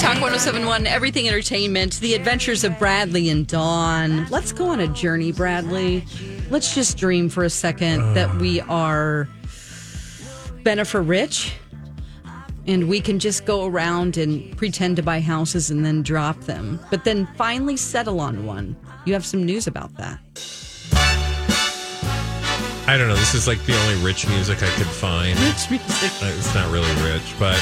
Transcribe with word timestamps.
Talk 0.00 0.14
1071, 0.22 0.86
Everything 0.86 1.26
Entertainment, 1.28 1.98
The 2.00 2.14
Adventures 2.14 2.62
of 2.64 2.78
Bradley 2.78 3.28
and 3.30 3.46
Dawn. 3.46 4.26
Let's 4.30 4.52
go 4.52 4.68
on 4.68 4.80
a 4.80 4.86
journey, 4.88 5.32
Bradley. 5.32 6.04
Let's 6.50 6.74
just 6.74 6.96
dream 6.96 7.28
for 7.28 7.44
a 7.44 7.50
second 7.50 8.14
that 8.14 8.32
we 8.36 8.60
are 8.62 9.28
Bennifer 10.62 11.06
rich 11.06 11.52
and 12.66 12.88
we 12.88 13.00
can 13.00 13.18
just 13.18 13.44
go 13.44 13.66
around 13.66 14.16
and 14.16 14.56
pretend 14.56 14.96
to 14.96 15.02
buy 15.02 15.20
houses 15.20 15.70
and 15.70 15.84
then 15.84 16.02
drop 16.02 16.38
them, 16.42 16.78
but 16.90 17.04
then 17.04 17.26
finally 17.36 17.76
settle 17.76 18.20
on 18.20 18.46
one. 18.46 18.76
You 19.04 19.12
have 19.14 19.26
some 19.26 19.44
news 19.44 19.66
about 19.66 19.94
that. 19.96 20.20
I 22.86 22.96
don't 22.96 23.08
know. 23.08 23.16
This 23.16 23.34
is 23.34 23.46
like 23.48 23.62
the 23.66 23.76
only 23.76 24.02
rich 24.04 24.26
music 24.28 24.62
I 24.62 24.70
could 24.76 24.86
find. 24.86 25.38
Rich 25.40 25.70
music. 25.70 26.12
Uh, 26.22 26.32
It's 26.36 26.54
not 26.54 26.70
really 26.72 26.90
rich, 27.10 27.34
but 27.38 27.56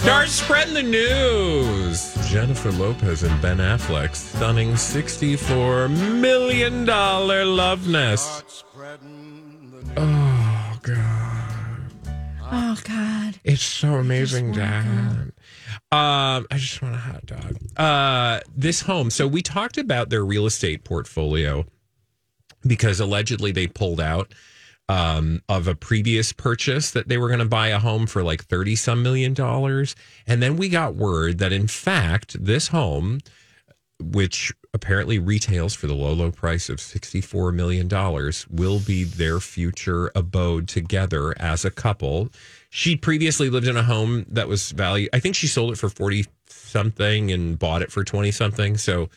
start 0.00 0.28
spreading 0.28 0.74
the 0.74 0.82
news. 0.82 2.14
Jennifer 2.28 2.72
Lopez 2.72 3.22
and 3.22 3.40
Ben 3.42 3.58
Affleck 3.58 4.14
stunning 4.14 4.76
sixty-four 4.76 5.88
million 5.88 6.84
dollar 6.84 7.44
love 7.44 7.88
nest. 7.88 8.64
Oh 9.96 10.78
God, 10.82 11.92
Oh, 12.52 12.78
God. 12.84 13.40
it's 13.44 13.62
so 13.62 13.94
amazing, 13.94 14.52
Dad. 14.52 15.32
Um, 15.92 16.46
I 16.50 16.56
just 16.56 16.80
want 16.80 16.94
a 16.94 16.98
hot 16.98 17.26
dog. 17.26 17.56
Uh, 17.76 18.40
this 18.56 18.82
home. 18.82 19.10
So 19.10 19.26
we 19.26 19.42
talked 19.42 19.76
about 19.78 20.08
their 20.10 20.24
real 20.24 20.46
estate 20.46 20.84
portfolio 20.84 21.64
because 22.66 23.00
allegedly 23.00 23.50
they 23.52 23.66
pulled 23.66 24.00
out 24.00 24.32
um, 24.90 25.40
of 25.48 25.68
a 25.68 25.76
previous 25.76 26.32
purchase 26.32 26.90
that 26.90 27.06
they 27.06 27.16
were 27.16 27.28
going 27.28 27.38
to 27.38 27.44
buy 27.44 27.68
a 27.68 27.78
home 27.78 28.08
for 28.08 28.24
like 28.24 28.44
30 28.44 28.74
some 28.74 29.04
million 29.04 29.32
dollars. 29.32 29.94
And 30.26 30.42
then 30.42 30.56
we 30.56 30.68
got 30.68 30.96
word 30.96 31.38
that, 31.38 31.52
in 31.52 31.68
fact, 31.68 32.44
this 32.44 32.68
home, 32.68 33.20
which 34.00 34.52
apparently 34.74 35.20
retails 35.20 35.74
for 35.74 35.86
the 35.86 35.94
low, 35.94 36.12
low 36.12 36.32
price 36.32 36.68
of 36.68 36.78
$64 36.78 37.54
million, 37.54 37.88
will 38.50 38.80
be 38.80 39.04
their 39.04 39.38
future 39.38 40.10
abode 40.16 40.66
together 40.66 41.40
as 41.40 41.64
a 41.64 41.70
couple. 41.70 42.28
She 42.68 42.96
previously 42.96 43.48
lived 43.48 43.68
in 43.68 43.76
a 43.76 43.84
home 43.84 44.26
that 44.28 44.48
was 44.48 44.72
valued, 44.72 45.10
I 45.12 45.20
think 45.20 45.36
she 45.36 45.46
sold 45.46 45.70
it 45.70 45.78
for 45.78 45.88
40 45.88 46.26
something 46.48 47.30
and 47.30 47.56
bought 47.56 47.82
it 47.82 47.92
for 47.92 48.02
20 48.02 48.32
something. 48.32 48.76
So 48.76 49.08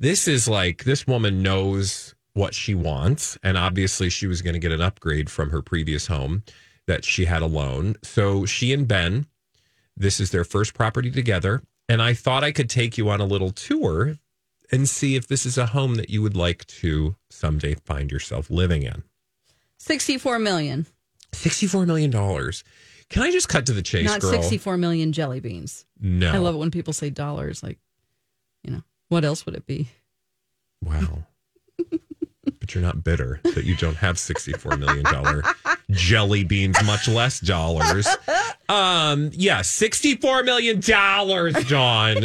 this 0.00 0.26
is 0.26 0.48
like, 0.48 0.82
this 0.82 1.06
woman 1.06 1.44
knows 1.44 2.16
what 2.34 2.54
she 2.54 2.74
wants. 2.74 3.38
And 3.42 3.56
obviously, 3.56 4.08
she 4.08 4.26
was 4.26 4.42
going 4.42 4.54
to 4.54 4.60
get 4.60 4.72
an 4.72 4.80
upgrade 4.80 5.30
from 5.30 5.50
her 5.50 5.62
previous 5.62 6.06
home 6.06 6.42
that 6.86 7.04
she 7.04 7.26
had 7.26 7.42
alone. 7.42 7.96
So 8.02 8.46
she 8.46 8.72
and 8.72 8.88
Ben, 8.88 9.26
this 9.96 10.20
is 10.20 10.30
their 10.30 10.44
first 10.44 10.74
property 10.74 11.10
together. 11.10 11.62
And 11.88 12.00
I 12.00 12.14
thought 12.14 12.44
I 12.44 12.52
could 12.52 12.70
take 12.70 12.96
you 12.96 13.10
on 13.10 13.20
a 13.20 13.26
little 13.26 13.50
tour 13.50 14.16
and 14.70 14.88
see 14.88 15.16
if 15.16 15.28
this 15.28 15.44
is 15.44 15.58
a 15.58 15.66
home 15.66 15.96
that 15.96 16.08
you 16.08 16.22
would 16.22 16.36
like 16.36 16.66
to 16.66 17.16
someday 17.30 17.74
find 17.74 18.10
yourself 18.10 18.50
living 18.50 18.82
in. 18.82 19.02
64 19.78 20.38
million. 20.38 20.86
$64 21.32 21.86
million. 21.86 22.12
Can 23.10 23.22
I 23.22 23.30
just 23.30 23.48
cut 23.48 23.66
to 23.66 23.72
the 23.72 23.82
chase, 23.82 24.06
Not 24.06 24.20
girl? 24.20 24.30
64 24.30 24.78
million 24.78 25.12
jelly 25.12 25.40
beans. 25.40 25.84
No. 26.00 26.32
I 26.32 26.38
love 26.38 26.54
it 26.54 26.58
when 26.58 26.70
people 26.70 26.94
say 26.94 27.10
dollars. 27.10 27.62
Like, 27.62 27.78
you 28.64 28.72
know, 28.72 28.82
what 29.08 29.24
else 29.24 29.44
would 29.44 29.54
it 29.54 29.66
be? 29.66 29.88
Wow. 30.82 31.24
You're 32.74 32.82
not 32.82 33.04
bitter 33.04 33.40
that 33.44 33.64
you 33.64 33.76
don't 33.76 33.96
have 33.96 34.16
$64 34.16 34.78
million 34.78 35.42
jelly 35.90 36.44
beans, 36.44 36.76
much 36.84 37.08
less 37.08 37.40
dollars. 37.40 38.06
Um, 38.68 39.30
yeah, 39.32 39.60
$64 39.60 40.44
million, 40.44 40.80
John. 40.80 42.16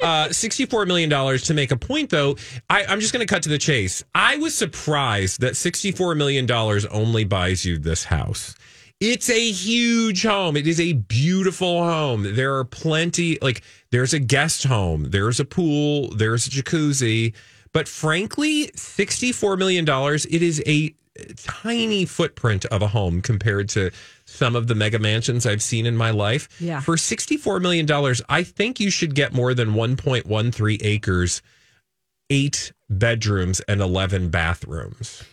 Uh, 0.00 0.28
$64 0.28 0.86
million 0.86 1.38
to 1.38 1.54
make 1.54 1.70
a 1.70 1.76
point, 1.76 2.10
though. 2.10 2.36
I, 2.68 2.84
I'm 2.84 3.00
just 3.00 3.12
going 3.12 3.26
to 3.26 3.32
cut 3.32 3.42
to 3.44 3.48
the 3.48 3.58
chase. 3.58 4.04
I 4.14 4.36
was 4.36 4.56
surprised 4.56 5.40
that 5.40 5.54
$64 5.54 6.16
million 6.16 6.50
only 6.90 7.24
buys 7.24 7.64
you 7.64 7.78
this 7.78 8.04
house. 8.04 8.54
It's 9.00 9.28
a 9.28 9.50
huge 9.50 10.22
home. 10.22 10.56
It 10.56 10.66
is 10.66 10.80
a 10.80 10.94
beautiful 10.94 11.84
home. 11.84 12.34
There 12.34 12.56
are 12.56 12.64
plenty, 12.64 13.38
like, 13.42 13.62
there's 13.90 14.14
a 14.14 14.18
guest 14.18 14.64
home, 14.64 15.10
there's 15.10 15.40
a 15.40 15.44
pool, 15.44 16.14
there's 16.16 16.46
a 16.46 16.50
jacuzzi. 16.50 17.34
But 17.74 17.88
frankly, 17.88 18.68
$64 18.68 19.58
million, 19.58 19.84
it 19.86 20.42
is 20.42 20.62
a 20.64 20.94
tiny 21.36 22.04
footprint 22.04 22.64
of 22.66 22.82
a 22.82 22.86
home 22.88 23.20
compared 23.20 23.68
to 23.70 23.90
some 24.24 24.56
of 24.56 24.68
the 24.68 24.74
mega 24.74 24.98
mansions 24.98 25.44
I've 25.44 25.62
seen 25.62 25.84
in 25.84 25.96
my 25.96 26.10
life. 26.10 26.48
Yeah. 26.60 26.80
For 26.80 26.96
$64 26.96 27.60
million, 27.60 27.86
I 28.28 28.42
think 28.44 28.80
you 28.80 28.90
should 28.90 29.14
get 29.14 29.32
more 29.32 29.54
than 29.54 29.70
1.13 29.74 30.78
acres, 30.82 31.42
eight 32.30 32.72
bedrooms, 32.88 33.60
and 33.60 33.80
11 33.80 34.30
bathrooms. 34.30 35.24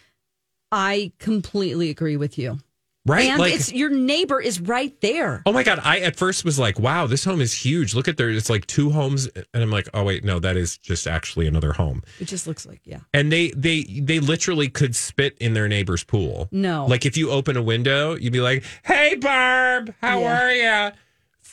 I 0.72 1.12
completely 1.20 1.90
agree 1.90 2.18
with 2.18 2.38
you. 2.38 2.60
Right? 3.06 3.30
And 3.30 3.40
like, 3.40 3.56
it's 3.56 3.74
your 3.74 3.90
neighbor 3.90 4.40
is 4.40 4.62
right 4.62 4.94
there. 5.02 5.42
Oh 5.48 5.52
my 5.52 5.64
god! 5.64 5.80
I 5.84 6.00
at 6.02 6.16
first 6.16 6.46
was 6.46 6.60
like, 6.60 6.80
"Wow, 6.80 7.08
this 7.08 7.24
home 7.24 7.42
is 7.42 7.52
huge. 7.52 7.96
Look 7.96 8.08
at 8.08 8.18
there. 8.18 8.30
It's 8.30 8.50
like 8.50 8.68
two 8.68 8.92
homes." 8.92 9.28
And 9.36 9.64
I'm 9.64 9.72
like, 9.72 9.90
"Oh 9.96 10.04
wait, 10.04 10.24
no, 10.24 10.38
that 10.40 10.56
is 10.56 10.78
just 10.78 11.08
actually 11.08 11.48
another 11.48 11.74
home." 11.74 12.04
It 12.20 12.26
just 12.26 12.46
looks 12.46 12.66
like, 12.68 12.82
yeah. 12.84 13.00
And 13.12 13.32
they 13.32 13.50
they 13.58 13.84
they 13.84 14.20
literally 14.20 14.70
could 14.70 14.96
spit 14.96 15.36
in 15.40 15.54
their 15.56 15.68
neighbor's 15.68 16.04
pool. 16.04 16.48
No. 16.52 16.86
like 16.86 17.06
if 17.08 17.18
you 17.18 17.32
open 17.32 17.58
a 17.58 17.62
window, 17.64 18.16
you'd 18.16 18.34
be 18.34 18.42
like, 18.42 18.64
"Hey, 18.84 19.16
Barb, 19.16 19.96
how 20.02 20.20
Yeah. 20.20 20.42
are 20.44 20.52
you?" 20.88 20.92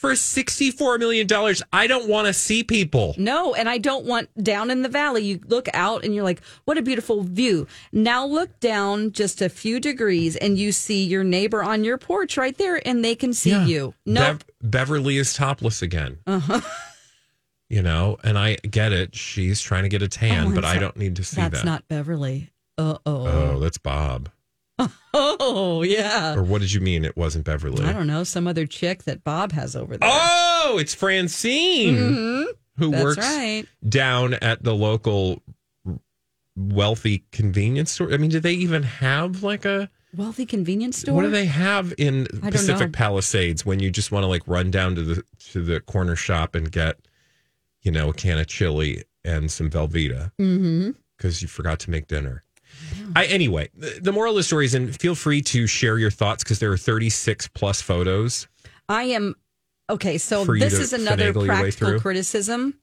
For 0.01 0.15
sixty 0.15 0.71
four 0.71 0.97
million 0.97 1.27
dollars, 1.27 1.61
I 1.73 1.89
don't 1.89 2.09
want 2.09 2.29
to 2.29 2.33
see 2.33 2.63
people. 2.63 3.17
No, 3.19 3.55
and 3.55 3.69
I 3.69 3.79
don't 3.79 4.05
want 4.07 4.29
down 4.43 4.71
in 4.71 4.83
the 4.83 4.89
valley. 4.89 5.25
You 5.25 5.41
look 5.47 5.69
out 5.75 6.05
and 6.05 6.15
you're 6.15 6.23
like, 6.23 6.41
what 6.67 6.79
a 6.79 6.83
beautiful 6.83 7.25
view. 7.25 7.67
Now 7.91 8.25
look 8.25 8.61
down 8.61 9.11
just 9.11 9.43
a 9.43 9.49
few 9.49 9.81
degrees 9.81 10.37
and 10.37 10.57
you 10.57 10.71
see 10.71 11.03
your 11.05 11.25
neighbor 11.25 11.65
on 11.65 11.83
your 11.83 11.99
porch 11.99 12.37
right 12.37 12.57
there 12.57 12.81
and 12.87 13.05
they 13.05 13.17
can 13.17 13.33
see 13.33 13.51
Yeah. 13.51 13.67
you. 13.67 13.95
No, 14.07 14.21
Bev- 14.21 14.45
Beverly 14.63 15.17
is 15.17 15.35
topless 15.35 15.83
again. 15.83 16.19
Uh-huh. 16.29 16.61
You 17.69 17.83
know, 17.83 18.19
and 18.23 18.39
I 18.39 18.55
get 18.57 18.93
it. 18.93 19.15
She's 19.17 19.61
trying 19.61 19.83
to 19.83 19.89
get 19.89 20.01
a 20.01 20.09
tan, 20.09 20.47
Oh, 20.49 20.55
but 20.55 20.65
I 20.65 20.79
don't 20.79 20.97
need 20.97 21.17
to 21.17 21.25
see 21.25 21.37
that's 21.41 21.59
that. 21.59 21.67
not 21.67 21.89
Beverly. 21.89 22.51
Uh 22.79 22.99
oh, 23.05 23.27
oh. 23.27 23.59
that's 23.59 23.79
Bob. 23.79 24.31
Oh, 25.15 25.83
yeah. 25.83 26.35
Or 26.37 26.43
what 26.43 26.61
did 26.61 26.73
you 26.73 26.81
mean? 26.81 27.05
It 27.05 27.17
wasn't 27.17 27.45
Beverly. 27.45 27.85
I 27.85 27.93
don't 27.93 28.07
know. 28.07 28.25
Some 28.25 28.47
other 28.47 28.67
chick 28.67 29.05
that 29.05 29.25
Bob 29.25 29.53
has 29.53 29.75
over 29.75 29.97
there. 29.97 30.09
Oh, 30.11 30.77
it's 30.81 30.95
Francine 30.95 31.97
who 31.97 32.45
Mm-hmm. 32.79 32.91
That's 32.93 33.03
works 33.05 33.19
right. 33.19 33.65
down 33.89 34.35
at 34.35 34.63
the 34.63 34.75
local 34.75 35.43
wealthy 36.57 37.25
convenience 37.33 37.91
store. 37.93 38.13
I 38.13 38.17
mean, 38.17 38.31
do 38.31 38.41
they 38.41 38.53
even 38.55 38.83
have 38.83 39.43
like 39.43 39.65
a 39.65 39.91
Wealthy 40.17 40.47
convenience 40.47 40.99
store. 40.99 41.15
what 41.15 41.23
do 41.23 41.31
they 41.31 41.45
have 41.45 41.93
in 41.99 42.27
Pacific 42.41 42.89
know. 42.89 42.93
Palisades 42.93 43.67
when 43.67 43.79
you 43.79 43.91
just 43.91 44.11
want 44.11 44.23
to 44.25 44.27
like 44.27 44.43
run 44.47 44.71
down 44.71 44.95
to 44.95 45.03
the 45.03 45.23
to 45.51 45.63
the 45.63 45.81
corner 45.81 46.17
shop 46.17 46.55
and 46.55 46.73
get 46.73 46.97
you 47.83 47.93
know 47.93 48.09
a 48.09 48.15
can 48.15 48.39
of 48.39 48.47
chili 48.47 49.03
and 49.25 49.51
some 49.51 49.69
Velveeta 49.69 50.33
Mm-hmm. 50.41 50.93
because 51.17 51.43
you 51.43 51.49
forgot 51.49 51.79
to 51.81 51.91
make 51.91 52.07
dinner. 52.07 52.43
I 53.17 53.27
anyway, 53.27 53.69
the, 53.75 53.99
the 54.03 54.13
moral 54.13 54.33
of 54.33 54.37
the 54.37 54.43
story 54.43 54.65
is, 54.67 54.75
and 54.75 54.99
feel 55.01 55.15
free 55.15 55.41
to 55.43 55.67
share 55.67 55.99
your 55.99 56.11
thoughts 56.11 56.43
because 56.45 56.59
there 56.59 56.73
are 56.73 56.77
36 56.77 57.49
plus 57.49 57.81
photos. 57.81 58.49
I 58.89 59.05
am 59.05 59.35
okay, 59.91 60.19
so 60.19 60.45
For 60.45 60.55
you 60.55 60.61
this 60.61 60.75
to 60.77 60.81
is 60.81 60.93
another 60.93 61.33
finagle 61.33 61.47
your 61.47 61.55
way 61.55 61.61
practical 61.63 61.89
through? 61.89 62.01
criticism. 62.01 62.75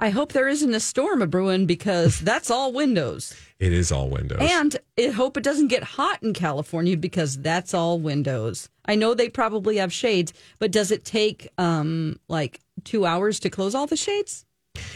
I 0.00 0.10
hope 0.10 0.32
there 0.32 0.46
isn't 0.48 0.72
a 0.72 0.78
storm 0.78 1.22
a 1.22 1.26
brewing 1.26 1.66
because 1.66 2.20
that's 2.30 2.50
all 2.50 2.72
windows. 2.72 3.34
It 3.58 3.72
is 3.72 3.90
all 3.90 4.08
windows. 4.08 4.38
And 4.40 4.76
I 4.96 5.08
hope 5.08 5.36
it 5.36 5.42
doesn't 5.42 5.68
get 5.68 5.82
hot 5.82 6.22
in 6.22 6.32
California 6.34 6.96
because 6.96 7.36
that's 7.38 7.74
all 7.74 7.98
windows. 7.98 8.68
I 8.84 8.94
know 8.94 9.12
they 9.14 9.28
probably 9.28 9.78
have 9.78 9.92
shades, 9.92 10.32
but 10.60 10.70
does 10.70 10.90
it 10.92 11.04
take 11.04 11.48
um 11.58 12.20
like 12.28 12.60
two 12.84 13.06
hours 13.06 13.40
to 13.40 13.50
close 13.50 13.74
all 13.74 13.86
the 13.88 13.96
shades? 13.96 14.44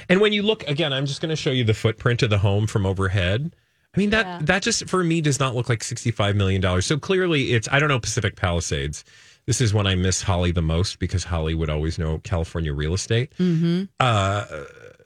And 0.08 0.20
when 0.20 0.32
you 0.32 0.42
look 0.42 0.62
again, 0.68 0.92
I'm 0.92 1.06
just 1.06 1.20
going 1.20 1.30
to 1.30 1.36
show 1.36 1.50
you 1.50 1.64
the 1.64 1.74
footprint 1.74 2.22
of 2.22 2.30
the 2.30 2.38
home 2.38 2.68
from 2.68 2.86
overhead. 2.86 3.56
I 3.94 3.98
mean 3.98 4.10
that 4.10 4.46
that 4.46 4.62
just 4.62 4.88
for 4.88 5.04
me 5.04 5.20
does 5.20 5.38
not 5.38 5.54
look 5.54 5.68
like 5.68 5.84
65 5.84 6.34
million 6.34 6.60
dollars. 6.60 6.86
So 6.86 6.98
clearly 6.98 7.52
it's 7.52 7.68
I 7.70 7.78
don't 7.78 7.88
know 7.88 8.00
Pacific 8.00 8.36
Palisades. 8.36 9.04
This 9.46 9.60
is 9.60 9.74
when 9.74 9.86
I 9.86 9.96
miss 9.96 10.22
Holly 10.22 10.52
the 10.52 10.62
most 10.62 10.98
because 10.98 11.24
Holly 11.24 11.54
would 11.54 11.68
always 11.68 11.98
know 11.98 12.18
California 12.18 12.72
real 12.72 12.94
estate. 12.94 13.32
Mm-hmm. 13.38 13.84
Uh, 13.98 14.44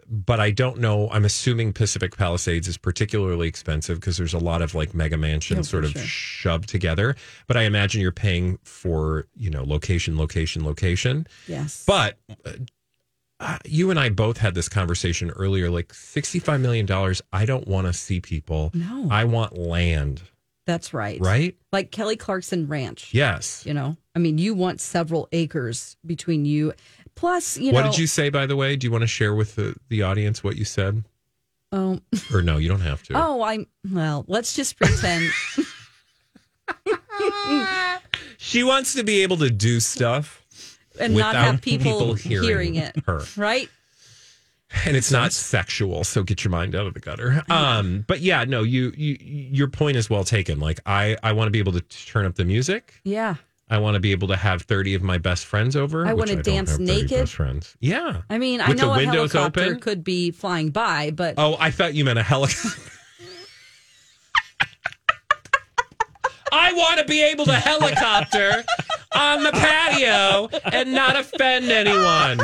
but 0.08 0.40
I 0.40 0.50
don't 0.50 0.78
know. 0.78 1.08
I'm 1.10 1.24
assuming 1.24 1.72
Pacific 1.72 2.16
Palisades 2.16 2.68
is 2.68 2.76
particularly 2.76 3.48
expensive 3.48 3.98
because 3.98 4.16
there's 4.18 4.34
a 4.34 4.38
lot 4.38 4.62
of 4.62 4.74
like 4.74 4.94
mega 4.94 5.16
mansions 5.16 5.68
sort 5.68 5.84
of 5.84 5.98
shoved 5.98 6.68
together. 6.68 7.16
But 7.46 7.56
I 7.56 7.62
imagine 7.62 8.00
you're 8.00 8.12
paying 8.12 8.58
for 8.62 9.26
you 9.36 9.50
know 9.50 9.64
location, 9.64 10.16
location, 10.16 10.64
location. 10.64 11.26
Yes. 11.48 11.82
But 11.86 12.18
uh, 13.40 13.58
you 13.64 13.90
and 13.90 13.98
I 13.98 14.08
both 14.08 14.38
had 14.38 14.54
this 14.54 14.68
conversation 14.68 15.30
earlier. 15.30 15.70
Like 15.70 15.88
$65 15.88 16.60
million, 16.60 17.14
I 17.32 17.44
don't 17.44 17.66
want 17.68 17.86
to 17.86 17.92
see 17.92 18.20
people. 18.20 18.70
No. 18.74 19.08
I 19.10 19.24
want 19.24 19.56
land, 19.58 20.22
that's 20.66 20.92
right. 20.94 21.20
right? 21.20 21.54
Like 21.72 21.90
Kelly 21.90 22.16
Clarkson 22.16 22.66
Ranch. 22.66 23.12
Yes. 23.14 23.64
You 23.66 23.74
know, 23.74 23.96
I 24.14 24.18
mean, 24.18 24.38
you 24.38 24.54
want 24.54 24.80
several 24.80 25.28
acres 25.32 25.96
between 26.04 26.44
you. 26.44 26.72
Plus, 27.14 27.56
you 27.56 27.72
what 27.72 27.80
know, 27.80 27.86
What 27.86 27.92
did 27.92 28.00
you 28.00 28.06
say, 28.06 28.28
by 28.30 28.46
the 28.46 28.56
way? 28.56 28.76
Do 28.76 28.86
you 28.86 28.90
want 28.90 29.02
to 29.02 29.08
share 29.08 29.34
with 29.34 29.54
the, 29.56 29.74
the 29.88 30.02
audience 30.02 30.42
what 30.42 30.56
you 30.56 30.64
said? 30.64 31.04
Oh, 31.72 32.00
Or 32.34 32.42
no, 32.42 32.56
you 32.58 32.68
don't 32.68 32.80
have 32.80 33.02
to. 33.04 33.14
oh, 33.16 33.42
I'm 33.42 33.66
well. 33.90 34.24
Let's 34.28 34.54
just 34.54 34.76
pretend. 34.78 35.30
She 38.38 38.62
wants 38.62 38.94
to 38.94 39.02
be 39.02 39.22
able 39.22 39.38
to 39.38 39.50
do 39.50 39.80
stuff 39.80 40.44
and 41.00 41.14
not 41.14 41.34
have 41.34 41.60
people, 41.62 42.14
hearing, 42.14 42.44
hearing, 42.44 42.74
it. 42.76 42.96
her. 43.06 43.22
Right? 43.36 43.68
and 44.84 44.96
it's 44.96 45.12
not 45.12 45.32
sexual 45.32 46.02
so 46.02 46.24
get 46.24 46.42
your 46.42 46.50
mind 46.50 46.74
out 46.74 46.88
of 46.88 46.92
the 46.94 46.98
gutter 46.98 47.40
um 47.48 48.04
but 48.08 48.20
yeah 48.20 48.42
no 48.42 48.64
you, 48.64 48.92
you 48.96 49.16
your 49.20 49.68
point 49.68 49.96
is 49.96 50.10
well 50.10 50.24
taken 50.24 50.58
like 50.58 50.80
i 50.86 51.16
i 51.22 51.30
want 51.32 51.46
to 51.46 51.52
be 51.52 51.60
able 51.60 51.70
to 51.70 51.80
turn 51.82 52.26
up 52.26 52.34
the 52.34 52.44
music 52.44 52.94
Yeah. 53.04 53.36
I 53.68 53.78
want 53.78 53.94
to 53.94 54.00
be 54.00 54.12
able 54.12 54.28
to 54.28 54.36
have 54.36 54.62
30 54.62 54.94
of 54.94 55.02
my 55.02 55.18
best 55.18 55.44
friends 55.44 55.74
over. 55.74 56.06
I 56.06 56.12
wanna 56.14 56.40
dance 56.40 56.78
naked. 56.78 57.10
Best 57.10 57.34
friends. 57.34 57.76
Yeah. 57.80 58.22
I 58.30 58.38
mean, 58.38 58.60
I 58.60 58.68
With 58.68 58.78
the 58.78 58.86
know 58.86 58.92
a 58.92 58.96
windows 58.96 59.32
helicopter 59.32 59.62
open? 59.64 59.80
could 59.80 60.04
be 60.04 60.30
flying 60.30 60.70
by, 60.70 61.10
but 61.10 61.34
Oh, 61.36 61.56
I 61.58 61.72
thought 61.72 61.92
you 61.94 62.04
meant 62.04 62.16
a 62.18 62.22
helicopter. 62.22 62.80
I 66.52 66.72
want 66.74 67.00
to 67.00 67.04
be 67.06 67.22
able 67.22 67.44
to 67.46 67.54
helicopter 67.54 68.64
on 69.16 69.42
the 69.42 69.52
patio 69.52 70.48
and 70.64 70.92
not 70.92 71.16
offend 71.16 71.70
anyone. 71.70 72.40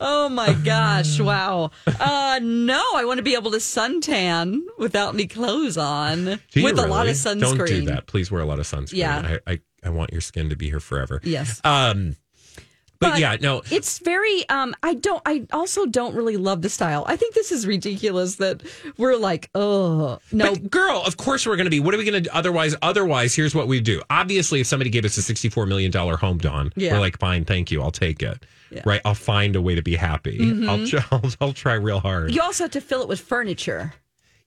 oh 0.00 0.28
my 0.30 0.52
gosh, 0.64 1.20
wow. 1.20 1.70
Uh 1.86 2.40
no, 2.42 2.82
I 2.94 3.04
want 3.04 3.18
to 3.18 3.22
be 3.22 3.34
able 3.34 3.50
to 3.52 3.58
suntan 3.58 4.60
without 4.78 5.14
any 5.14 5.26
clothes 5.26 5.76
on 5.76 6.24
Do 6.24 6.60
you 6.60 6.64
with 6.64 6.78
a 6.78 6.86
lot 6.86 7.08
of 7.08 7.16
sunscreen. 7.16 7.40
Don't 7.40 7.66
do 7.66 7.84
that. 7.86 8.06
Please 8.06 8.30
wear 8.30 8.42
a 8.42 8.46
lot 8.46 8.58
of 8.58 8.66
sunscreen. 8.66 8.92
Yeah. 8.94 9.38
I, 9.46 9.52
I, 9.52 9.60
I 9.84 9.90
want 9.90 10.12
your 10.12 10.20
skin 10.20 10.50
to 10.50 10.56
be 10.56 10.68
here 10.68 10.80
forever. 10.80 11.20
Yes. 11.24 11.60
Um, 11.64 12.16
but, 13.00 13.18
yeah, 13.18 13.36
no. 13.40 13.62
It's 13.70 13.98
very 13.98 14.48
um 14.48 14.74
I 14.82 14.94
don't 14.94 15.22
I 15.26 15.46
also 15.52 15.86
don't 15.86 16.14
really 16.14 16.36
love 16.36 16.62
the 16.62 16.68
style. 16.68 17.04
I 17.08 17.16
think 17.16 17.34
this 17.34 17.50
is 17.50 17.66
ridiculous 17.66 18.36
that 18.36 18.62
we're 18.98 19.16
like, 19.16 19.50
oh 19.54 20.18
no 20.32 20.52
But 20.52 20.70
girl, 20.70 21.02
of 21.06 21.16
course 21.16 21.46
we're 21.46 21.56
going 21.56 21.64
to 21.66 21.70
be. 21.70 21.80
What 21.80 21.94
are 21.94 21.98
we 21.98 22.04
going 22.04 22.22
to 22.22 22.28
do? 22.28 22.30
Otherwise, 22.32 22.74
otherwise, 22.82 23.34
here's 23.34 23.54
what 23.54 23.66
we 23.68 23.80
do. 23.80 24.02
Obviously, 24.10 24.60
if 24.60 24.66
somebody 24.66 24.90
gave 24.90 25.04
us 25.04 25.16
a 25.16 25.22
$64 25.34 25.66
million 25.66 25.90
home, 25.92 26.38
Dawn, 26.38 26.72
Yeah. 26.76 26.92
we're 26.92 27.00
like, 27.00 27.18
fine, 27.18 27.44
thank 27.44 27.70
you. 27.70 27.82
I'll 27.82 27.90
take 27.90 28.22
it. 28.22 28.44
Right. 28.84 29.00
I'll 29.04 29.14
find 29.14 29.56
a 29.56 29.60
way 29.62 29.74
to 29.74 29.82
be 29.82 29.96
happy. 29.96 30.38
Mm-hmm. 30.38 30.70
I'll, 30.70 31.04
I'll, 31.24 31.30
I'll 31.48 31.52
try 31.52 31.74
real 31.74 31.98
hard. 32.00 32.32
you 32.32 32.40
also 32.40 32.64
have 32.64 32.70
to 32.72 32.80
fill 32.80 33.02
it 33.02 33.08
with 33.08 33.20
furniture. 33.20 33.94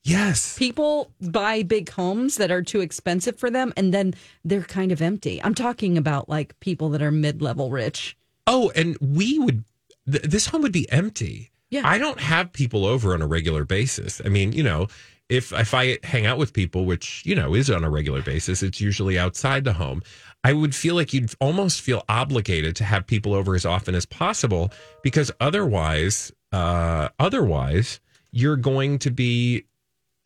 Yes. 0.03 0.57
People 0.57 1.11
buy 1.21 1.63
big 1.63 1.89
homes 1.89 2.35
that 2.38 2.51
are 2.51 2.61
too 2.61 2.81
expensive 2.81 3.38
for 3.39 3.49
them 3.49 3.73
and 3.77 3.94
then 3.94 4.13
they're 4.44 4.61
kind 4.63 4.91
of 4.91 5.01
empty. 5.01 5.41
I'm 5.41 5.56
talking 5.56 5.97
about 5.97 6.27
like 6.29 6.59
people 6.59 6.89
that 6.89 7.01
are 7.01 7.11
mid-level 7.11 7.69
rich. 7.69 8.17
Oh, 8.48 8.72
and 8.75 8.98
we 9.00 9.40
would, 9.40 9.63
th- 10.10 10.24
this 10.24 10.48
home 10.48 10.62
would 10.62 10.72
be 10.72 10.90
empty. 10.92 11.51
Yeah. 11.69 11.81
I 11.86 11.98
don't 11.98 12.19
have 12.19 12.54
people 12.54 12.86
over 12.86 13.13
on 13.13 13.22
a 13.22 13.28
regular 13.28 13.66
basis. 13.66 14.22
I 14.24 14.30
mean, 14.30 14.51
you 14.51 14.63
know, 14.63 14.88
if 15.30 15.51
if 15.54 15.74
I 15.74 15.98
hang 16.04 16.25
out 16.25 16.38
with 16.38 16.54
people, 16.54 16.86
which 16.86 17.24
you 17.25 17.34
know 17.36 17.56
is 17.56 17.69
on 17.72 17.84
a 17.84 17.90
regular 17.90 18.22
basis, 18.22 18.62
it's 18.62 18.80
usually 18.80 19.18
outside 19.18 19.63
the 19.63 19.74
home. 19.74 20.04
I 20.44 20.54
would 20.54 20.75
feel 20.75 20.95
like 20.95 21.13
you'd 21.13 21.34
almost 21.40 21.81
feel 21.81 22.04
obligated 22.10 22.75
to 22.75 22.84
have 22.84 23.07
people 23.07 23.34
over 23.34 23.56
as 23.56 23.66
often 23.66 23.95
as 23.95 24.06
possible 24.06 24.72
because 25.01 25.31
otherwise, 25.40 26.31
uh, 26.51 27.10
otherwise 27.18 28.00
you're 28.31 28.57
going 28.57 29.00
to 29.00 29.10
be 29.12 29.66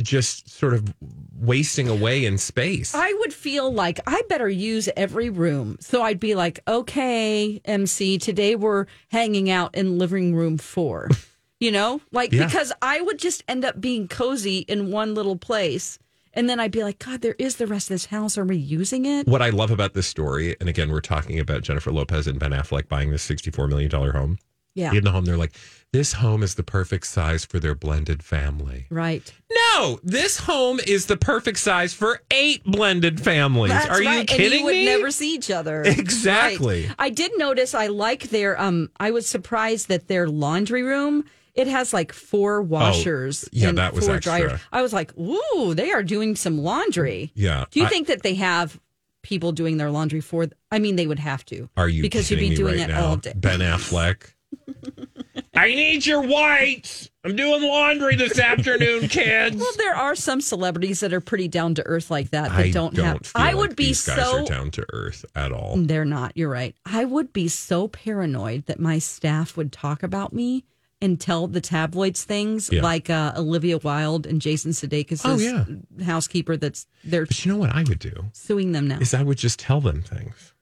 just 0.01 0.49
sort 0.49 0.73
of 0.73 0.93
wasting 1.39 1.87
away 1.89 2.25
in 2.25 2.37
space. 2.37 2.93
I 2.93 3.13
would 3.19 3.33
feel 3.33 3.71
like 3.73 3.99
I 4.05 4.21
better 4.29 4.49
use 4.49 4.87
every 4.95 5.29
room. 5.29 5.77
So 5.79 6.03
I'd 6.03 6.19
be 6.19 6.35
like, 6.35 6.59
okay, 6.67 7.59
MC, 7.65 8.17
today 8.17 8.55
we're 8.55 8.85
hanging 9.09 9.49
out 9.49 9.73
in 9.75 9.97
living 9.97 10.35
room 10.35 10.57
four. 10.57 11.09
you 11.59 11.71
know, 11.71 12.01
like 12.11 12.31
Yeah. 12.31 12.45
because 12.45 12.71
I 12.81 13.01
would 13.01 13.17
just 13.17 13.43
end 13.47 13.65
up 13.65 13.81
being 13.81 14.07
cozy 14.07 14.59
in 14.59 14.91
one 14.91 15.15
little 15.15 15.35
place. 15.37 15.97
And 16.33 16.47
then 16.47 16.59
I'd 16.59 16.71
be 16.71 16.83
like, 16.83 16.99
God, 16.99 17.21
there 17.21 17.35
is 17.39 17.55
the 17.55 17.65
rest 17.65 17.89
of 17.89 17.95
this 17.95 18.05
house. 18.05 18.37
Are 18.37 18.45
we 18.45 18.57
using 18.57 19.05
it? 19.05 19.27
what 19.27 19.41
I 19.41 19.49
love 19.49 19.71
about 19.71 19.95
this 19.95 20.05
story, 20.05 20.55
and 20.59 20.69
again, 20.69 20.91
we're 20.91 21.01
talking 21.01 21.39
about 21.39 21.63
Jennifer 21.63 21.91
Lopez 21.91 22.27
and 22.27 22.37
Ben 22.39 22.51
Affleck 22.51 22.87
buying 22.87 23.09
this 23.09 23.27
$64 23.27 23.67
million 23.67 23.89
home. 23.89 24.37
Yeah. 24.75 24.93
In 24.93 25.03
the 25.03 25.09
home, 25.09 25.25
they're 25.25 25.37
like, 25.37 25.55
this 25.97 26.13
home 26.13 26.43
is 26.43 26.55
the 26.55 26.63
perfect 26.63 27.07
size 27.07 27.43
for 27.43 27.59
their 27.59 27.73
blended 27.75 28.21
family. 28.23 28.85
Right. 28.89 29.33
No, 29.51 29.99
this 30.03 30.37
home 30.37 30.79
is 30.85 31.07
the 31.07 31.17
perfect 31.17 31.57
size 31.59 31.93
for 31.93 32.21
eight 32.31 32.63
blended 32.63 33.19
families. 33.19 33.71
That's 33.71 33.89
Are 33.89 34.01
you 34.01 34.07
right. 34.09 34.27
kidding 34.27 34.45
and 34.51 34.59
you 34.59 34.65
would 34.65 34.71
me? 34.73 34.85
never 34.85 35.09
see 35.11 35.33
each 35.33 35.49
other. 35.49 35.81
Exactly. 35.85 36.85
Right. 36.87 36.95
I 36.99 37.09
did 37.09 37.31
notice 37.37 37.73
I 37.73 37.87
like 37.87 38.29
their 38.29 38.59
um 38.61 38.89
I 38.99 39.11
was 39.11 39.27
surprised 39.27 39.87
that 39.87 40.07
their 40.07 40.27
laundry 40.29 40.83
room 40.83 41.25
it 41.55 41.67
has 41.67 41.91
like 41.93 42.13
four 42.13 42.61
washers 42.61 43.45
Oh, 43.45 43.49
yeah, 43.51 43.69
and 43.69 43.77
that 43.79 43.93
was 43.93 44.05
four 44.05 44.17
extra. 44.17 44.39
dryers. 44.39 44.59
I 44.71 44.83
was 44.83 44.93
like, 44.93 45.17
"Ooh, 45.17 45.73
they 45.73 45.91
are 45.91 46.03
doing 46.03 46.35
some 46.35 46.59
laundry." 46.59 47.31
Yeah, 47.33 47.65
Do 47.71 47.79
you 47.79 47.87
I- 47.87 47.89
think 47.89 48.07
that 48.07 48.21
they 48.21 48.35
have 48.35 48.79
people 49.23 49.51
doing 49.51 49.77
their 49.77 49.89
laundry 49.89 50.21
for 50.21 50.45
I 50.71 50.77
mean 50.79 50.95
they 50.97 51.07
would 51.07 51.19
have 51.19 51.43
to. 51.45 51.67
Are 51.75 51.89
you 51.89 52.03
because 52.03 52.29
you'd 52.29 52.39
be 52.39 52.55
doing 52.55 52.77
right 52.79 52.89
it 52.89 52.93
now? 52.93 53.05
all 53.07 53.15
day. 53.17 53.33
Ben 53.35 53.59
Affleck. 53.61 54.33
I 55.57 55.67
need 55.69 56.05
your 56.05 56.21
whites. 56.21 57.09
I'm 57.23 57.35
doing 57.35 57.63
laundry 57.63 58.15
this 58.15 58.39
afternoon, 58.51 59.07
kids. 59.09 59.57
Well, 59.57 59.71
there 59.77 59.95
are 59.95 60.15
some 60.15 60.39
celebrities 60.39 60.99
that 61.01 61.13
are 61.13 61.19
pretty 61.21 61.47
down 61.47 61.75
to 61.75 61.85
earth 61.85 62.09
like 62.11 62.29
that 62.31 62.49
that 62.49 62.57
I 62.59 62.71
don't, 62.71 62.93
don't 62.93 63.05
have. 63.05 63.25
feel 63.25 63.41
I 63.41 63.45
like 63.47 63.55
would 63.55 63.75
be 63.75 63.87
these 63.87 64.05
guys 64.05 64.17
so 64.17 64.43
are 64.43 64.45
down 64.45 64.71
to 64.71 64.85
earth 64.93 65.25
at 65.35 65.51
all. 65.51 65.75
They're 65.77 66.05
not. 66.05 66.33
You're 66.35 66.49
right. 66.49 66.75
I 66.85 67.05
would 67.05 67.33
be 67.33 67.47
so 67.47 67.87
paranoid 67.87 68.65
that 68.67 68.79
my 68.79 68.99
staff 68.99 69.57
would 69.57 69.71
talk 69.73 70.03
about 70.03 70.31
me 70.31 70.63
and 71.01 71.19
tell 71.21 71.47
the 71.47 71.61
tabloids 71.61 72.23
things 72.23 72.69
Yeah. 72.71 72.81
like 72.81 73.09
uh, 73.09 73.33
Olivia 73.37 73.77
Wilde 73.77 74.25
and 74.25 74.41
Jason 74.41 74.71
Sudeikis' 74.71 75.21
Oh, 75.25 75.37
yeah. 75.37 75.65
housekeeper 76.05 76.57
that's 76.57 76.87
they're 77.03 77.25
But 77.25 77.45
you 77.45 77.51
know 77.51 77.57
what 77.59 77.69
I 77.71 77.83
would 77.83 77.99
do 77.99 78.25
suing 78.33 78.71
them 78.71 78.87
now. 78.87 78.97
is 78.99 79.13
I 79.13 79.21
would 79.21 79.37
just 79.37 79.59
tell 79.59 79.79
them 79.81 80.01
things. 80.01 80.53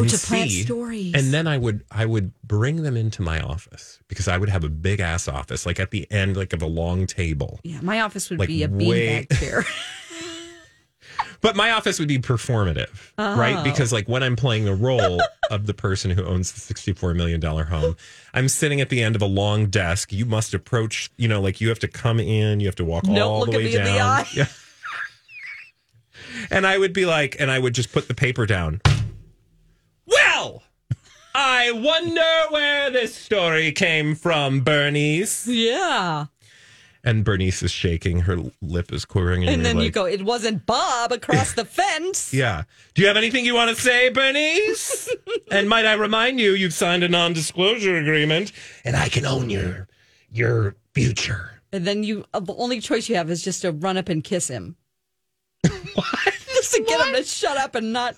Oh, 0.00 0.04
to 0.04 0.18
plant 0.18 0.50
see- 0.50 0.62
stories. 0.62 1.14
And 1.14 1.32
then 1.32 1.46
I 1.46 1.56
would 1.58 1.84
I 1.90 2.06
would 2.06 2.32
bring 2.42 2.82
them 2.82 2.96
into 2.96 3.22
my 3.22 3.40
office 3.40 3.98
because 4.08 4.28
I 4.28 4.36
would 4.38 4.48
have 4.48 4.64
a 4.64 4.68
big 4.68 5.00
ass 5.00 5.28
office, 5.28 5.66
like 5.66 5.78
at 5.80 5.90
the 5.90 6.10
end, 6.10 6.36
like 6.36 6.52
of 6.52 6.62
a 6.62 6.66
long 6.66 7.06
table. 7.06 7.60
yeah, 7.64 7.80
my 7.82 8.00
office 8.00 8.30
would 8.30 8.38
Like, 8.38 8.48
be 8.48 8.62
a 8.62 8.68
way- 8.68 9.26
beanbag 9.30 9.38
chair. 9.40 9.64
But 11.42 11.54
my 11.54 11.70
office 11.70 11.98
would 11.98 12.08
be 12.08 12.18
performative, 12.18 13.12
Oh. 13.18 13.36
right? 13.36 13.62
Because 13.62 13.92
like 13.92 14.08
when 14.08 14.22
I'm 14.22 14.36
playing 14.36 14.64
the 14.64 14.74
role 14.74 15.20
of 15.50 15.66
the 15.66 15.74
person 15.74 16.10
who 16.10 16.24
owns 16.24 16.50
the 16.52 16.74
$64 16.74 17.14
million 17.14 17.40
home, 17.42 17.96
I'm 18.34 18.48
sitting 18.48 18.80
at 18.80 18.88
the 18.88 19.02
end 19.02 19.14
of 19.16 19.22
a 19.22 19.26
long 19.26 19.66
desk. 19.66 20.12
You 20.12 20.24
must 20.24 20.54
approach, 20.54 21.10
you 21.18 21.28
know, 21.28 21.40
like 21.40 21.60
you 21.60 21.68
have 21.68 21.78
to 21.80 21.88
come 21.88 22.18
in, 22.20 22.60
you 22.60 22.66
have 22.66 22.74
to 22.76 22.84
walk 22.84 23.04
Don't 23.04 23.18
all 23.18 23.44
the 23.44 23.52
way 23.52 23.64
me 23.64 23.72
down. 23.72 23.84
the 23.84 24.00
eye. 24.00 24.26
Yeah. 24.34 24.46
And 26.50 26.66
I 26.66 26.76
would 26.78 26.92
be 26.92 27.06
like, 27.06 27.36
and 27.38 27.50
I 27.50 27.58
would 27.58 27.74
just 27.74 27.92
put 27.92 28.08
the 28.08 28.14
paper 28.14 28.46
down. 28.46 28.80
Well, 31.36 31.44
I 31.44 31.70
wonder 31.70 32.32
where 32.50 32.90
this 32.90 33.14
story 33.14 33.70
came 33.70 34.14
from, 34.14 34.60
Bernice. 34.60 35.46
yeah. 35.46 36.26
And 37.04 37.24
Bernice 37.24 37.62
is 37.62 37.70
shaking, 37.70 38.20
her 38.20 38.38
lip 38.62 38.90
is 38.90 39.04
quivering, 39.04 39.42
and, 39.42 39.50
And 39.50 39.62
you're 39.62 39.74
then 39.74 39.82
you 39.82 39.90
go, 39.90 40.06
it 40.06 40.22
wasn't 40.24 40.64
Bob 40.64 41.12
across 41.12 41.52
the 41.52 41.64
fence. 41.66 42.32
Yeah. 42.32 42.62
Do 42.94 43.02
you 43.02 43.08
have 43.08 43.18
anything 43.18 43.44
you 43.44 43.54
want 43.54 43.68
to 43.76 43.80
say, 43.80 44.08
Bernice? 44.08 45.14
and 45.50 45.68
might 45.68 45.84
I 45.84 45.92
remind 45.92 46.40
you, 46.40 46.52
you've 46.52 46.72
signed 46.72 47.04
a 47.04 47.08
non-disclosure 47.08 47.96
agreement, 47.98 48.50
and 48.84 48.96
I 48.96 49.10
can 49.10 49.26
own 49.26 49.50
your 49.50 49.88
your 50.32 50.74
future. 50.94 51.60
And 51.70 51.86
then 51.86 52.02
you, 52.02 52.24
uh, 52.32 52.40
the 52.40 52.54
only 52.54 52.80
choice 52.80 53.10
you 53.10 53.16
have 53.16 53.30
is 53.30 53.44
just 53.44 53.60
to 53.62 53.72
run 53.72 53.98
up 53.98 54.08
and 54.08 54.24
kiss 54.24 54.48
him. 54.48 54.76
What? 55.94 56.34
Just 56.54 56.72
to 56.74 56.82
get 56.82 57.06
him 57.06 57.14
to 57.14 57.22
shut 57.24 57.56
up 57.58 57.74
and 57.74 57.92
not 57.92 58.16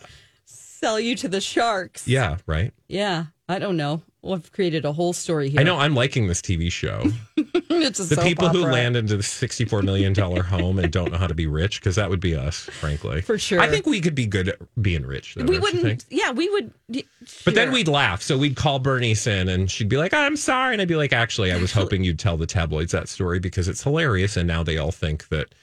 sell 0.78 0.98
you 1.00 1.16
to 1.16 1.28
the 1.28 1.40
sharks. 1.40 2.06
Yeah, 2.06 2.38
right. 2.46 2.72
Yeah. 2.88 3.26
I 3.48 3.58
don't 3.58 3.76
know. 3.76 4.02
We've 4.20 4.50
created 4.52 4.84
a 4.84 4.92
whole 4.92 5.12
story 5.12 5.48
here. 5.48 5.60
I 5.60 5.62
know 5.62 5.78
I'm 5.78 5.94
liking 5.94 6.26
this 6.26 6.42
TV 6.42 6.70
show. 6.70 7.04
it's 7.36 7.98
a 8.00 8.14
The 8.14 8.20
people 8.22 8.48
who 8.48 8.62
land 8.62 8.94
into 8.96 9.16
the 9.16 9.22
$64 9.22 9.82
million 9.84 10.14
home 10.42 10.78
and 10.78 10.92
don't 10.92 11.12
know 11.12 11.18
how 11.18 11.28
to 11.28 11.34
be 11.34 11.46
rich, 11.46 11.80
because 11.80 11.96
that 11.96 12.10
would 12.10 12.20
be 12.20 12.34
us, 12.34 12.64
frankly. 12.80 13.22
For 13.22 13.38
sure. 13.38 13.60
I 13.60 13.68
think 13.68 13.86
we 13.86 14.00
could 14.00 14.14
be 14.16 14.26
good 14.26 14.48
at 14.50 14.82
being 14.82 15.06
rich, 15.06 15.34
though. 15.34 15.44
we 15.44 15.58
wouldn't. 15.58 16.04
Yeah, 16.10 16.32
we 16.32 16.50
would. 16.50 16.72
y- 16.88 17.04
But 17.44 17.54
then 17.54 17.72
we'd 17.72 17.88
laugh. 17.88 18.20
So 18.22 18.36
we'd 18.36 18.56
call 18.56 18.80
Bernice 18.80 19.26
in 19.26 19.48
and 19.48 19.70
she'd 19.70 19.88
be 19.88 19.96
like, 19.96 20.12
I'm 20.12 20.36
sorry. 20.36 20.74
And 20.74 20.82
I'd 20.82 20.88
be 20.88 20.96
like, 20.96 21.12
actually, 21.14 21.52
I 21.52 21.58
was 21.58 21.72
hoping 21.80 22.04
you'd 22.04 22.18
tell 22.18 22.36
the 22.36 22.46
tabloids 22.46 22.92
that 22.92 23.08
story 23.08 23.38
because 23.38 23.66
it's 23.68 23.82
hilarious. 23.82 24.36
And 24.36 24.46
now 24.48 24.62
they 24.62 24.76
all 24.76 24.92
think 24.92 25.28
that, 25.28 25.54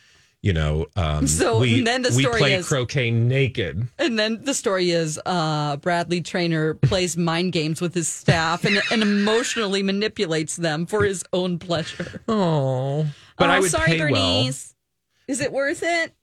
you 0.46 0.54
know, 0.54 0.86
um, 0.96 1.26
So 1.26 1.58
we, 1.58 1.82
then 1.82 2.04
the 2.04 2.12
story 2.12 2.34
we 2.34 2.40
play 2.40 2.54
is- 2.54 2.68
croquet 2.68 3.10
naked. 3.10 3.88
And 3.98 4.20
then 4.20 4.44
the 4.44 4.54
story 4.54 4.92
is 4.92 5.20
uh, 5.26 5.78
Bradley 5.78 6.22
Traynor 6.22 6.76
plays 6.76 7.18
mind 7.32 7.52
games 7.52 7.82
with 7.82 7.96
his 7.96 8.08
staff 8.08 8.64
and, 8.64 8.80
and 8.92 9.02
emotionally 9.02 9.82
manipulates 9.82 10.56
them 10.56 10.86
for 10.86 11.04
his 11.04 11.24
own 11.34 11.58
pleasure. 11.58 12.22
Oh. 12.28 13.08
But 13.40 13.50
oh, 13.50 13.54
I 13.54 13.60
would 13.60 13.72
sorry, 13.72 13.88
pay 13.88 13.98
well. 13.98 14.10
Bernice. 14.10 14.76
Is 15.28 15.42
it 15.42 15.52
worth 15.52 15.82
it? 15.82 16.14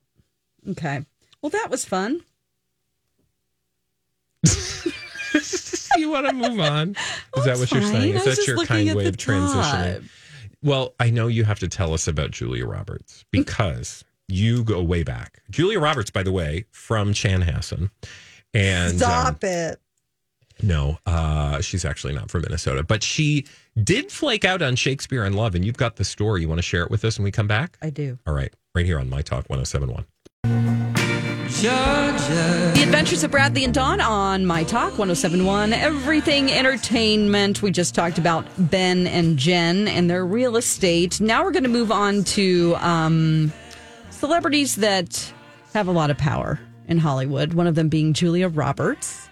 Okay. 0.69 1.05
Well, 1.41 1.49
that 1.49 1.69
was 1.69 1.83
fun. 1.83 2.21
you 5.97 6.09
want 6.09 6.27
to 6.27 6.33
move 6.33 6.61
on? 6.61 6.91
Is 7.37 7.43
that 7.43 7.57
what 7.57 7.69
you're 7.73 7.81
saying? 7.81 8.15
Is 8.15 8.23
that 8.23 8.47
your 8.47 8.65
kind 8.65 8.95
way 8.95 9.05
of 9.05 9.17
transitioning? 9.17 10.05
Well, 10.61 10.93
I 10.97 11.09
know 11.09 11.27
you 11.27 11.43
have 11.43 11.59
to 11.59 11.67
tell 11.67 11.93
us 11.93 12.07
about 12.07 12.31
Julia 12.31 12.65
Roberts 12.65 13.25
because 13.31 14.05
you 14.27 14.63
go 14.63 14.81
way 14.81 15.03
back. 15.03 15.41
Julia 15.49 15.79
Roberts, 15.79 16.09
by 16.09 16.23
the 16.23 16.31
way, 16.31 16.65
from 16.71 17.13
Chanhassen. 17.13 17.89
And 18.53 19.01
um, 19.01 19.37
it. 19.41 19.79
No, 20.61 20.99
uh, 21.05 21.61
she's 21.61 21.83
actually 21.83 22.13
not 22.13 22.29
from 22.29 22.41
Minnesota, 22.41 22.83
but 22.83 23.03
she 23.03 23.45
did 23.81 24.11
flake 24.11 24.45
out 24.45 24.61
on 24.61 24.75
Shakespeare 24.75 25.25
in 25.25 25.33
Love, 25.33 25.55
and 25.55 25.65
you've 25.65 25.77
got 25.77 25.95
the 25.95 26.05
story. 26.05 26.41
You 26.41 26.47
want 26.47 26.59
to 26.59 26.63
share 26.63 26.83
it 26.83 26.91
with 26.91 27.03
us 27.03 27.17
when 27.17 27.23
we 27.23 27.31
come 27.31 27.47
back? 27.47 27.77
I 27.81 27.89
do. 27.89 28.19
All 28.27 28.33
right, 28.33 28.53
right 28.75 28.85
here 28.85 28.99
on 28.99 29.09
My 29.09 29.21
Talk 29.21 29.49
1071. 29.49 30.05
The 31.61 32.83
Adventures 32.83 33.23
of 33.23 33.31
Bradley 33.31 33.63
and 33.63 33.73
Dawn 33.73 34.01
on 34.01 34.45
My 34.45 34.63
Talk 34.63 34.97
1071, 34.97 35.71
Everything 35.73 36.51
Entertainment. 36.51 37.61
We 37.61 37.71
just 37.71 37.95
talked 37.95 38.17
about 38.17 38.45
Ben 38.57 39.07
and 39.07 39.37
Jen 39.37 39.87
and 39.87 40.09
their 40.09 40.25
real 40.25 40.57
estate. 40.57 41.21
Now 41.21 41.43
we're 41.43 41.51
going 41.51 41.63
to 41.63 41.69
move 41.69 41.91
on 41.91 42.23
to 42.25 42.75
um, 42.77 43.53
celebrities 44.27 44.77
that 44.77 45.33
have 45.73 45.89
a 45.89 45.91
lot 45.91 46.09
of 46.09 46.17
power 46.17 46.57
in 46.87 46.97
Hollywood, 46.97 47.51
one 47.53 47.67
of 47.67 47.75
them 47.75 47.89
being 47.89 48.13
Julia 48.13 48.47
Roberts. 48.47 49.27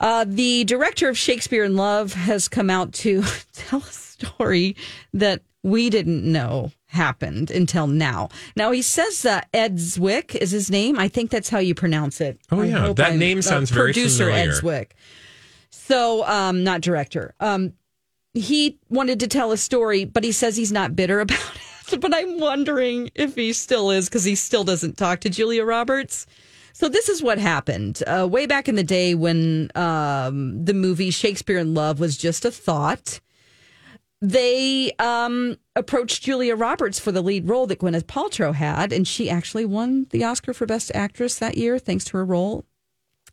Uh, 0.00 0.24
the 0.26 0.64
director 0.64 1.10
of 1.10 1.18
Shakespeare 1.18 1.64
in 1.64 1.76
Love 1.76 2.14
has 2.14 2.48
come 2.48 2.70
out 2.70 2.94
to 2.94 3.22
tell 3.52 3.80
a 3.80 3.82
story 3.82 4.74
that 5.12 5.42
we 5.62 5.90
didn't 5.90 6.24
know 6.24 6.72
happened 6.86 7.50
until 7.50 7.86
now. 7.86 8.30
Now 8.56 8.70
he 8.70 8.80
says 8.80 9.26
uh, 9.26 9.42
Ed 9.52 9.76
Zwick 9.76 10.34
is 10.34 10.50
his 10.50 10.70
name. 10.70 10.98
I 10.98 11.08
think 11.08 11.30
that's 11.30 11.50
how 11.50 11.58
you 11.58 11.74
pronounce 11.74 12.22
it. 12.22 12.40
Oh, 12.50 12.62
I 12.62 12.64
yeah. 12.64 12.94
That 12.94 13.10
I'm- 13.10 13.18
name 13.18 13.40
uh, 13.40 13.42
sounds 13.42 13.68
very 13.68 13.92
producer 13.92 14.30
Ed. 14.30 14.48
Zwick. 14.48 14.92
So, 15.68 16.26
um, 16.26 16.64
not 16.64 16.80
director. 16.80 17.34
Um, 17.38 17.74
he 18.32 18.78
wanted 18.88 19.20
to 19.20 19.26
tell 19.28 19.52
a 19.52 19.58
story, 19.58 20.06
but 20.06 20.24
he 20.24 20.32
says 20.32 20.56
he's 20.56 20.72
not 20.72 20.96
bitter 20.96 21.20
about 21.26 21.38
it. 21.38 21.60
But 22.00 22.14
I'm 22.14 22.38
wondering 22.38 23.10
if 23.14 23.34
he 23.34 23.52
still 23.52 23.90
is 23.90 24.08
because 24.08 24.24
he 24.24 24.34
still 24.34 24.64
doesn't 24.64 24.96
talk 24.96 25.20
to 25.20 25.30
Julia 25.30 25.64
Roberts. 25.64 26.26
So 26.72 26.88
this 26.88 27.08
is 27.08 27.22
what 27.22 27.38
happened 27.38 28.02
uh, 28.06 28.26
way 28.30 28.46
back 28.46 28.68
in 28.68 28.76
the 28.76 28.84
day 28.84 29.14
when 29.14 29.70
um, 29.74 30.64
the 30.64 30.72
movie 30.72 31.10
Shakespeare 31.10 31.58
in 31.58 31.74
Love 31.74 32.00
was 32.00 32.16
just 32.16 32.44
a 32.44 32.50
thought. 32.50 33.20
They 34.22 34.92
um, 34.98 35.56
approached 35.74 36.22
Julia 36.22 36.54
Roberts 36.54 36.98
for 36.98 37.10
the 37.10 37.22
lead 37.22 37.48
role 37.48 37.66
that 37.66 37.80
Gwyneth 37.80 38.04
Paltrow 38.04 38.54
had, 38.54 38.92
and 38.92 39.08
she 39.08 39.30
actually 39.30 39.64
won 39.64 40.06
the 40.10 40.24
Oscar 40.24 40.52
for 40.52 40.66
Best 40.66 40.92
Actress 40.94 41.38
that 41.38 41.56
year 41.56 41.78
thanks 41.78 42.04
to 42.06 42.18
her 42.18 42.24
role. 42.24 42.64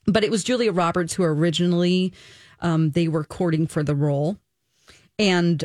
But 0.06 0.24
it 0.24 0.32
was 0.32 0.44
Julia 0.44 0.72
Roberts 0.72 1.14
who 1.14 1.24
originally 1.24 2.14
um, 2.62 2.92
they 2.92 3.08
were 3.08 3.26
courting 3.26 3.68
for 3.68 3.84
the 3.84 3.96
role, 3.96 4.38
and 5.20 5.64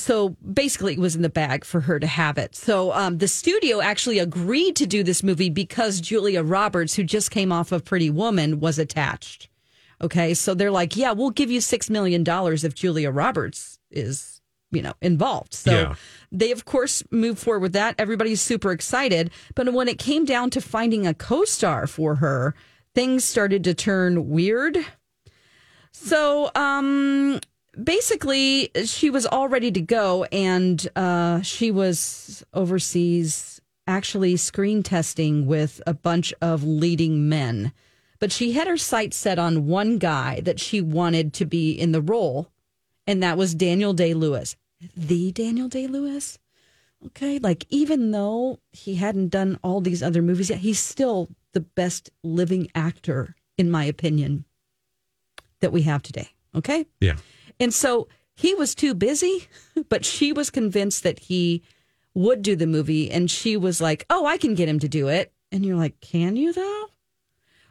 so 0.00 0.30
basically 0.52 0.94
it 0.94 0.98
was 0.98 1.14
in 1.16 1.22
the 1.22 1.28
bag 1.28 1.64
for 1.64 1.80
her 1.82 1.98
to 1.98 2.06
have 2.06 2.38
it. 2.38 2.54
So 2.54 2.92
um, 2.92 3.18
the 3.18 3.28
studio 3.28 3.80
actually 3.80 4.18
agreed 4.18 4.76
to 4.76 4.86
do 4.86 5.02
this 5.02 5.22
movie 5.22 5.50
because 5.50 6.00
Julia 6.00 6.42
Roberts, 6.42 6.94
who 6.94 7.04
just 7.04 7.30
came 7.30 7.52
off 7.52 7.72
of 7.72 7.84
Pretty 7.84 8.10
Woman, 8.10 8.60
was 8.60 8.78
attached. 8.78 9.48
Okay, 10.00 10.32
so 10.34 10.54
they're 10.54 10.70
like, 10.70 10.96
yeah, 10.96 11.10
we'll 11.12 11.30
give 11.30 11.50
you 11.50 11.60
six 11.60 11.90
million 11.90 12.22
dollars 12.24 12.62
if 12.64 12.74
Julia 12.74 13.10
Roberts 13.10 13.78
is, 13.90 14.40
you 14.70 14.80
know, 14.82 14.92
involved. 15.02 15.54
So 15.54 15.70
Yeah. 15.72 15.94
they 16.30 16.52
of 16.52 16.64
course 16.64 17.02
move 17.10 17.38
forward 17.38 17.60
with 17.62 17.72
that. 17.72 17.96
Everybody's 17.98 18.40
super 18.40 18.70
excited, 18.70 19.30
but 19.56 19.72
when 19.72 19.88
it 19.88 19.98
came 19.98 20.24
down 20.24 20.50
to 20.50 20.60
finding 20.60 21.06
a 21.06 21.14
co-star 21.14 21.86
for 21.88 22.16
her, 22.16 22.54
things 22.94 23.24
started 23.24 23.64
to 23.64 23.74
turn 23.74 24.28
weird. 24.28 24.78
So, 25.92 26.50
um, 26.54 27.40
basically, 27.82 28.70
she 28.84 29.10
was 29.10 29.26
all 29.26 29.48
ready 29.48 29.70
to 29.72 29.80
go, 29.80 30.24
and 30.24 30.86
uh, 30.96 31.42
she 31.42 31.70
was 31.70 32.44
overseas 32.54 33.60
actually 33.86 34.36
screen 34.36 34.82
testing 34.82 35.46
with 35.46 35.80
a 35.86 35.94
bunch 35.94 36.34
of 36.40 36.62
leading 36.62 37.28
men. 37.28 37.72
But 38.20 38.32
she 38.32 38.52
had 38.52 38.66
her 38.66 38.76
sights 38.76 39.16
set 39.16 39.38
on 39.38 39.66
one 39.66 39.98
guy 39.98 40.40
that 40.40 40.60
she 40.60 40.80
wanted 40.80 41.32
to 41.34 41.46
be 41.46 41.72
in 41.72 41.92
the 41.92 42.02
role, 42.02 42.50
and 43.06 43.22
that 43.22 43.38
was 43.38 43.54
Daniel 43.54 43.92
Day 43.94 44.12
Lewis. 44.12 44.56
The 44.96 45.32
Daniel 45.32 45.68
Day 45.68 45.86
Lewis? 45.86 46.38
Okay, 47.06 47.38
like 47.38 47.64
even 47.70 48.10
though 48.10 48.58
he 48.72 48.96
hadn't 48.96 49.28
done 49.28 49.58
all 49.62 49.80
these 49.80 50.02
other 50.02 50.20
movies 50.20 50.50
yet, 50.50 50.58
he's 50.58 50.80
still 50.80 51.28
the 51.52 51.60
best 51.60 52.10
living 52.24 52.68
actor, 52.74 53.36
in 53.56 53.70
my 53.70 53.84
opinion, 53.84 54.44
that 55.60 55.72
we 55.72 55.82
have 55.82 56.02
today. 56.02 56.30
Okay. 56.54 56.86
Yeah. 57.00 57.16
And 57.60 57.72
so 57.72 58.08
he 58.34 58.54
was 58.54 58.74
too 58.74 58.94
busy, 58.94 59.48
but 59.88 60.04
she 60.04 60.32
was 60.32 60.50
convinced 60.50 61.02
that 61.02 61.18
he 61.20 61.62
would 62.14 62.42
do 62.42 62.56
the 62.56 62.66
movie. 62.66 63.10
And 63.10 63.30
she 63.30 63.56
was 63.56 63.80
like, 63.80 64.04
oh, 64.10 64.26
I 64.26 64.38
can 64.38 64.54
get 64.54 64.68
him 64.68 64.78
to 64.80 64.88
do 64.88 65.08
it. 65.08 65.32
And 65.50 65.64
you're 65.64 65.76
like, 65.76 66.00
can 66.00 66.36
you 66.36 66.52
though? 66.52 66.86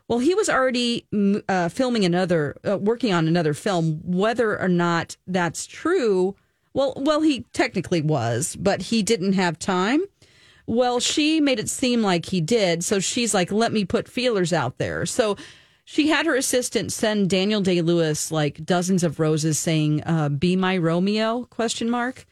Well, 0.08 0.20
he 0.20 0.34
was 0.34 0.50
already 0.50 1.06
uh, 1.50 1.67
filming 1.70 2.06
another, 2.06 2.56
uh, 2.67 2.77
working 2.77 3.13
on 3.13 3.27
another 3.27 3.53
film. 3.53 4.00
Whether 4.06 4.58
or 4.58 4.70
not 4.70 5.17
that's 5.27 5.65
true, 5.65 6.36
well, 6.74 6.94
well, 6.96 7.22
he 7.22 7.41
technically 7.51 8.01
was, 8.01 8.56
but 8.56 8.84
he 8.84 9.03
didn't 9.03 9.34
have 9.34 9.60
time. 9.60 10.01
Well, 10.65 11.00
she 11.00 11.41
made 11.41 11.60
it 11.60 11.70
seem 11.70 12.03
like 12.03 12.25
he 12.27 12.39
did, 12.39 12.84
so 12.84 13.00
she's 13.00 13.34
like, 13.34 13.51
"Let 13.51 13.72
me 13.72 13.84
put 13.86 14.08
feelers 14.08 14.51
out 14.51 14.77
there." 14.77 15.06
So 15.06 15.38
she 15.89 16.10
had 16.10 16.25
her 16.25 16.36
assistant 16.36 16.91
send 16.91 17.29
Daniel 17.29 17.62
Day 17.62 17.82
Lewis 17.82 18.29
like 18.29 18.65
dozens 18.65 19.06
of 19.06 19.22
roses, 19.22 19.58
saying, 19.58 20.03
uh, 20.03 20.27
"Be 20.27 20.58
my 20.58 20.75
Romeo?" 20.75 21.46
Question 21.46 21.89
mark. 21.89 22.25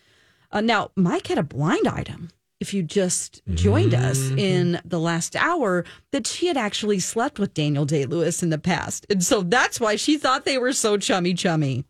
Uh, 0.51 0.59
now, 0.59 0.91
Mike 0.97 1.27
had 1.27 1.37
a 1.37 1.43
blind 1.43 1.87
item. 1.87 2.31
If 2.59 2.73
you 2.73 2.83
just 2.83 3.41
joined 3.53 3.93
us 3.93 4.19
in 4.31 4.81
the 4.83 4.99
last 4.99 5.37
hour, 5.37 5.85
that 6.11 6.27
she 6.27 6.47
had 6.47 6.57
actually 6.57 6.99
slept 6.99 7.39
with 7.39 7.53
Daniel 7.53 7.85
Day 7.85 8.05
Lewis 8.05 8.43
in 8.43 8.49
the 8.49 8.57
past, 8.57 9.05
and 9.09 9.23
so 9.23 9.41
that's 9.41 9.79
why 9.79 9.95
she 9.95 10.17
thought 10.17 10.43
they 10.43 10.57
were 10.57 10.73
so 10.73 10.97
chummy 10.97 11.33
chummy. 11.33 11.85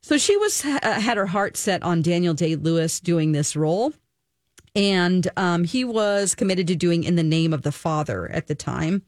So 0.00 0.16
she 0.16 0.38
was 0.38 0.64
uh, 0.64 0.78
had 1.00 1.18
her 1.18 1.26
heart 1.26 1.58
set 1.58 1.82
on 1.82 2.00
Daniel 2.00 2.32
Day 2.32 2.56
Lewis 2.56 2.98
doing 2.98 3.32
this 3.32 3.56
role, 3.56 3.92
and 4.74 5.28
um, 5.36 5.64
he 5.64 5.84
was 5.84 6.34
committed 6.34 6.66
to 6.68 6.76
doing 6.76 7.04
"In 7.04 7.16
the 7.16 7.22
Name 7.22 7.52
of 7.52 7.60
the 7.60 7.72
Father" 7.72 8.30
at 8.32 8.46
the 8.46 8.54
time. 8.54 9.02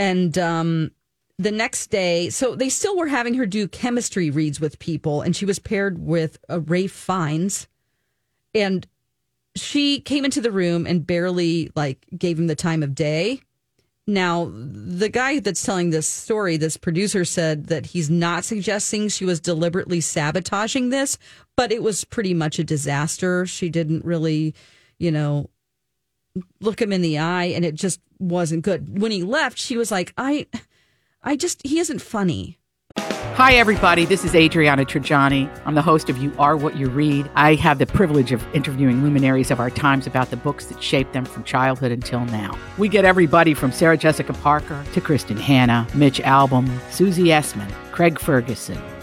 And 0.00 0.38
um, 0.38 0.92
the 1.38 1.50
next 1.50 1.88
day, 1.88 2.30
so 2.30 2.54
they 2.54 2.70
still 2.70 2.96
were 2.96 3.08
having 3.08 3.34
her 3.34 3.44
do 3.44 3.68
chemistry 3.68 4.30
reads 4.30 4.58
with 4.58 4.78
people, 4.78 5.20
and 5.20 5.36
she 5.36 5.44
was 5.44 5.58
paired 5.58 5.98
with 5.98 6.38
uh, 6.48 6.62
Ralph 6.62 6.90
Fiennes, 6.90 7.68
and 8.54 8.86
she 9.54 10.00
came 10.00 10.24
into 10.24 10.40
the 10.40 10.50
room 10.50 10.86
and 10.86 11.06
barely 11.06 11.70
like 11.76 12.06
gave 12.16 12.38
him 12.38 12.46
the 12.46 12.56
time 12.56 12.82
of 12.82 12.94
day. 12.94 13.42
now, 14.06 14.50
the 14.54 15.10
guy 15.10 15.38
that's 15.38 15.62
telling 15.62 15.90
this 15.90 16.06
story, 16.06 16.56
this 16.56 16.78
producer 16.78 17.26
said 17.26 17.66
that 17.66 17.84
he's 17.84 18.08
not 18.08 18.44
suggesting 18.44 19.08
she 19.10 19.26
was 19.26 19.38
deliberately 19.38 20.00
sabotaging 20.00 20.88
this, 20.88 21.18
but 21.58 21.70
it 21.70 21.82
was 21.82 22.04
pretty 22.04 22.32
much 22.32 22.58
a 22.58 22.64
disaster. 22.64 23.44
She 23.44 23.68
didn't 23.68 24.06
really, 24.06 24.54
you 24.98 25.10
know, 25.10 25.50
look 26.60 26.80
him 26.80 26.92
in 26.92 27.02
the 27.02 27.18
eye 27.18 27.46
and 27.46 27.64
it 27.64 27.74
just 27.74 28.00
wasn't 28.18 28.62
good. 28.62 29.00
When 29.00 29.10
he 29.10 29.22
left, 29.22 29.58
she 29.58 29.76
was 29.76 29.90
like, 29.90 30.12
I 30.16 30.46
I 31.22 31.36
just 31.36 31.64
he 31.66 31.78
isn't 31.78 32.00
funny. 32.00 32.58
Hi, 33.34 33.54
everybody. 33.54 34.04
This 34.04 34.22
is 34.22 34.34
Adriana 34.34 34.84
Trigiani. 34.84 35.48
I'm 35.64 35.74
the 35.74 35.80
host 35.80 36.10
of 36.10 36.18
You 36.18 36.30
Are 36.38 36.58
What 36.58 36.76
You 36.76 36.90
Read. 36.90 37.30
I 37.36 37.54
have 37.54 37.78
the 37.78 37.86
privilege 37.86 38.32
of 38.32 38.44
interviewing 38.54 39.02
luminaries 39.02 39.50
of 39.50 39.60
our 39.60 39.70
times 39.70 40.06
about 40.06 40.28
the 40.28 40.36
books 40.36 40.66
that 40.66 40.82
shaped 40.82 41.14
them 41.14 41.24
from 41.24 41.44
childhood 41.44 41.90
until 41.90 42.22
now. 42.26 42.58
We 42.76 42.90
get 42.90 43.06
everybody 43.06 43.54
from 43.54 43.72
Sarah 43.72 43.96
Jessica 43.96 44.34
Parker 44.34 44.84
to 44.92 45.00
Kristin 45.00 45.38
Hannah, 45.38 45.86
Mitch 45.94 46.20
Albom, 46.20 46.68
Susie 46.90 47.28
Essman, 47.28 47.70
Craig 47.92 48.18
Ferguson, 48.18 48.78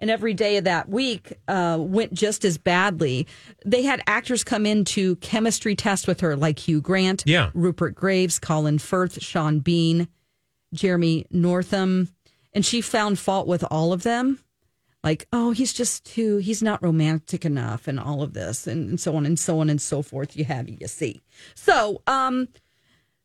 and 0.00 0.10
every 0.10 0.34
day 0.34 0.56
of 0.56 0.64
that 0.64 0.88
week 0.88 1.34
uh, 1.46 1.76
went 1.78 2.12
just 2.12 2.44
as 2.44 2.58
badly. 2.58 3.26
They 3.64 3.82
had 3.82 4.02
actors 4.06 4.42
come 4.44 4.66
in 4.66 4.84
to 4.86 5.16
chemistry 5.16 5.74
test 5.76 6.06
with 6.08 6.20
her, 6.20 6.36
like 6.36 6.58
Hugh 6.58 6.80
Grant, 6.80 7.22
Yeah. 7.26 7.50
Rupert 7.54 7.94
Graves, 7.94 8.38
Colin 8.38 8.78
Firth, 8.78 9.22
Sean 9.22 9.60
Bean, 9.60 10.08
Jeremy 10.72 11.26
Northam, 11.30 12.08
and 12.52 12.64
she 12.64 12.80
found 12.80 13.18
fault 13.18 13.46
with 13.46 13.64
all 13.70 13.92
of 13.92 14.02
them. 14.02 14.40
Like, 15.02 15.26
oh, 15.32 15.52
he's 15.52 15.72
just 15.72 16.04
too, 16.04 16.38
he's 16.38 16.62
not 16.62 16.82
romantic 16.82 17.46
enough, 17.46 17.88
and 17.88 17.98
all 17.98 18.22
of 18.22 18.34
this, 18.34 18.66
and, 18.66 18.90
and 18.90 19.00
so 19.00 19.16
on 19.16 19.24
and 19.24 19.38
so 19.38 19.60
on 19.60 19.70
and 19.70 19.80
so 19.80 20.02
forth. 20.02 20.36
You 20.36 20.44
have, 20.44 20.68
you 20.68 20.86
see. 20.88 21.22
So, 21.54 22.02
um, 22.06 22.48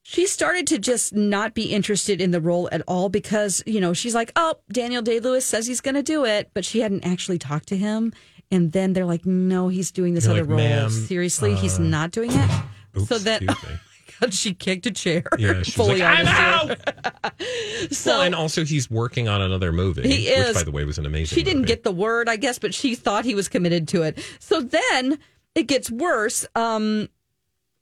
she 0.08 0.28
started 0.28 0.68
to 0.68 0.78
just 0.78 1.16
not 1.16 1.56
be 1.56 1.64
interested 1.74 2.22
in 2.22 2.30
the 2.30 2.40
role 2.40 2.70
at 2.72 2.84
all 2.88 3.10
because 3.10 3.64
you 3.66 3.82
know 3.82 3.92
she's 3.92 4.14
like 4.14 4.32
oh 4.36 4.54
daniel 4.72 5.02
day 5.02 5.20
lewis 5.20 5.44
says 5.46 5.66
he's 5.66 5.82
going 5.82 5.96
to 5.96 6.04
do 6.04 6.24
it 6.26 6.52
but 6.54 6.64
she 6.64 6.80
hadn't 6.82 7.04
actually 7.06 7.40
talked 7.40 7.68
to 7.68 7.76
him 7.76 8.14
and 8.52 8.72
then 8.72 8.94
they're 8.94 9.06
like 9.06 9.26
no 9.26 9.68
he's 9.68 9.92
doing 9.92 10.14
this 10.14 10.26
You're 10.26 10.34
other 10.34 10.42
like, 10.44 10.50
role 10.50 10.58
"Ma'am, 10.60 10.90
seriously 10.92 11.56
he's 11.56 11.80
uh, 11.80 11.84
not 11.84 12.12
doing 12.12 12.30
it 12.32 12.50
Oops, 12.98 13.10
so 13.10 13.18
then. 13.18 13.48
God, 14.22 14.34
she 14.34 14.54
kicked 14.54 14.86
a 14.86 14.92
chair 14.92 15.24
Yeah, 15.38 15.62
she's 15.64 15.74
fully 15.74 16.00
like, 16.00 16.20
on 16.20 16.28
I'm 16.28 16.70
out. 16.72 17.34
so 17.92 18.12
well, 18.12 18.22
and 18.22 18.34
also 18.36 18.64
he's 18.64 18.90
working 18.90 19.28
on 19.28 19.42
another 19.42 19.74
movie, 19.74 20.04
He 20.04 20.28
is. 20.30 20.48
which, 20.50 20.56
by 20.56 20.64
the 20.64 20.72
way, 20.72 20.86
was 20.86 20.98
an 21.00 21.06
amazing. 21.06 21.36
she 21.36 21.44
didn't 21.44 21.64
get 21.64 21.84
the 21.84 21.92
word 21.92 22.30
i 22.30 22.36
guess 22.38 22.58
but 22.60 22.74
she 22.74 22.94
thought 22.96 23.26
he 23.26 23.36
was 23.36 23.50
committed 23.50 23.88
to 23.90 24.04
it 24.04 24.18
so 24.40 24.62
then 24.62 25.18
it 25.56 25.64
gets 25.64 25.90
worse 25.92 26.46
um 26.56 27.10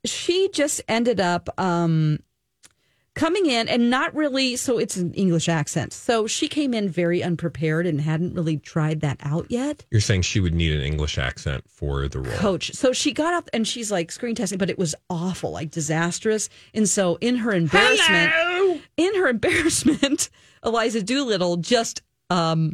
she 0.06 0.50
just 0.54 0.82
ended 0.88 1.20
up 1.20 1.50
um 1.60 2.20
coming 3.16 3.46
in 3.46 3.68
and 3.68 3.92
not 3.92 4.14
really 4.16 4.56
so 4.56 4.80
it's 4.80 4.98
an 4.98 5.14
english 5.14 5.48
accent 5.48 5.94
so 5.94 6.26
she 6.26 6.48
came 6.48 6.74
in 6.74 6.90
very 6.90 7.22
unprepared 7.22 7.86
and 7.86 8.02
hadn't 8.02 8.34
really 8.34 8.58
tried 8.58 9.02
that 9.02 9.18
out 9.22 9.46
yet 9.50 9.86
You're 9.92 10.02
saying 10.02 10.24
she 10.24 10.40
would 10.40 10.56
need 10.56 10.74
an 10.76 10.82
English 10.82 11.20
accent 11.20 11.64
for 11.70 12.08
the 12.08 12.20
role. 12.22 12.36
coach 12.38 12.72
so 12.74 12.92
she 12.92 13.12
got 13.14 13.36
up 13.36 13.50
and 13.54 13.68
she's 13.68 13.92
like 13.92 14.12
screen 14.12 14.34
testing 14.34 14.58
but 14.58 14.72
it 14.72 14.80
was 14.80 14.96
awful 15.12 15.52
like 15.52 15.70
disastrous 15.70 16.50
and 16.74 16.90
so 16.90 17.20
in 17.22 17.36
her 17.38 17.54
embarrassment 17.54 18.82
in 18.98 19.14
her 19.16 19.28
embarrassment 19.38 20.32
eliza 20.66 21.04
doolittle 21.04 21.58
just 21.58 22.02
um 22.32 22.74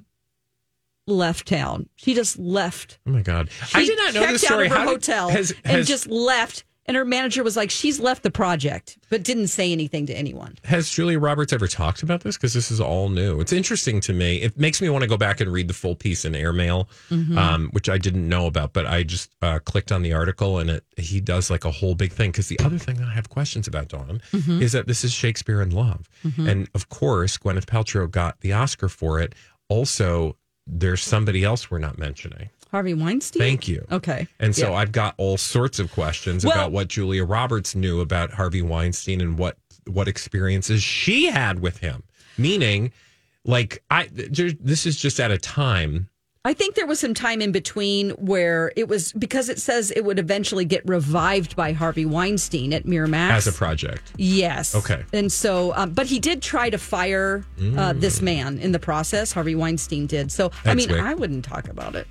left 1.05 1.47
town 1.49 1.89
she 1.97 2.13
just 2.13 2.39
left 2.39 2.97
Oh 3.05 3.09
my 3.11 3.21
god! 3.23 3.49
she 3.67 3.77
I 3.79 3.85
did 3.85 3.97
not 3.97 4.13
know 4.13 4.19
checked 4.21 4.31
this 4.33 4.41
story. 4.43 4.67
out 4.67 4.71
of 4.71 4.71
her 4.71 4.77
How 4.77 4.85
did- 4.85 4.89
hotel 5.05 5.29
has- 5.29 5.53
and 5.65 5.85
just 5.85 6.07
left. 6.07 6.63
And 6.89 6.97
her 6.97 7.05
manager 7.05 7.43
was 7.43 7.55
like, 7.55 7.69
"She's 7.69 7.99
left 7.99 8.23
the 8.23 8.31
project, 8.31 8.97
but 9.11 9.21
didn't 9.21 9.49
say 9.49 9.71
anything 9.71 10.07
to 10.07 10.13
anyone." 10.13 10.57
Has 10.63 10.89
Julia 10.89 11.19
Roberts 11.19 11.53
ever 11.53 11.67
talked 11.67 12.01
about 12.01 12.21
this? 12.21 12.35
Because 12.35 12.55
this 12.55 12.71
is 12.71 12.81
all 12.81 13.09
new. 13.09 13.39
It's 13.39 13.53
interesting 13.53 14.01
to 14.01 14.11
me. 14.11 14.37
It 14.41 14.57
makes 14.57 14.81
me 14.81 14.89
want 14.89 15.03
to 15.03 15.07
go 15.07 15.15
back 15.15 15.39
and 15.39 15.53
read 15.53 15.67
the 15.67 15.75
full 15.75 15.93
piece 15.93 16.25
in 16.25 16.33
Airmail, 16.33 16.89
Mm-hmm. 17.11 17.37
um, 17.37 17.69
which 17.73 17.89
I 17.89 17.99
didn't 17.99 18.27
know 18.27 18.47
about. 18.47 18.73
But 18.73 18.87
I 18.87 19.03
just 19.03 19.29
uh, 19.43 19.59
clicked 19.59 19.91
on 19.91 20.01
the 20.01 20.13
article, 20.13 20.57
and 20.57 20.71
it 20.71 20.83
he 20.97 21.21
does 21.21 21.51
like 21.51 21.63
a 21.63 21.69
whole 21.71 21.93
big 21.93 22.11
thing. 22.11 22.31
Because 22.31 22.47
the 22.47 22.59
other 22.59 22.79
thing 22.79 22.95
that 22.97 23.07
I 23.07 23.13
have 23.13 23.29
questions 23.29 23.67
about, 23.67 23.89
Dawn, 23.89 24.19
Mm-hmm. 24.33 24.59
is 24.63 24.71
that 24.71 24.87
this 24.87 25.03
is 25.03 25.13
Shakespeare 25.13 25.61
in 25.61 25.69
Love, 25.69 26.09
and 26.37 26.67
of 26.73 26.89
course 26.89 27.37
Gwyneth 27.37 27.65
Paltrow 27.67 28.09
got 28.09 28.41
the 28.41 28.51
Oscar 28.53 28.89
for 28.89 29.19
it. 29.19 29.35
Also, 29.67 30.35
there's 30.65 31.03
somebody 31.03 31.43
else 31.43 31.69
we're 31.69 31.77
not 31.77 31.99
mentioning. 31.99 32.49
Harvey 32.71 32.93
Weinstein. 32.93 33.39
Thank 33.41 33.67
you. 33.67 33.85
Okay. 33.91 34.27
And 34.39 34.55
so 34.55 34.69
Yeah. 34.69 34.75
I've 34.77 34.91
got 34.91 35.15
all 35.17 35.37
sorts 35.37 35.79
of 35.79 35.91
questions 35.91 36.45
Well- 36.45 36.53
about 36.53 36.71
what 36.71 36.87
Julia 36.87 37.23
Roberts 37.25 37.75
knew 37.75 37.99
about 38.01 38.31
Harvey 38.33 38.61
Weinstein 38.61 39.21
and 39.21 39.37
what 39.37 39.57
what 39.87 40.07
experiences 40.07 40.83
she 40.83 41.25
had 41.31 41.61
with 41.61 41.77
him. 41.79 42.03
Meaning, 42.37 42.91
like 43.43 43.81
I, 43.89 44.07
this 44.13 44.85
is 44.85 44.97
just 44.99 45.19
at 45.19 45.31
a 45.31 45.37
time. 45.37 46.09
I 46.45 46.53
think 46.53 46.75
there 46.75 46.85
was 46.87 46.99
some 47.01 47.13
time 47.13 47.41
in 47.41 47.51
between 47.51 48.11
where 48.11 48.71
it 48.77 48.87
was 48.87 49.11
because 49.13 49.49
it 49.49 49.59
says 49.59 49.91
it 49.91 50.05
would 50.05 50.19
eventually 50.19 50.63
get 50.63 50.87
revived 50.87 51.55
by 51.55 51.73
Harvey 51.73 52.05
Weinstein 52.05 52.71
at 52.71 52.85
Miramax 52.85 53.31
As 53.31 53.47
a 53.47 53.51
project, 53.51 54.13
Yes. 54.15 54.73
Okay. 54.73 55.03
And 55.11 55.29
so, 55.31 55.73
um, 55.75 55.91
but 55.91 56.05
he 56.05 56.17
did 56.19 56.41
try 56.41 56.69
to 56.69 56.77
fire 56.77 57.43
uh, 57.77 57.91
this 57.93 58.21
man 58.21 58.57
in 58.59 58.71
the 58.71 58.79
process. 58.79 59.33
Harvey 59.33 59.55
Weinstein 59.55 60.05
did. 60.07 60.31
So, 60.31 60.51
I 60.63 60.73
Mm. 60.73 60.75
Mean, 60.77 60.89
weird. 60.91 61.01
I 61.01 61.13
wouldn't 61.15 61.43
talk 61.45 61.67
about 61.67 61.95
it 61.95 62.07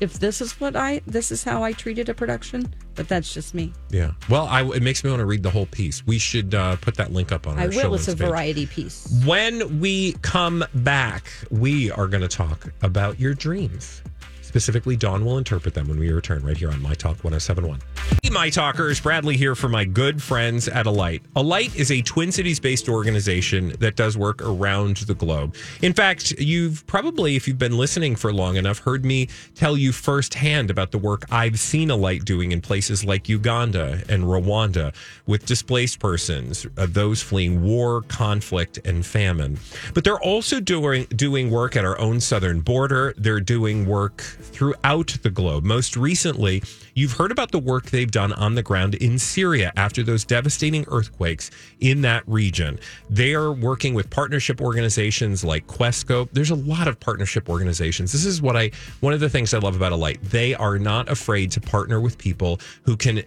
if 0.00 0.18
this 0.18 0.40
is 0.40 0.60
what 0.60 0.76
I, 0.76 1.00
this 1.06 1.30
is 1.30 1.44
how 1.44 1.62
I 1.62 1.72
treated 1.72 2.08
a 2.08 2.14
production. 2.14 2.74
But 2.96 3.08
that's 3.08 3.32
just 3.32 3.54
me. 3.54 3.72
yeah. 3.90 4.12
Well, 4.28 4.46
I, 4.46 4.62
it 4.62 4.82
makes 4.82 5.02
me 5.04 5.10
want 5.10 5.20
to 5.20 5.26
read 5.26 5.42
the 5.42 5.50
whole 5.50 5.66
piece. 5.66 6.04
We 6.06 6.18
should 6.18 6.54
uh, 6.54 6.76
put 6.76 6.96
that 6.96 7.12
link 7.12 7.32
up 7.32 7.46
on 7.46 7.58
our 7.58 7.66
I 7.66 7.70
show 7.70 7.88
will. 7.88 7.94
It's 7.94 8.08
a 8.08 8.16
page. 8.16 8.26
variety 8.28 8.66
piece. 8.66 9.22
When 9.24 9.80
we 9.80 10.12
come 10.22 10.64
back, 10.74 11.30
we 11.50 11.90
are 11.92 12.08
going 12.08 12.22
to 12.22 12.28
talk 12.28 12.72
about 12.82 13.18
your 13.18 13.32
dreams. 13.32 14.02
Specifically, 14.50 14.96
Dawn 14.96 15.24
will 15.24 15.38
interpret 15.38 15.74
them 15.74 15.86
when 15.86 15.96
we 15.96 16.10
return 16.10 16.42
right 16.42 16.56
here 16.56 16.72
on 16.72 16.82
My 16.82 16.92
Talk 16.92 17.22
1071. 17.22 17.78
Hey, 18.20 18.30
My 18.30 18.50
Talkers, 18.50 18.98
Bradley 18.98 19.36
here 19.36 19.54
for 19.54 19.68
my 19.68 19.84
good 19.84 20.20
friends 20.20 20.66
at 20.66 20.86
Alight. 20.86 21.22
Alight 21.36 21.72
is 21.76 21.92
a 21.92 22.02
Twin 22.02 22.32
Cities 22.32 22.58
based 22.58 22.88
organization 22.88 23.68
that 23.78 23.94
does 23.94 24.18
work 24.18 24.42
around 24.42 24.96
the 24.96 25.14
globe. 25.14 25.54
In 25.82 25.92
fact, 25.92 26.32
you've 26.32 26.84
probably, 26.88 27.36
if 27.36 27.46
you've 27.46 27.60
been 27.60 27.78
listening 27.78 28.16
for 28.16 28.32
long 28.32 28.56
enough, 28.56 28.80
heard 28.80 29.04
me 29.04 29.28
tell 29.54 29.76
you 29.76 29.92
firsthand 29.92 30.68
about 30.68 30.90
the 30.90 30.98
work 30.98 31.26
I've 31.30 31.60
seen 31.60 31.88
Alight 31.88 32.24
doing 32.24 32.50
in 32.50 32.60
places 32.60 33.04
like 33.04 33.28
Uganda 33.28 34.02
and 34.08 34.24
Rwanda 34.24 34.92
with 35.26 35.46
displaced 35.46 36.00
persons, 36.00 36.66
uh, 36.76 36.88
those 36.90 37.22
fleeing 37.22 37.62
war, 37.62 38.02
conflict, 38.02 38.80
and 38.84 39.06
famine. 39.06 39.60
But 39.94 40.02
they're 40.02 40.18
also 40.20 40.58
doing 40.58 41.04
doing 41.14 41.52
work 41.52 41.76
at 41.76 41.84
our 41.84 41.96
own 42.00 42.18
southern 42.18 42.62
border. 42.62 43.14
They're 43.16 43.38
doing 43.38 43.86
work 43.86 44.24
throughout 44.42 45.16
the 45.22 45.30
globe. 45.30 45.64
Most 45.64 45.96
recently, 45.96 46.62
you've 46.94 47.12
heard 47.12 47.30
about 47.30 47.50
the 47.50 47.58
work 47.58 47.86
they've 47.86 48.10
done 48.10 48.32
on 48.34 48.54
the 48.54 48.62
ground 48.62 48.94
in 48.96 49.18
Syria 49.18 49.72
after 49.76 50.02
those 50.02 50.24
devastating 50.24 50.84
earthquakes 50.88 51.50
in 51.80 52.02
that 52.02 52.22
region. 52.26 52.78
They 53.08 53.34
are 53.34 53.52
working 53.52 53.94
with 53.94 54.10
partnership 54.10 54.60
organizations 54.60 55.44
like 55.44 55.66
Questscope. 55.66 56.30
There's 56.32 56.50
a 56.50 56.56
lot 56.56 56.88
of 56.88 56.98
partnership 57.00 57.48
organizations. 57.48 58.12
This 58.12 58.24
is 58.24 58.42
what 58.42 58.56
I 58.56 58.70
one 59.00 59.12
of 59.12 59.20
the 59.20 59.30
things 59.30 59.54
I 59.54 59.58
love 59.58 59.76
about 59.76 59.92
Alight. 59.92 60.22
They 60.22 60.54
are 60.54 60.78
not 60.78 61.08
afraid 61.08 61.50
to 61.52 61.60
partner 61.60 62.00
with 62.00 62.18
people 62.18 62.60
who 62.82 62.96
can 62.96 63.22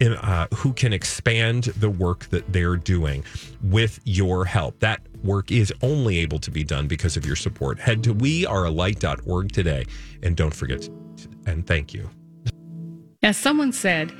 uh, 0.00 0.46
who 0.54 0.72
can 0.72 0.92
expand 0.92 1.64
the 1.64 1.90
work 1.90 2.26
that 2.30 2.52
they're 2.52 2.76
doing 2.76 3.24
with 3.62 4.00
your 4.04 4.44
help. 4.44 4.78
That 4.80 5.00
work 5.24 5.50
is 5.50 5.72
only 5.82 6.18
able 6.18 6.38
to 6.40 6.50
be 6.50 6.64
done 6.64 6.86
because 6.86 7.16
of 7.16 7.26
your 7.26 7.36
support. 7.36 7.78
Head 7.78 8.02
to 8.04 8.14
wearealight.org 8.14 9.52
today 9.52 9.84
and 10.22 10.36
don't 10.36 10.54
forget 10.54 10.82
to, 10.82 10.90
and 11.46 11.66
thank 11.66 11.94
you. 11.94 12.08
As 13.22 13.36
someone 13.36 13.72
said, 13.72 14.12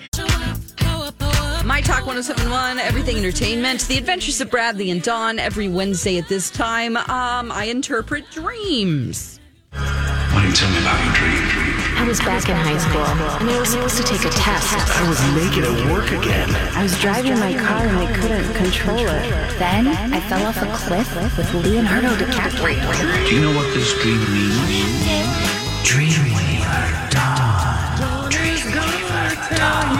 My 1.64 1.80
Talk 1.84 2.06
1071, 2.06 2.78
Everything 2.78 3.16
Entertainment, 3.16 3.80
The 3.82 3.98
Adventures 3.98 4.40
of 4.40 4.50
Bradley 4.50 4.90
and 4.90 5.02
Dawn, 5.02 5.38
every 5.38 5.68
Wednesday 5.68 6.18
at 6.18 6.28
this 6.28 6.50
time. 6.50 6.96
Um, 6.96 7.50
I 7.50 7.64
interpret 7.64 8.30
dreams. 8.30 9.40
Why 9.72 10.30
don't 10.34 10.46
you 10.46 10.52
tell 10.54 10.70
me 10.70 10.78
about 10.78 11.04
your 11.04 11.14
dream? 11.14 11.61
I 12.02 12.08
was 12.08 12.18
back 12.18 12.48
in 12.48 12.56
high 12.56 12.78
school, 12.78 13.06
and 13.40 13.48
I 13.48 13.60
was 13.60 13.68
supposed 13.70 13.96
to 13.96 14.02
take 14.02 14.24
a 14.24 14.30
test. 14.30 14.74
I 14.74 15.08
was 15.08 15.22
naked 15.36 15.62
at 15.62 15.92
work 15.92 16.10
again. 16.10 16.50
I 16.74 16.82
was 16.82 16.98
driving 16.98 17.38
my 17.38 17.54
car 17.54 17.86
and 17.86 17.96
I 17.96 18.12
couldn't 18.12 18.52
control 18.54 18.98
it. 18.98 19.56
Then 19.56 19.86
I 19.86 20.18
fell 20.18 20.44
off 20.44 20.60
a 20.60 20.66
cliff 20.84 21.14
with 21.38 21.54
Leonardo 21.54 22.08
DiCaprio. 22.16 23.28
Do 23.28 23.34
you 23.36 23.42
know 23.42 23.54
what 23.56 23.72
this 23.72 23.94
dream 24.02 24.18
means? 24.34 24.58
Dream 25.86 26.24
Weaver 26.34 27.08
Dawn. 27.12 28.30
Dream 28.32 28.66
Weaver 28.66 29.36
Dawn. 29.54 29.94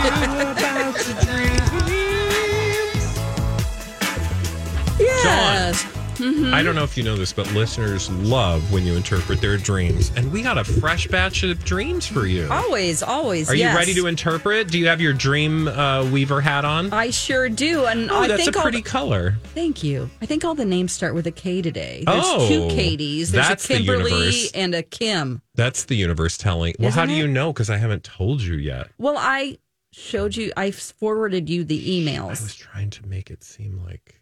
Yes. 4.98 5.91
I 6.22 6.62
don't 6.62 6.74
know 6.76 6.84
if 6.84 6.96
you 6.96 7.02
know 7.02 7.16
this, 7.16 7.32
but 7.32 7.52
listeners 7.52 8.08
love 8.10 8.72
when 8.72 8.84
you 8.86 8.94
interpret 8.94 9.40
their 9.40 9.56
dreams. 9.56 10.12
And 10.16 10.30
we 10.30 10.40
got 10.42 10.56
a 10.56 10.62
fresh 10.64 11.08
batch 11.08 11.42
of 11.42 11.64
dreams 11.64 12.06
for 12.06 12.26
you. 12.26 12.46
Always, 12.50 13.02
always. 13.02 13.50
Are 13.50 13.54
yes. 13.56 13.72
you 13.72 13.78
ready 13.78 13.94
to 13.94 14.06
interpret? 14.06 14.68
Do 14.68 14.78
you 14.78 14.86
have 14.86 15.00
your 15.00 15.12
dream 15.12 15.66
uh, 15.68 16.08
weaver 16.10 16.40
hat 16.40 16.64
on? 16.64 16.92
I 16.92 17.10
sure 17.10 17.48
do. 17.48 17.86
And 17.86 18.10
Oh, 18.10 18.18
I 18.20 18.28
that's 18.28 18.42
a 18.42 18.44
think 18.44 18.56
all 18.56 18.62
pretty 18.62 18.82
the- 18.82 18.88
color. 18.88 19.36
Thank 19.54 19.82
you. 19.82 20.08
I 20.20 20.26
think 20.26 20.44
all 20.44 20.54
the 20.54 20.64
names 20.64 20.92
start 20.92 21.14
with 21.14 21.26
a 21.26 21.32
K 21.32 21.60
today. 21.60 22.04
There's 22.06 22.24
Oh, 22.24 22.48
two 22.48 22.60
Katies. 22.74 23.30
There's 23.30 23.48
that's 23.48 23.64
a 23.64 23.68
the 23.68 23.74
Kimberly 23.78 24.10
universe. 24.12 24.52
and 24.52 24.74
a 24.76 24.82
Kim. 24.82 25.42
That's 25.56 25.84
the 25.84 25.96
universe 25.96 26.36
telling. 26.38 26.74
Well, 26.78 26.90
how 26.92 27.02
Isn't 27.02 27.14
do 27.14 27.20
you 27.20 27.26
know? 27.26 27.52
Because 27.52 27.68
I 27.70 27.78
haven't 27.78 28.04
told 28.04 28.42
you 28.42 28.54
yet. 28.54 28.88
Well, 28.98 29.16
I 29.18 29.58
showed 29.92 30.36
you, 30.36 30.52
I 30.56 30.70
forwarded 30.70 31.50
you 31.50 31.64
the 31.64 32.06
emails. 32.06 32.22
I 32.24 32.28
was 32.28 32.54
trying 32.54 32.90
to 32.90 33.06
make 33.06 33.30
it 33.30 33.42
seem 33.44 33.82
like. 33.84 34.20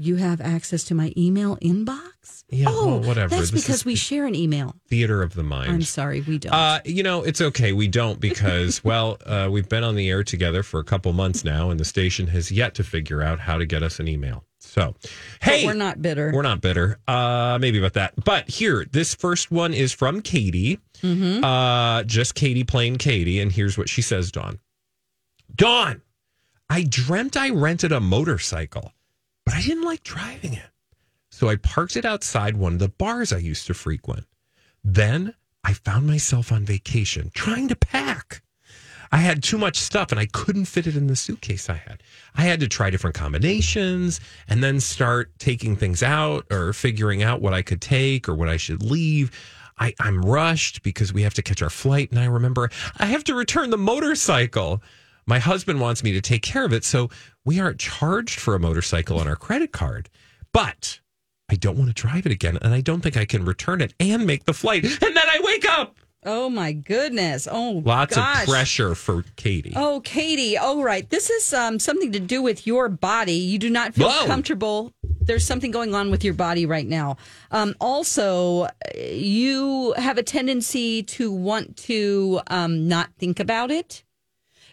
You 0.00 0.14
have 0.16 0.40
access 0.40 0.84
to 0.84 0.94
my 0.94 1.12
email 1.16 1.56
inbox? 1.56 2.44
Yeah, 2.48 2.66
oh, 2.68 2.86
well, 2.86 3.00
whatever. 3.00 3.34
That's 3.34 3.50
This 3.50 3.62
because 3.62 3.84
we 3.84 3.96
share 3.96 4.26
an 4.26 4.34
email. 4.36 4.76
Theater 4.86 5.22
of 5.24 5.34
the 5.34 5.42
mind. 5.42 5.72
I'm 5.72 5.82
sorry, 5.82 6.20
we 6.20 6.38
don't. 6.38 6.52
Uh, 6.54 6.78
you 6.84 7.02
know, 7.02 7.24
it's 7.24 7.40
okay. 7.40 7.72
We 7.72 7.88
don't 7.88 8.20
because, 8.20 8.82
well, 8.84 9.18
uh, 9.26 9.48
we've 9.50 9.68
been 9.68 9.82
on 9.82 9.96
the 9.96 10.08
air 10.08 10.22
together 10.22 10.62
for 10.62 10.78
a 10.78 10.84
couple 10.84 11.12
months 11.12 11.44
now, 11.44 11.70
and 11.70 11.80
the 11.80 11.84
station 11.84 12.28
has 12.28 12.52
yet 12.52 12.74
to 12.76 12.84
figure 12.84 13.22
out 13.22 13.40
how 13.40 13.58
to 13.58 13.66
get 13.66 13.82
us 13.82 13.98
an 13.98 14.06
email. 14.06 14.44
So, 14.60 14.94
hey, 15.40 15.64
but 15.64 15.66
we're 15.66 15.74
not 15.74 16.00
bitter. 16.00 16.30
We're 16.32 16.42
not 16.42 16.60
bitter. 16.60 16.98
Uh, 17.08 17.58
maybe 17.60 17.78
about 17.78 17.94
that. 17.94 18.14
But 18.24 18.48
here, 18.48 18.86
this 18.90 19.14
first 19.14 19.50
one 19.50 19.74
is 19.74 19.92
from 19.92 20.20
Katie. 20.22 20.78
Mm-hmm. 21.02 21.42
Uh, 21.42 22.04
just 22.04 22.34
Katie, 22.34 22.64
plain 22.64 22.98
Katie. 22.98 23.40
And 23.40 23.50
here's 23.50 23.76
what 23.76 23.88
she 23.88 24.02
says, 24.02 24.30
Dawn. 24.30 24.60
Dawn, 25.54 26.02
I 26.70 26.84
dreamt 26.84 27.36
I 27.36 27.50
rented 27.50 27.92
a 27.92 28.00
motorcycle, 28.00 28.92
but 29.48 29.56
I 29.56 29.62
didn't 29.62 29.84
like 29.84 30.02
driving 30.02 30.52
it. 30.52 30.68
So 31.30 31.48
I 31.48 31.56
parked 31.56 31.96
it 31.96 32.04
outside 32.04 32.58
one 32.58 32.74
of 32.74 32.78
the 32.80 32.90
bars 32.90 33.32
I 33.32 33.38
used 33.38 33.66
to 33.68 33.72
frequent. 33.72 34.26
Then 34.84 35.32
I 35.64 35.72
found 35.72 36.06
myself 36.06 36.52
on 36.52 36.66
vacation 36.66 37.30
trying 37.32 37.68
to 37.68 37.74
pack. 37.74 38.42
I 39.10 39.16
had 39.16 39.42
too 39.42 39.56
much 39.56 39.78
stuff 39.78 40.10
and 40.10 40.20
I 40.20 40.26
couldn't 40.26 40.66
fit 40.66 40.86
it 40.86 40.96
in 40.96 41.06
the 41.06 41.16
suitcase 41.16 41.70
I 41.70 41.76
had. 41.76 42.02
I 42.34 42.42
had 42.42 42.60
to 42.60 42.68
try 42.68 42.90
different 42.90 43.16
combinations 43.16 44.20
and 44.48 44.62
then 44.62 44.80
start 44.80 45.30
taking 45.38 45.76
things 45.76 46.02
out 46.02 46.44
or 46.50 46.74
figuring 46.74 47.22
out 47.22 47.40
what 47.40 47.54
I 47.54 47.62
could 47.62 47.80
take 47.80 48.28
or 48.28 48.34
what 48.34 48.50
I 48.50 48.58
should 48.58 48.82
leave. 48.82 49.30
I, 49.78 49.94
I'm 49.98 50.20
rushed 50.20 50.82
because 50.82 51.14
we 51.14 51.22
have 51.22 51.32
to 51.32 51.42
catch 51.42 51.62
our 51.62 51.70
flight. 51.70 52.10
And 52.10 52.20
I 52.20 52.26
remember 52.26 52.68
I 52.98 53.06
have 53.06 53.24
to 53.24 53.34
return 53.34 53.70
the 53.70 53.78
motorcycle. 53.78 54.82
My 55.28 55.38
husband 55.38 55.78
wants 55.78 56.02
me 56.02 56.12
to 56.12 56.22
take 56.22 56.40
care 56.42 56.64
of 56.64 56.72
it. 56.72 56.84
So 56.84 57.10
we 57.44 57.60
aren't 57.60 57.78
charged 57.78 58.40
for 58.40 58.54
a 58.54 58.58
motorcycle 58.58 59.20
on 59.20 59.28
our 59.28 59.36
credit 59.36 59.72
card. 59.72 60.08
But 60.54 61.00
I 61.50 61.54
don't 61.54 61.76
want 61.76 61.94
to 61.94 62.02
drive 62.02 62.24
it 62.24 62.32
again. 62.32 62.58
And 62.62 62.72
I 62.72 62.80
don't 62.80 63.02
think 63.02 63.16
I 63.16 63.26
can 63.26 63.44
return 63.44 63.82
it 63.82 63.92
and 64.00 64.26
make 64.26 64.46
the 64.46 64.54
flight. 64.54 64.84
And 65.02 65.14
then 65.16 65.28
I 65.28 65.38
wake 65.42 65.68
up. 65.68 65.96
oh 66.24 66.48
my 66.48 66.72
goodness. 66.72 67.46
Oh, 67.50 67.82
Lots 67.84 68.16
gosh. 68.16 68.42
of 68.44 68.48
pressure 68.48 68.94
for 68.94 69.22
Katie. 69.36 69.74
Oh, 69.76 70.00
Katie. 70.00 70.56
Oh, 70.58 70.82
right. 70.82 71.08
This 71.10 71.28
is 71.28 71.52
um, 71.52 71.78
something 71.78 72.10
to 72.12 72.20
do 72.20 72.40
with 72.40 72.66
your 72.66 72.88
body. 72.88 73.34
You 73.34 73.58
do 73.58 73.68
not 73.68 73.94
feel 73.94 74.08
Whoa. 74.08 74.26
comfortable. 74.26 74.92
There's 75.20 75.44
something 75.44 75.70
going 75.70 75.94
on 75.94 76.10
with 76.10 76.24
your 76.24 76.32
body 76.34 76.64
right 76.64 76.86
now. 76.86 77.18
Um, 77.50 77.74
also, 77.82 78.66
you 78.98 79.92
have 79.98 80.16
a 80.16 80.22
tendency 80.22 81.02
to 81.02 81.30
want 81.30 81.76
to 81.88 82.40
um, 82.46 82.88
not 82.88 83.10
think 83.18 83.38
about 83.40 83.70
it. 83.70 84.04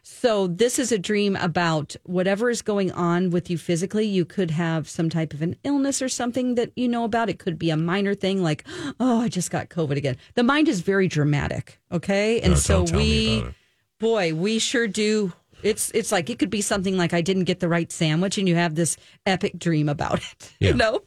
So, 0.08 0.46
this 0.46 0.78
is 0.78 0.92
a 0.92 1.00
dream 1.00 1.36
about 1.36 1.96
whatever 2.04 2.52
is 2.52 2.62
going 2.62 2.92
on 2.92 3.32
with 3.32 3.50
you 3.50 3.58
physically. 3.58 4.06
You 4.06 4.24
could 4.24 4.52
have 4.52 4.88
some 4.88 5.10
type 5.10 5.34
of 5.34 5.42
an 5.42 5.56
illness 5.64 6.00
or 6.00 6.10
something 6.10 6.54
that 6.56 6.72
you 6.76 6.88
know 6.88 7.06
about. 7.06 7.28
It 7.28 7.40
could 7.40 7.58
be 7.58 7.72
a 7.72 7.76
minor 7.76 8.14
thing 8.14 8.44
like, 8.44 8.68
oh, 9.00 9.22
I 9.22 9.30
just 9.30 9.50
got 9.50 9.70
COVID 9.70 9.98
again. 9.98 10.16
The 10.36 10.44
mind 10.44 10.68
is 10.68 10.82
very 10.82 11.08
dramatic. 11.08 11.80
Okay. 11.92 12.40
And 12.42 12.52
No, 12.52 12.56
so 12.56 12.78
don't 12.78 12.86
tell 12.86 13.00
me 13.00 13.42
we, 13.42 13.50
boy, 13.98 14.36
we 14.36 14.60
sure 14.60 14.88
do. 14.88 15.34
It's 15.64 15.90
it's 15.96 16.12
like 16.12 16.30
it 16.30 16.38
could 16.38 16.52
be 16.52 16.62
something 16.62 16.96
like 16.98 17.12
I 17.12 17.22
didn't 17.22 17.46
get 17.46 17.60
the 17.60 17.68
right 17.68 17.92
sandwich, 17.92 18.38
and 18.38 18.48
you 18.48 18.54
have 18.54 18.76
this 18.76 18.98
epic 19.26 19.58
dream 19.58 19.90
about 19.90 20.20
it. 20.20 20.54
Yeah. 20.60 20.70
You 20.70 20.76
know, 20.76 21.02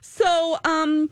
so 0.00 0.58
um, 0.64 1.10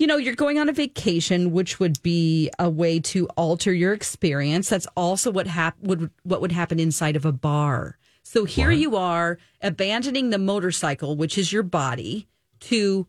you 0.00 0.06
know, 0.06 0.16
you're 0.16 0.34
going 0.34 0.58
on 0.58 0.70
a 0.70 0.72
vacation, 0.72 1.52
which 1.52 1.78
would 1.78 2.02
be 2.02 2.50
a 2.58 2.70
way 2.70 3.00
to 3.00 3.26
alter 3.36 3.70
your 3.70 3.92
experience. 3.92 4.70
That's 4.70 4.86
also 4.96 5.30
what 5.30 5.46
hap- 5.46 5.78
would 5.82 6.10
what 6.22 6.40
would 6.40 6.52
happen 6.52 6.80
inside 6.80 7.16
of 7.16 7.26
a 7.26 7.32
bar. 7.32 7.98
So 8.22 8.46
here 8.46 8.70
you 8.70 8.96
are 8.96 9.36
abandoning 9.60 10.30
the 10.30 10.38
motorcycle, 10.38 11.16
which 11.16 11.36
is 11.36 11.52
your 11.52 11.62
body, 11.62 12.28
to 12.60 13.06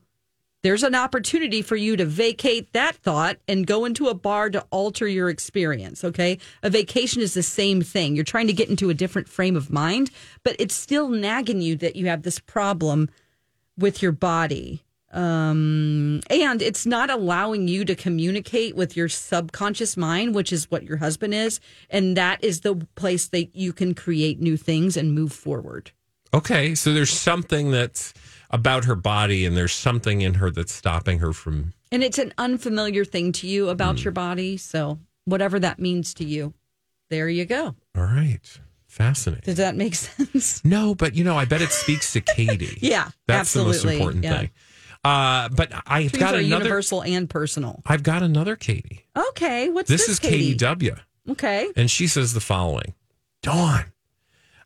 there's 0.63 0.83
an 0.83 0.93
opportunity 0.93 1.61
for 1.61 1.77
you 1.77 1.95
to 1.95 2.05
vacate 2.05 2.73
that 2.73 2.97
thought 2.97 3.37
and 3.47 3.65
go 3.65 3.85
into 3.85 4.09
a 4.09 4.13
bar 4.13 4.49
to 4.49 4.65
alter 4.69 5.07
your 5.07 5.29
experience. 5.29 6.03
Okay. 6.03 6.39
A 6.61 6.69
vacation 6.69 7.21
is 7.21 7.33
the 7.33 7.41
same 7.41 7.81
thing. 7.81 8.15
You're 8.15 8.25
trying 8.25 8.47
to 8.47 8.53
get 8.53 8.69
into 8.69 8.89
a 8.89 8.93
different 8.93 9.29
frame 9.29 9.55
of 9.55 9.71
mind, 9.71 10.11
but 10.43 10.57
it's 10.59 10.75
still 10.75 11.07
nagging 11.07 11.61
you 11.61 11.77
that 11.77 11.95
you 11.95 12.07
have 12.07 12.23
this 12.23 12.39
problem 12.39 13.09
with 13.77 14.01
your 14.01 14.11
body. 14.11 14.83
Um, 15.13 16.21
and 16.29 16.61
it's 16.61 16.85
not 16.85 17.09
allowing 17.09 17.67
you 17.67 17.83
to 17.85 17.95
communicate 17.95 18.75
with 18.75 18.95
your 18.95 19.09
subconscious 19.09 19.97
mind, 19.97 20.35
which 20.35 20.53
is 20.53 20.69
what 20.71 20.83
your 20.83 20.97
husband 20.97 21.33
is. 21.33 21.59
And 21.89 22.15
that 22.17 22.43
is 22.43 22.61
the 22.61 22.75
place 22.95 23.27
that 23.29 23.55
you 23.55 23.73
can 23.73 23.93
create 23.93 24.39
new 24.39 24.57
things 24.57 24.95
and 24.97 25.13
move 25.13 25.33
forward. 25.33 25.91
Okay, 26.33 26.75
so 26.75 26.93
there's 26.93 27.11
something 27.11 27.71
that's 27.71 28.13
about 28.49 28.85
her 28.85 28.95
body, 28.95 29.45
and 29.45 29.55
there's 29.55 29.73
something 29.73 30.21
in 30.21 30.35
her 30.35 30.49
that's 30.49 30.73
stopping 30.73 31.19
her 31.19 31.33
from. 31.33 31.73
And 31.91 32.03
it's 32.03 32.17
an 32.17 32.33
unfamiliar 32.37 33.03
thing 33.03 33.31
to 33.33 33.47
you 33.47 33.69
about 33.69 34.03
your 34.03 34.11
body. 34.13 34.55
So, 34.57 34.99
whatever 35.25 35.59
that 35.59 35.77
means 35.79 36.13
to 36.15 36.23
you, 36.25 36.53
there 37.09 37.27
you 37.27 37.43
go. 37.45 37.75
All 37.97 38.03
right, 38.03 38.39
fascinating. 38.87 39.43
Does 39.43 39.57
that 39.57 39.75
make 39.75 39.95
sense? 40.07 40.63
No, 40.63 40.95
but 40.95 41.15
you 41.15 41.23
know, 41.25 41.37
I 41.37 41.43
bet 41.45 41.61
it 41.61 41.71
speaks 41.71 42.13
to 42.13 42.21
Katie. 42.21 42.77
Yeah, 42.81 43.09
that's 43.27 43.51
the 43.53 43.63
most 43.65 43.83
important 43.83 44.23
Yeah. 44.23 44.39
thing. 44.39 44.49
Uh, 45.03 45.49
but 45.49 45.71
I've 45.87 46.11
Dreams 46.11 46.17
got 46.23 46.35
are 46.35 46.37
another. 46.39 46.63
universal 46.65 47.03
and 47.03 47.29
personal. 47.29 47.81
I've 47.85 48.03
got 48.03 48.21
another 48.21 48.55
Katie. 48.55 49.05
Okay, 49.29 49.69
what's 49.69 49.89
This 49.89 50.01
this? 50.01 50.09
is 50.09 50.19
Katie 50.19 50.53
W. 50.55 50.95
Okay. 51.29 51.69
And 51.75 51.89
she 51.89 52.07
says 52.07 52.33
the 52.33 52.39
following 52.39 52.93
Dawn, 53.41 53.85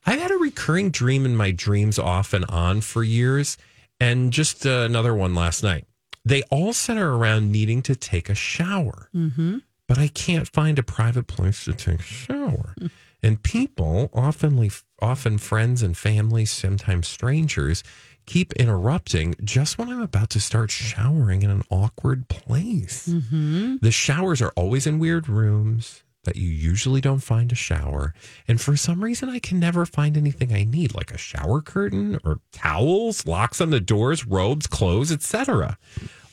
I've 0.05 0.19
had 0.19 0.31
a 0.31 0.35
recurring 0.37 0.91
dream 0.91 1.25
in 1.25 1.35
my 1.35 1.51
dreams 1.51 1.97
off 1.97 2.33
and 2.33 2.45
on 2.45 2.81
for 2.81 3.03
years, 3.03 3.57
and 3.99 4.31
just 4.33 4.65
uh, 4.65 4.81
another 4.81 5.13
one 5.15 5.33
last 5.35 5.63
night. 5.63 5.85
They 6.25 6.41
all 6.43 6.73
center 6.73 7.15
around 7.17 7.51
needing 7.51 7.81
to 7.83 7.95
take 7.95 8.29
a 8.29 8.35
shower, 8.35 9.09
Mm-hmm. 9.15 9.59
but 9.87 9.97
I 9.97 10.07
can't 10.09 10.47
find 10.47 10.77
a 10.79 10.83
private 10.83 11.27
place 11.27 11.63
to 11.65 11.73
take 11.73 11.99
a 11.99 12.03
shower. 12.03 12.75
And 13.23 13.41
people, 13.41 14.09
often, 14.13 14.69
often 15.01 15.37
friends 15.37 15.81
and 15.81 15.95
family, 15.97 16.45
sometimes 16.45 17.07
strangers, 17.07 17.83
keep 18.25 18.53
interrupting 18.53 19.35
just 19.43 19.77
when 19.77 19.89
I'm 19.89 20.01
about 20.01 20.29
to 20.31 20.39
start 20.39 20.71
showering 20.71 21.43
in 21.43 21.49
an 21.49 21.63
awkward 21.69 22.27
place. 22.27 23.07
Mm-hmm. 23.07 23.77
The 23.81 23.91
showers 23.91 24.41
are 24.41 24.53
always 24.55 24.87
in 24.87 24.99
weird 24.99 25.29
rooms 25.29 26.03
that 26.25 26.35
you 26.35 26.49
usually 26.49 27.01
don't 27.01 27.19
find 27.19 27.51
a 27.51 27.55
shower. 27.55 28.13
And 28.47 28.59
for 28.59 28.75
some 28.75 29.03
reason, 29.03 29.29
I 29.29 29.39
can 29.39 29.59
never 29.59 29.85
find 29.85 30.17
anything 30.17 30.51
I 30.51 30.63
need, 30.63 30.93
like 30.93 31.11
a 31.11 31.17
shower 31.17 31.61
curtain 31.61 32.19
or 32.23 32.39
towels, 32.51 33.25
locks 33.25 33.61
on 33.61 33.69
the 33.69 33.79
doors, 33.79 34.25
robes, 34.25 34.67
clothes, 34.67 35.11
etc. 35.11 35.77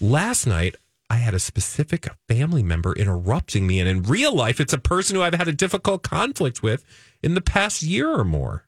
Last 0.00 0.46
night, 0.46 0.76
I 1.09 1.16
had 1.16 1.35
a 1.35 1.38
specific 1.38 2.09
family 2.26 2.62
member 2.62 2.94
interrupting 2.94 3.66
me. 3.66 3.81
And 3.81 3.88
in 3.88 4.02
real 4.02 4.35
life, 4.35 4.61
it's 4.61 4.72
a 4.72 4.78
person 4.78 5.14
who 5.14 5.22
I've 5.22 5.35
had 5.35 5.48
a 5.48 5.52
difficult 5.52 6.02
conflict 6.02 6.62
with 6.62 6.85
in 7.22 7.35
the 7.35 7.42
past 7.42 7.83
year 7.83 8.11
or 8.11 8.24
more. 8.24 8.64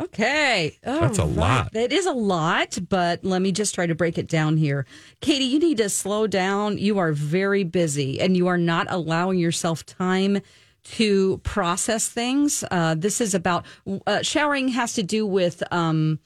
Okay. 0.00 0.78
That's 0.82 1.18
a 1.18 1.22
All 1.22 1.28
right. 1.28 1.36
lot. 1.36 1.72
That 1.72 1.92
is 1.92 2.06
a 2.06 2.12
lot, 2.12 2.78
but 2.88 3.24
let 3.24 3.42
me 3.42 3.52
just 3.52 3.74
try 3.74 3.86
to 3.86 3.94
break 3.94 4.16
it 4.16 4.26
down 4.26 4.56
here. 4.56 4.86
Katie, 5.20 5.44
you 5.44 5.58
need 5.58 5.78
to 5.78 5.88
slow 5.88 6.26
down. 6.26 6.78
You 6.78 6.98
are 6.98 7.12
very 7.12 7.62
busy 7.64 8.20
and 8.20 8.36
you 8.36 8.48
are 8.48 8.58
not 8.58 8.86
allowing 8.88 9.38
yourself 9.38 9.84
time 9.84 10.40
to 10.84 11.38
process 11.38 12.08
things. 12.08 12.64
Uh, 12.70 12.94
this 12.94 13.20
is 13.20 13.34
about 13.34 13.66
uh, 14.06 14.22
showering 14.22 14.68
has 14.68 14.94
to 14.94 15.02
do 15.02 15.26
with. 15.26 15.62
Um, 15.72 16.18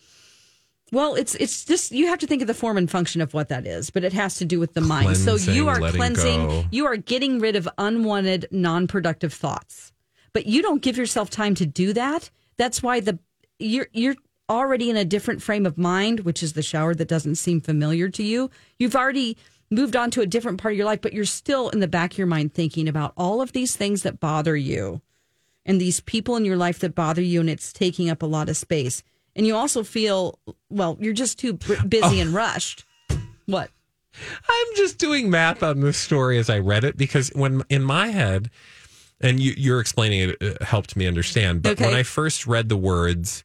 well, 0.92 1.16
it's 1.16 1.34
it's 1.34 1.64
just 1.64 1.90
you 1.90 2.06
have 2.06 2.20
to 2.20 2.28
think 2.28 2.42
of 2.42 2.48
the 2.48 2.54
form 2.54 2.78
and 2.78 2.88
function 2.88 3.20
of 3.20 3.34
what 3.34 3.48
that 3.48 3.66
is, 3.66 3.90
but 3.90 4.04
it 4.04 4.12
has 4.12 4.36
to 4.36 4.44
do 4.44 4.60
with 4.60 4.74
the 4.74 4.80
mind. 4.80 5.16
So 5.16 5.34
you 5.34 5.68
are 5.68 5.80
cleansing, 5.80 6.46
go. 6.46 6.64
you 6.70 6.86
are 6.86 6.96
getting 6.96 7.40
rid 7.40 7.56
of 7.56 7.68
unwanted, 7.76 8.46
non-productive 8.52 9.32
thoughts. 9.32 9.92
But 10.32 10.46
you 10.46 10.62
don't 10.62 10.82
give 10.82 10.96
yourself 10.96 11.28
time 11.28 11.56
to 11.56 11.66
do 11.66 11.92
that. 11.94 12.30
That's 12.56 12.82
why 12.82 13.00
the 13.00 13.18
you're 13.58 13.88
you're 13.92 14.16
already 14.48 14.90
in 14.90 14.96
a 14.96 15.04
different 15.04 15.42
frame 15.42 15.66
of 15.66 15.76
mind, 15.76 16.20
which 16.20 16.42
is 16.42 16.52
the 16.52 16.62
shower 16.62 16.94
that 16.94 17.08
doesn't 17.08 17.34
seem 17.36 17.60
familiar 17.60 18.08
to 18.08 18.22
you. 18.22 18.50
You've 18.78 18.96
already 18.96 19.36
moved 19.70 19.96
on 19.96 20.10
to 20.12 20.20
a 20.20 20.26
different 20.26 20.60
part 20.60 20.72
of 20.72 20.78
your 20.78 20.86
life, 20.86 21.00
but 21.00 21.12
you're 21.12 21.24
still 21.24 21.68
in 21.70 21.80
the 21.80 21.88
back 21.88 22.12
of 22.12 22.18
your 22.18 22.26
mind 22.28 22.54
thinking 22.54 22.88
about 22.88 23.12
all 23.16 23.40
of 23.40 23.52
these 23.52 23.74
things 23.76 24.02
that 24.02 24.20
bother 24.20 24.56
you 24.56 25.00
and 25.64 25.80
these 25.80 26.00
people 26.00 26.36
in 26.36 26.44
your 26.44 26.56
life 26.56 26.78
that 26.78 26.94
bother 26.94 27.22
you, 27.22 27.40
and 27.40 27.50
it's 27.50 27.72
taking 27.72 28.08
up 28.08 28.22
a 28.22 28.26
lot 28.26 28.48
of 28.48 28.56
space. 28.56 29.02
And 29.34 29.46
you 29.46 29.56
also 29.56 29.82
feel, 29.82 30.38
well, 30.70 30.96
you're 31.00 31.12
just 31.12 31.38
too 31.38 31.54
busy 31.54 32.20
and 32.20 32.32
rushed. 32.32 32.84
What? 33.46 33.70
I'm 34.48 34.66
just 34.76 34.98
doing 34.98 35.28
math 35.28 35.62
on 35.62 35.80
this 35.80 35.98
story 35.98 36.38
as 36.38 36.48
I 36.48 36.58
read 36.60 36.84
it 36.84 36.96
because 36.96 37.28
when 37.34 37.62
in 37.68 37.82
my 37.82 38.08
head, 38.08 38.50
and 39.20 39.40
you, 39.40 39.54
you're 39.56 39.80
explaining 39.80 40.30
it 40.30 40.42
uh, 40.42 40.64
helped 40.64 40.96
me 40.96 41.06
understand. 41.06 41.62
But 41.62 41.80
when 41.80 41.94
I 41.94 42.02
first 42.02 42.46
read 42.46 42.68
the 42.68 42.76
words, 42.76 43.44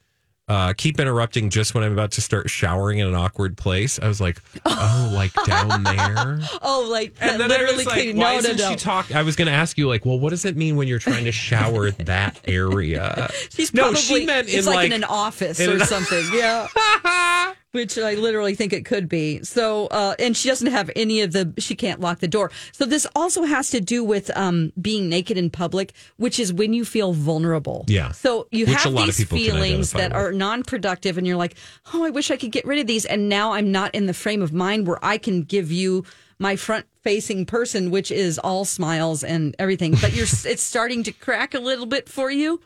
uh, 0.52 0.74
keep 0.74 1.00
interrupting 1.00 1.50
just 1.50 1.74
when 1.74 1.82
I'm 1.82 1.94
about 1.94 2.12
to 2.12 2.22
start 2.22 2.50
showering 2.50 3.00
in 3.00 3.08
an 3.08 3.16
awkward 3.16 3.56
place, 3.56 3.98
I 4.02 4.08
was 4.10 4.20
like, 4.20 4.42
oh, 4.66 5.12
like 5.14 5.32
down 5.46 5.84
there. 5.84 6.40
Oh, 6.62 6.88
like 6.92 7.16
And 7.22 7.40
then 7.40 7.48
literally 7.50 7.74
I 7.74 7.78
was 7.78 7.86
like, 7.86 8.08
why 8.08 8.12
no, 8.12 8.32
no, 8.32 8.38
isn't 8.38 8.58
no. 8.58 8.70
she 8.72 8.76
talk? 8.76 9.16
I 9.16 9.24
was 9.24 9.38
going 9.38 9.46
to 9.46 9.54
ask 9.54 9.78
you, 9.78 9.88
like, 9.88 10.06
well, 10.06 10.20
what 10.20 10.32
does 10.32 10.44
it 10.44 10.58
mean 10.58 10.76
when 10.76 10.90
you're 10.90 11.00
trying 11.00 11.24
to 11.24 11.32
shower 11.32 11.92
that 12.02 12.40
area? 12.46 13.30
She's 13.50 13.74
no, 13.74 13.84
probably 13.84 14.02
she 14.02 14.26
meant 14.26 14.50
it's 14.50 14.58
in 14.58 14.66
like, 14.66 14.76
like, 14.76 14.86
in 14.88 14.92
an 14.92 15.04
office 15.06 15.60
in 15.60 15.70
or 15.70 15.74
an- 15.76 15.80
something. 15.86 16.26
Yeah. 16.34 17.54
Which 17.72 17.98
I 17.98 18.16
literally 18.16 18.54
think 18.54 18.74
it 18.74 18.84
could 18.84 19.08
be. 19.08 19.44
So, 19.44 19.88
uh, 19.88 20.16
and 20.20 20.36
she 20.36 20.50
doesn't 20.50 20.72
have 20.72 20.92
any 20.94 21.22
of 21.22 21.32
the, 21.32 21.54
she 21.58 21.74
can't 21.74 22.02
lock 22.02 22.20
the 22.20 22.28
door. 22.28 22.52
So 22.74 22.86
this 22.86 23.08
also 23.16 23.44
has 23.44 23.70
to 23.70 23.80
do 23.80 24.04
with 24.04 24.30
um, 24.36 24.74
being 24.82 25.08
naked 25.08 25.38
in 25.38 25.50
public, 25.50 25.94
which 26.18 26.38
is 26.38 26.52
when 26.52 26.74
you 26.74 26.84
feel 26.84 27.14
vulnerable. 27.14 27.86
Yeah. 27.88 28.12
So 28.12 28.48
you 28.52 28.66
Which 28.66 28.84
have 28.84 28.94
these 28.94 29.24
feelings 29.26 29.92
that 29.94 30.12
with. 30.12 30.18
are 30.18 30.34
non 30.34 30.64
productive, 30.64 31.18
and 31.18 31.26
you're 31.26 31.38
like, 31.38 31.56
oh, 31.94 32.04
I 32.04 32.10
wish 32.10 32.30
I 32.30 32.36
could 32.36 32.52
get 32.52 32.66
rid 32.66 32.80
of 32.80 32.88
these. 32.88 33.06
And 33.06 33.30
now 33.30 33.54
I'm 33.54 33.72
not 33.72 33.96
in 33.96 34.06
the 34.06 34.14
frame 34.14 34.42
of 34.42 34.52
mind 34.52 34.86
where 34.86 35.00
I 35.04 35.18
can 35.18 35.44
give 35.44 35.72
you 35.72 36.04
my 36.40 36.56
front 36.56 36.88
facing 37.04 37.46
person, 37.46 37.92
which 37.92 38.12
is 38.12 38.38
all 38.40 38.66
smiles 38.66 39.24
and 39.24 39.56
everything. 39.60 39.96
But 40.02 40.14
you're, 40.14 40.26
it's 40.46 40.64
starting 40.64 41.04
to 41.04 41.12
crack 41.12 41.54
a 41.54 41.60
little 41.60 41.86
bit 41.86 42.10
for 42.10 42.30
you. 42.32 42.60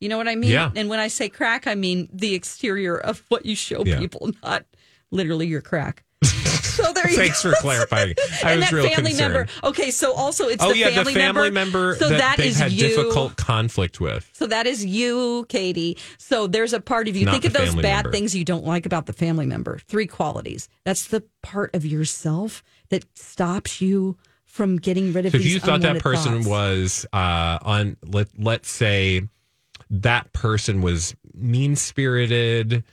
You 0.00 0.08
know 0.08 0.16
what 0.16 0.28
I 0.28 0.36
mean? 0.36 0.50
Yeah. 0.50 0.70
And 0.76 0.88
when 0.88 1.00
I 1.00 1.08
say 1.08 1.28
crack, 1.28 1.66
I 1.66 1.74
mean 1.74 2.08
the 2.12 2.34
exterior 2.34 2.96
of 2.96 3.22
what 3.28 3.44
you 3.46 3.54
show 3.56 3.84
Yeah. 3.84 3.98
people, 3.98 4.30
not 4.42 4.64
literally 5.10 5.46
your 5.46 5.60
crack. 5.60 6.04
so 6.24 6.92
there 6.92 7.08
you 7.10 7.16
go. 7.16 7.22
Thanks 7.22 7.42
go. 7.42 7.50
for 7.50 7.56
clarifying. 7.56 8.14
I 8.44 8.52
and 8.52 8.60
was 8.60 8.70
that 8.70 8.76
real 8.76 8.88
family 8.88 9.10
concerned. 9.10 9.34
member. 9.34 9.48
Okay, 9.64 9.90
so 9.90 10.12
also 10.14 10.46
it's 10.48 10.62
oh 10.62 10.70
the 10.72 10.78
yeah, 10.78 10.90
family 10.90 11.14
the 11.14 11.20
family 11.20 11.50
member. 11.50 11.78
member, 11.90 11.96
So 11.96 12.08
that, 12.10 12.36
that 12.38 12.54
had 12.54 12.72
you. 12.72 12.88
difficult 12.88 13.36
conflict 13.36 14.00
with. 14.00 14.28
So 14.34 14.46
that 14.46 14.66
is 14.66 14.84
you, 14.84 15.46
Katie. 15.48 15.96
So 16.18 16.46
there's 16.46 16.72
a 16.72 16.80
part 16.80 17.08
of 17.08 17.16
you. 17.16 17.24
Not 17.24 17.32
Think 17.32 17.44
of 17.46 17.52
those 17.52 17.74
bad 17.74 18.04
member. 18.04 18.12
things 18.12 18.34
you 18.36 18.44
don't 18.44 18.64
like 18.64 18.86
about 18.86 19.06
the 19.06 19.12
family 19.12 19.46
member. 19.46 19.78
Three 19.88 20.06
qualities. 20.06 20.68
That's 20.84 21.06
the 21.08 21.24
part 21.42 21.74
of 21.74 21.84
yourself 21.84 22.62
that 22.90 23.04
stops 23.18 23.80
you 23.80 24.16
from 24.44 24.76
getting 24.76 25.12
rid 25.12 25.26
of. 25.26 25.32
So 25.32 25.38
if 25.38 25.46
you 25.46 25.60
thought 25.60 25.82
that 25.82 26.00
person 26.02 26.42
thoughts. 26.42 26.46
was 26.48 27.06
uh, 27.12 27.58
on, 27.62 27.96
let 28.04 28.28
let's 28.38 28.70
say 28.70 29.22
that 29.90 30.32
person 30.32 30.82
was 30.82 31.14
mean 31.34 31.76
spirited, 31.76 32.84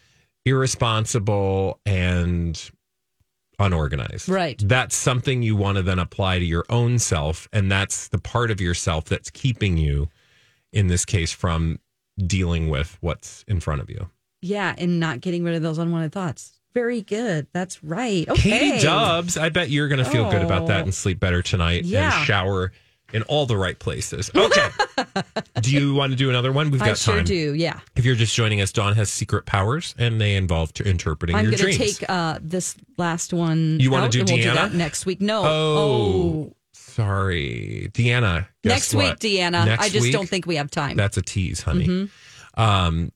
irresponsible, 0.45 1.79
and 1.85 2.69
unorganized. 3.59 4.27
Right. 4.29 4.61
That's 4.65 4.95
something 4.95 5.41
you 5.41 5.55
want 5.55 5.77
to 5.77 5.81
then 5.83 5.99
apply 5.99 6.39
to 6.39 6.45
your 6.45 6.65
own 6.69 6.99
self, 6.99 7.47
and 7.53 7.71
that's 7.71 8.07
the 8.09 8.17
part 8.19 8.51
of 8.51 8.59
yourself 8.59 9.05
that's 9.05 9.29
keeping 9.29 9.77
you, 9.77 10.09
in 10.73 10.87
this 10.87 11.05
case, 11.05 11.31
from 11.31 11.79
dealing 12.17 12.69
with 12.69 12.97
what's 13.01 13.43
in 13.47 13.59
front 13.59 13.81
of 13.81 13.89
you. 13.89 14.09
yeah, 14.41 14.75
and 14.77 14.99
not 14.99 15.21
getting 15.21 15.43
rid 15.43 15.55
of 15.55 15.63
those 15.63 15.77
unwanted 15.79 16.11
thoughts. 16.11 16.59
Very 16.75 17.01
good. 17.01 17.47
That's 17.53 17.83
right. 17.83 18.27
Okay. 18.29 18.49
Katie 18.71 18.83
Dubs, 18.83 19.37
I 19.37 19.49
bet 19.49 19.69
you're 19.71 19.87
going 19.87 20.03
to 20.03 20.09
feel 20.09 20.29
good 20.29 20.43
about 20.43 20.67
that 20.67 20.81
Oh. 20.81 20.83
and 20.83 20.93
sleep 20.93 21.19
better 21.19 21.41
tonight 21.41 21.83
Yeah. 21.85 22.15
and 22.15 22.27
shower 22.27 22.71
in 23.13 23.21
all 23.23 23.45
the 23.45 23.55
right 23.57 23.77
places. 23.77 24.29
Okay. 24.35 24.67
do 25.61 25.71
you 25.71 25.93
want 25.93 26.11
to 26.11 26.15
do 26.17 26.29
another 26.29 26.51
one? 26.51 26.71
We've 26.71 26.79
got 26.79 26.85
time. 26.85 26.91
I 26.91 26.95
sure 26.95 27.15
time. 27.17 27.25
do. 27.25 27.53
Yeah. 27.53 27.79
If 27.95 28.03
you're 28.05 28.15
just 28.15 28.35
joining 28.35 28.61
us, 28.61 28.71
Dawn 28.71 28.93
has 28.95 29.09
secret 29.11 29.45
powers 29.45 29.95
and 29.97 30.19
they 30.19 30.35
involve 30.35 30.73
t- 30.73 30.83
interpreting 30.89 31.35
I'm 31.35 31.43
your 31.45 31.51
going 31.51 31.71
to 31.71 31.77
dreams. 31.77 31.99
take 31.99 32.09
uh, 32.09 32.39
this 32.41 32.75
last 32.97 33.31
one. 33.33 33.79
You 33.79 33.91
wanna 33.91 34.09
do 34.09 34.21
and 34.21 34.29
we'll 34.29 34.39
Deanna? 34.39 34.53
that 34.55 34.73
next 34.73 35.05
week. 35.05 35.21
No. 35.21 35.43
Oh, 35.45 36.53
sorry. 36.73 37.89
Deanna. 37.93 38.47
next 38.63 38.93
week. 38.93 39.15
Deanna. 39.19 39.65
Next 39.65 39.83
I 39.85 39.89
just 39.89 40.03
week? 40.03 40.13
don't 40.13 40.27
think 40.27 40.45
we 40.45 40.55
have 40.55 40.71
time. 40.71 40.97
That's 40.97 41.17
a 41.17 41.21
tease, 41.21 41.61
honey. 41.61 41.87
Mhm. 41.87 42.09
Um, 42.55 43.11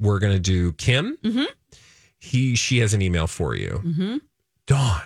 we're 0.00 0.18
going 0.20 0.32
to 0.34 0.40
do 0.40 0.72
Kim. 0.72 1.16
Mhm. 1.22 1.46
He, 2.20 2.56
she 2.56 2.78
has 2.78 2.94
an 2.94 3.02
email 3.02 3.26
for 3.26 3.54
you. 3.54 3.80
Mm-hmm. 3.84 4.16
Dawn, 4.66 5.02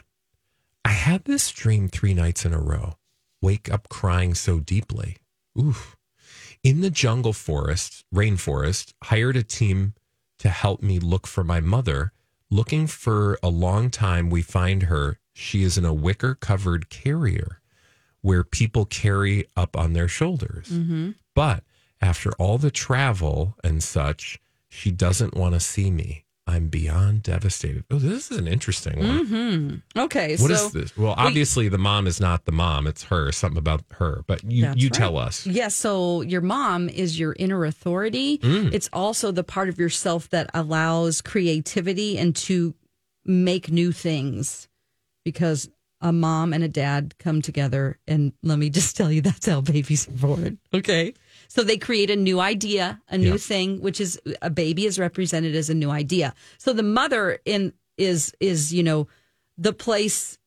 I 0.84 0.88
had 0.90 1.24
this 1.24 1.50
dream 1.50 1.88
three 1.88 2.14
nights 2.14 2.44
in 2.46 2.52
a 2.54 2.58
row. 2.58 2.94
Wake 3.42 3.70
up 3.70 3.88
crying 3.90 4.34
so 4.34 4.60
deeply. 4.60 5.18
Oof. 5.58 5.96
In 6.62 6.80
the 6.80 6.90
jungle 6.90 7.32
forest, 7.32 8.04
rainforest, 8.14 8.94
hired 9.04 9.36
a 9.36 9.42
team 9.42 9.94
to 10.38 10.48
help 10.48 10.82
me 10.82 10.98
look 10.98 11.26
for 11.26 11.44
my 11.44 11.60
mother. 11.60 12.12
Looking 12.50 12.86
for 12.86 13.38
a 13.42 13.48
long 13.48 13.90
time, 13.90 14.30
we 14.30 14.42
find 14.42 14.84
her. 14.84 15.18
She 15.34 15.62
is 15.62 15.76
in 15.76 15.84
a 15.84 15.92
wicker 15.92 16.34
covered 16.34 16.88
carrier 16.88 17.60
where 18.20 18.44
people 18.44 18.84
carry 18.84 19.46
up 19.56 19.76
on 19.76 19.92
their 19.92 20.08
shoulders. 20.08 20.68
Mm-hmm. 20.68 21.10
But 21.34 21.64
after 22.00 22.30
all 22.38 22.58
the 22.58 22.70
travel 22.70 23.56
and 23.64 23.82
such, 23.82 24.38
she 24.68 24.90
doesn't 24.90 25.36
want 25.36 25.54
to 25.54 25.60
see 25.60 25.90
me. 25.90 26.21
I'm 26.46 26.68
beyond 26.68 27.22
devastated. 27.22 27.84
Oh, 27.90 27.98
this 27.98 28.30
is 28.30 28.38
an 28.38 28.48
interesting 28.48 28.98
one. 28.98 29.26
Mm-hmm. 29.26 30.00
Okay. 30.00 30.32
What 30.32 30.48
so 30.50 30.66
is 30.66 30.72
this? 30.72 30.96
Well, 30.96 31.14
obviously 31.16 31.68
the 31.68 31.78
mom 31.78 32.06
is 32.06 32.20
not 32.20 32.46
the 32.46 32.52
mom; 32.52 32.86
it's 32.86 33.04
her. 33.04 33.30
Something 33.30 33.58
about 33.58 33.84
her, 33.92 34.24
but 34.26 34.42
you 34.42 34.72
you 34.74 34.88
right. 34.88 34.92
tell 34.92 35.18
us. 35.18 35.46
Yes. 35.46 35.74
so 35.74 36.20
your 36.22 36.40
mom 36.40 36.88
is 36.88 37.18
your 37.18 37.36
inner 37.38 37.64
authority. 37.64 38.38
Mm. 38.38 38.74
It's 38.74 38.90
also 38.92 39.30
the 39.30 39.44
part 39.44 39.68
of 39.68 39.78
yourself 39.78 40.28
that 40.30 40.50
allows 40.52 41.20
creativity 41.20 42.18
and 42.18 42.34
to 42.36 42.74
make 43.24 43.70
new 43.70 43.92
things 43.92 44.68
because 45.24 45.70
a 46.00 46.12
mom 46.12 46.52
and 46.52 46.64
a 46.64 46.68
dad 46.68 47.14
come 47.18 47.40
together. 47.40 47.98
And 48.06 48.32
let 48.42 48.58
me 48.58 48.68
just 48.78 48.96
tell 48.96 49.10
you, 49.10 49.20
that's 49.20 49.46
how 49.46 49.60
babies 49.60 50.08
are 50.08 50.12
born. 50.12 50.58
Okay. 50.74 51.14
So 51.54 51.62
they 51.62 51.76
create 51.76 52.08
a 52.10 52.16
new 52.16 52.40
idea, 52.40 52.98
a 53.10 53.18
new 53.18 53.32
Yeah. 53.32 53.36
thing, 53.36 53.80
which 53.82 54.00
is 54.00 54.18
a 54.40 54.48
baby 54.48 54.86
is 54.86 54.98
represented 54.98 55.54
as 55.54 55.68
a 55.68 55.74
new 55.74 55.90
idea. 55.90 56.32
So 56.56 56.72
the 56.72 56.82
mother 56.82 57.40
in 57.44 57.74
is 57.98 58.32
is 58.40 58.72
you 58.72 58.82
know 58.82 59.06
the 59.58 59.74
place 59.74 60.38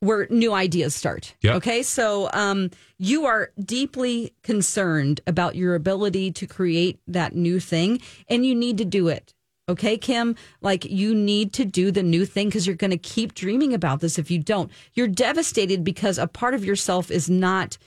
where 0.00 0.26
new 0.28 0.52
ideas 0.52 0.94
start. 0.94 1.34
Yep. 1.40 1.54
Okay. 1.56 1.82
So 1.82 2.28
um, 2.34 2.70
you 2.98 3.24
are 3.24 3.50
deeply 3.64 4.34
concerned 4.42 5.22
about 5.26 5.56
your 5.56 5.74
ability 5.74 6.32
to 6.32 6.46
create 6.46 7.00
that 7.06 7.34
new 7.34 7.58
thing, 7.58 8.00
and 8.28 8.44
you 8.44 8.54
need 8.54 8.76
to 8.76 8.84
do 8.84 9.08
it. 9.08 9.32
Okay, 9.70 9.96
Kim? 9.96 10.36
Like 10.60 10.84
you 10.84 11.14
need 11.14 11.54
to 11.54 11.64
do 11.64 11.90
the 11.90 12.02
new 12.02 12.26
thing 12.26 12.48
because 12.48 12.66
you're 12.66 12.76
going 12.76 12.90
to 12.90 12.98
keep 12.98 13.32
dreaming 13.34 13.72
about 13.72 14.00
this 14.00 14.18
if 14.18 14.30
you 14.30 14.38
don't. 14.38 14.70
You're 14.92 15.08
devastated 15.08 15.82
because 15.82 16.18
a 16.18 16.26
part 16.26 16.52
of 16.52 16.62
yourself 16.62 17.10
is 17.10 17.30
not 17.30 17.78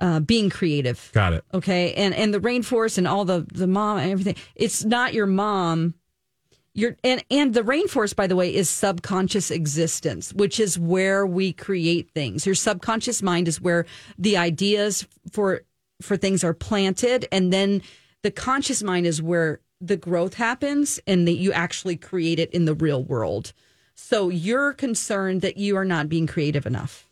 uh, 0.00 0.20
being 0.20 0.50
creative. 0.50 1.10
Got 1.12 1.34
it. 1.34 1.44
Okay. 1.52 1.94
And 1.94 2.14
and 2.14 2.34
the 2.34 2.40
rainforest 2.40 2.98
and 2.98 3.06
all 3.06 3.24
the 3.24 3.46
the 3.52 3.66
mom 3.66 3.98
and 3.98 4.10
everything. 4.10 4.36
It's 4.54 4.84
not 4.84 5.14
your 5.14 5.26
mom. 5.26 5.94
Your 6.76 6.96
and 7.04 7.24
and 7.30 7.54
the 7.54 7.62
rainforest, 7.62 8.16
by 8.16 8.26
the 8.26 8.34
way, 8.34 8.52
is 8.52 8.68
subconscious 8.68 9.50
existence, 9.52 10.32
which 10.32 10.58
is 10.58 10.76
where 10.78 11.24
we 11.24 11.52
create 11.52 12.10
things. 12.10 12.46
Your 12.46 12.56
subconscious 12.56 13.22
mind 13.22 13.46
is 13.46 13.60
where 13.60 13.86
the 14.18 14.36
ideas 14.36 15.06
for 15.30 15.62
for 16.02 16.16
things 16.16 16.42
are 16.42 16.54
planted, 16.54 17.28
and 17.30 17.52
then 17.52 17.80
the 18.22 18.32
conscious 18.32 18.82
mind 18.82 19.06
is 19.06 19.22
where 19.22 19.60
the 19.80 19.96
growth 19.96 20.34
happens, 20.34 20.98
and 21.06 21.28
that 21.28 21.36
you 21.36 21.52
actually 21.52 21.96
create 21.96 22.40
it 22.40 22.50
in 22.50 22.64
the 22.64 22.74
real 22.74 23.04
world. 23.04 23.52
So 23.94 24.28
you're 24.28 24.72
concerned 24.72 25.42
that 25.42 25.56
you 25.56 25.76
are 25.76 25.84
not 25.84 26.08
being 26.08 26.26
creative 26.26 26.66
enough. 26.66 27.08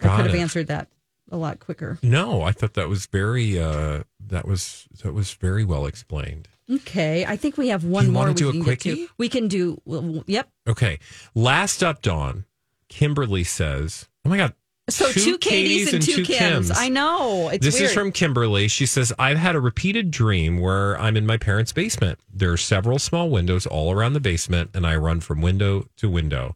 I 0.00 0.04
Got 0.04 0.16
could 0.16 0.26
have 0.26 0.34
it. 0.36 0.40
answered 0.40 0.66
that 0.68 0.88
a 1.30 1.36
lot 1.36 1.60
quicker. 1.60 1.98
No, 2.02 2.42
I 2.42 2.52
thought 2.52 2.74
that 2.74 2.88
was 2.88 3.06
very 3.06 3.58
uh 3.60 4.04
that 4.28 4.46
was 4.46 4.86
that 5.02 5.12
was 5.12 5.32
very 5.34 5.64
well 5.64 5.86
explained. 5.86 6.48
Okay, 6.70 7.24
I 7.24 7.36
think 7.36 7.56
we 7.56 7.68
have 7.68 7.84
one 7.84 8.10
more. 8.10 8.26
we 8.28 8.34
do 8.34 8.48
a 8.48 8.52
can 8.52 8.62
get 8.62 8.80
to. 8.80 9.08
We 9.18 9.28
can 9.28 9.46
do. 9.48 9.80
well, 9.84 10.24
Yep. 10.26 10.48
Okay. 10.68 10.98
Last 11.34 11.82
up, 11.84 12.02
Dawn, 12.02 12.44
Kimberly 12.88 13.44
says, 13.44 14.08
"Oh 14.24 14.28
my 14.28 14.36
god, 14.36 14.54
So 14.90 15.10
two, 15.12 15.38
Katies 15.38 15.92
and, 15.92 16.02
two 16.02 16.22
Kims. 16.24 16.72
I 16.74 16.88
know. 16.88 17.50
It's 17.50 17.64
this 17.64 17.74
weird. 17.78 17.90
is 17.90 17.94
from 17.94 18.10
Kimberly. 18.10 18.66
She 18.66 18.84
says, 18.86 19.12
I've 19.16 19.36
had 19.38 19.54
a 19.54 19.60
repeated 19.60 20.10
dream 20.10 20.58
where 20.60 20.98
I'm 21.00 21.16
in 21.16 21.24
my 21.24 21.36
parents' 21.36 21.72
basement. 21.72 22.18
There 22.32 22.50
are 22.52 22.56
several 22.56 22.98
small 22.98 23.30
windows 23.30 23.66
all 23.66 23.92
around 23.92 24.14
the 24.14 24.20
basement, 24.20 24.70
and 24.74 24.84
I 24.84 24.96
run 24.96 25.20
from 25.20 25.40
window 25.42 25.86
to 25.98 26.08
window, 26.10 26.54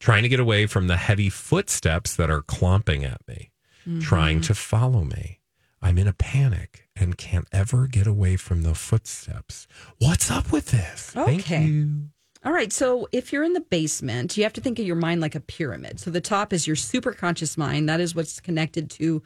trying 0.00 0.24
to 0.24 0.28
get 0.28 0.40
away 0.40 0.66
from 0.66 0.88
the 0.88 0.96
heavy 0.96 1.28
footsteps 1.28 2.16
that 2.16 2.30
are 2.30 2.42
clomping 2.42 3.04
at 3.04 3.20
me, 3.28 3.51
trying 4.00 4.40
to 4.42 4.52
mm-hmm. 4.52 4.76
follow 4.76 5.04
me. 5.04 5.40
I'm 5.80 5.98
in 5.98 6.06
a 6.06 6.12
panic 6.12 6.88
and 6.94 7.18
can't 7.18 7.48
ever 7.52 7.86
get 7.88 8.06
away 8.06 8.36
from 8.36 8.62
the 8.62 8.74
footsteps. 8.74 9.66
What's 9.98 10.30
up 10.30 10.52
with 10.52 10.70
this? 10.70 11.10
Thank 11.10 11.40
Okay. 11.40 11.64
you. 11.64 12.08
All 12.44 12.52
right. 12.52 12.72
So 12.72 13.08
if 13.12 13.32
you're 13.32 13.44
in 13.44 13.52
the 13.52 13.60
basement, 13.60 14.36
you 14.36 14.42
have 14.44 14.52
to 14.54 14.60
think 14.60 14.78
of 14.78 14.86
your 14.86 14.96
mind 14.96 15.20
like 15.20 15.34
a 15.34 15.40
pyramid. 15.40 16.00
So 16.00 16.10
the 16.10 16.20
top 16.20 16.52
is 16.52 16.66
your 16.66 16.76
superconscious 16.76 17.56
mind. 17.56 17.88
That 17.88 18.00
is 18.00 18.14
what's 18.14 18.40
connected 18.40 18.90
to 18.90 19.22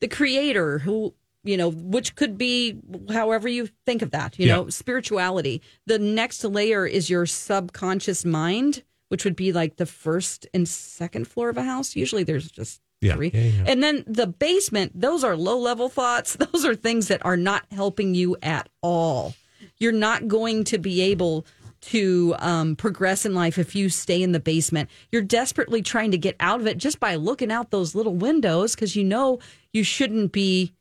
the 0.00 0.08
creator 0.08 0.78
who, 0.78 1.14
you 1.42 1.56
know, 1.56 1.70
which 1.70 2.14
could 2.16 2.38
be 2.38 2.78
however 3.10 3.48
you 3.48 3.68
think 3.86 4.02
of 4.02 4.10
that, 4.12 4.38
you 4.38 4.46
Yeah. 4.46 4.56
know, 4.56 4.68
spirituality. 4.68 5.62
The 5.86 5.98
next 5.98 6.44
layer 6.44 6.86
is 6.86 7.10
your 7.10 7.26
subconscious 7.26 8.24
mind, 8.24 8.82
which 9.08 9.24
would 9.24 9.36
be 9.36 9.52
like 9.52 9.76
the 9.76 9.86
first 9.86 10.46
and 10.54 10.68
second 10.68 11.26
floor 11.26 11.48
of 11.48 11.56
a 11.56 11.62
house. 11.64 11.96
Usually 11.96 12.24
there's 12.24 12.50
just 12.50 12.80
Yeah, 13.00 13.18
yeah, 13.18 13.30
yeah. 13.32 13.64
And 13.66 13.82
then 13.82 14.04
the 14.06 14.26
basement, 14.26 14.92
those 15.00 15.24
are 15.24 15.36
low 15.36 15.58
level 15.58 15.88
thoughts. 15.88 16.34
Those 16.52 16.64
are 16.66 16.74
things 16.74 17.08
that 17.08 17.24
are 17.24 17.36
not 17.36 17.64
helping 17.70 18.14
you 18.14 18.36
at 18.42 18.68
all. 18.82 19.34
You're 19.78 19.92
not 19.92 20.28
going 20.28 20.64
to 20.64 20.76
be 20.78 21.00
able 21.00 21.46
to 21.82 22.34
um, 22.40 22.76
progress 22.76 23.24
in 23.24 23.34
life 23.34 23.56
if 23.56 23.74
you 23.74 23.88
stay 23.88 24.22
in 24.22 24.32
the 24.32 24.40
basement. 24.40 24.90
You're 25.10 25.22
desperately 25.22 25.80
trying 25.80 26.10
to 26.10 26.18
get 26.18 26.36
out 26.40 26.60
of 26.60 26.66
it 26.66 26.76
just 26.76 27.00
by 27.00 27.14
looking 27.14 27.50
out 27.50 27.70
those 27.70 27.94
little 27.94 28.14
windows 28.14 28.74
because 28.74 28.94
you 28.96 29.04
know 29.04 29.38
you 29.72 29.82
shouldn't 29.82 30.32
be. 30.32 30.74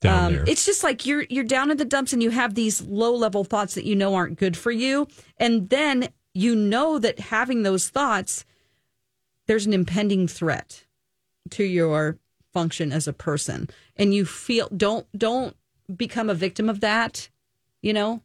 Down 0.00 0.24
Um, 0.26 0.32
there. 0.32 0.44
it's 0.48 0.64
just 0.66 0.82
like 0.82 1.04
you're 1.06 1.26
you're 1.28 1.44
down 1.44 1.70
in 1.70 1.76
the 1.76 1.84
dumps 1.84 2.12
and 2.14 2.22
you 2.22 2.30
have 2.30 2.54
these 2.54 2.80
low 2.82 3.14
level 3.14 3.44
thoughts 3.44 3.74
that 3.74 3.84
you 3.84 3.94
know 3.94 4.14
aren't 4.14 4.38
good 4.38 4.56
for 4.56 4.72
you, 4.72 5.06
and 5.36 5.68
then 5.68 6.08
you 6.34 6.56
know 6.56 6.98
that 6.98 7.20
having 7.20 7.62
those 7.64 7.88
thoughts, 7.90 8.44
there's 9.46 9.66
an 9.66 9.74
impending 9.74 10.26
threat 10.26 10.86
to 11.48 11.64
your 11.64 12.18
function 12.52 12.92
as 12.92 13.06
a 13.08 13.12
person 13.12 13.68
and 13.96 14.12
you 14.12 14.24
feel 14.24 14.68
don't 14.76 15.06
don't 15.16 15.56
become 15.96 16.28
a 16.28 16.34
victim 16.34 16.68
of 16.68 16.80
that 16.80 17.28
you 17.80 17.92
know 17.92 18.20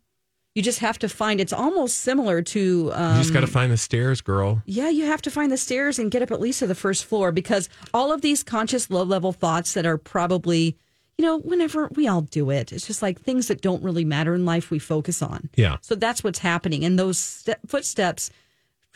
you 0.56 0.64
just 0.64 0.80
have 0.80 0.98
to 0.98 1.08
find 1.08 1.40
it's 1.40 1.54
almost 1.54 2.00
similar 2.00 2.42
to 2.42 2.92
um, 2.94 3.18
you 3.18 3.22
just 3.22 3.34
got 3.34 3.42
to 3.42 3.48
find 3.48 3.72
the 3.72 3.78
stairs, 3.78 4.22
girl. 4.22 4.62
yeah 4.66 4.90
you 4.90 5.06
have 5.06 5.22
to 5.22 5.30
find 5.32 5.52
the 5.52 5.58
stairs 5.58 6.00
and 6.00 6.10
get 6.12 6.22
up 6.24 6.32
at 6.32 6.42
least 6.42 6.60
to 6.60 6.68
the 6.68 6.74
first 6.76 7.06
floor 7.06 7.32
because 7.32 7.70
all 7.94 8.12
of 8.12 8.22
these 8.22 8.44
conscious 8.44 8.90
low 8.90 9.04
level 9.04 9.32
thoughts 9.32 9.74
that 9.74 9.86
are 9.86 9.98
probably 9.98 10.76
you 11.18 11.24
know 11.26 11.38
whenever 11.40 11.88
we 11.94 12.08
all 12.08 12.22
do 12.22 12.50
it 12.50 12.74
it's 12.74 12.88
just 12.88 13.02
like 13.04 13.22
things 13.22 13.48
that 13.48 13.62
don't 13.62 13.84
really 13.84 14.06
matter 14.06 14.34
in 14.34 14.44
life 14.44 14.72
we 14.72 14.80
focus 14.80 15.22
on 15.22 15.50
Yeah. 15.56 15.78
so 15.82 15.94
that's 15.94 16.24
what's 16.24 16.40
happening 16.40 16.84
and 16.84 16.98
those 16.98 17.18
ste- 17.20 17.60
footsteps 17.68 18.32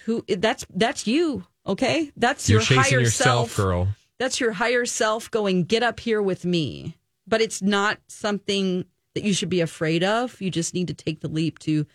who 0.06 0.24
that's 0.28 0.66
that's 0.74 1.06
you 1.06 1.46
okay 1.68 2.12
that's 2.18 2.50
You're 2.50 2.62
your 2.62 2.66
chasing 2.66 2.84
higher 2.84 3.00
yourself, 3.02 3.52
self 3.52 3.58
girl. 3.58 3.88
That's 4.20 4.40
your 4.40 4.52
higher 4.52 4.86
self 4.86 5.32
going, 5.32 5.64
get 5.64 5.82
up 5.82 6.00
here 6.00 6.22
with 6.22 6.46
me. 6.46 6.98
But 7.26 7.42
it's 7.42 7.62
not 7.62 8.00
something 8.08 8.86
that 9.16 9.24
you 9.24 9.34
should 9.34 9.50
be 9.50 9.62
afraid 9.62 10.04
of. 10.04 10.40
You 10.42 10.52
just 10.52 10.74
need 10.74 10.88
to 10.88 10.94
take 10.94 11.22
the 11.22 11.28
leap 11.28 11.60
to 11.60 11.86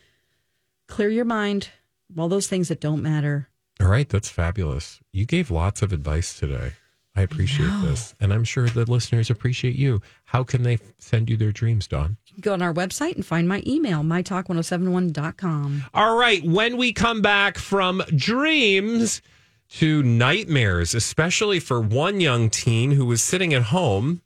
clear 0.88 1.08
your 1.08 1.24
mind, 1.24 1.68
all 2.16 2.28
those 2.28 2.46
things 2.46 2.68
that 2.68 2.80
don't 2.80 3.02
matter. 3.02 3.48
All 3.80 3.88
right, 3.88 4.08
that's 4.08 4.28
fabulous. 4.28 5.00
You 5.12 5.26
gave 5.26 5.50
lots 5.50 5.82
of 5.82 5.92
advice 5.92 6.38
today. 6.38 6.72
I 7.16 7.22
appreciate 7.22 7.70
this. 7.82 8.14
And 8.20 8.32
I'm 8.32 8.42
sure 8.42 8.68
the 8.68 8.90
listeners 8.90 9.30
appreciate 9.30 9.76
you. 9.76 10.00
How 10.24 10.42
can 10.42 10.64
they 10.64 10.78
send 10.98 11.30
you 11.30 11.36
their 11.36 11.52
dreams, 11.52 11.86
Dawn? 11.86 12.16
You 12.26 12.34
can 12.34 12.40
go 12.40 12.52
on 12.54 12.62
our 12.62 12.74
website 12.74 13.14
and 13.14 13.24
find 13.24 13.46
my 13.46 13.62
email, 13.66 14.02
mytalk1071.com. 14.02 15.84
All 15.94 16.16
right, 16.16 16.44
when 16.44 16.76
we 16.76 16.92
come 16.92 17.22
back 17.22 17.58
from 17.58 18.02
dreams 18.16 19.22
to 19.78 20.02
nightmares, 20.02 20.94
especially 20.94 21.58
for 21.58 21.80
one 21.80 22.20
young 22.20 22.48
teen 22.48 22.92
who 22.92 23.04
was 23.04 23.22
sitting 23.22 23.52
at 23.52 23.62
home 23.64 24.22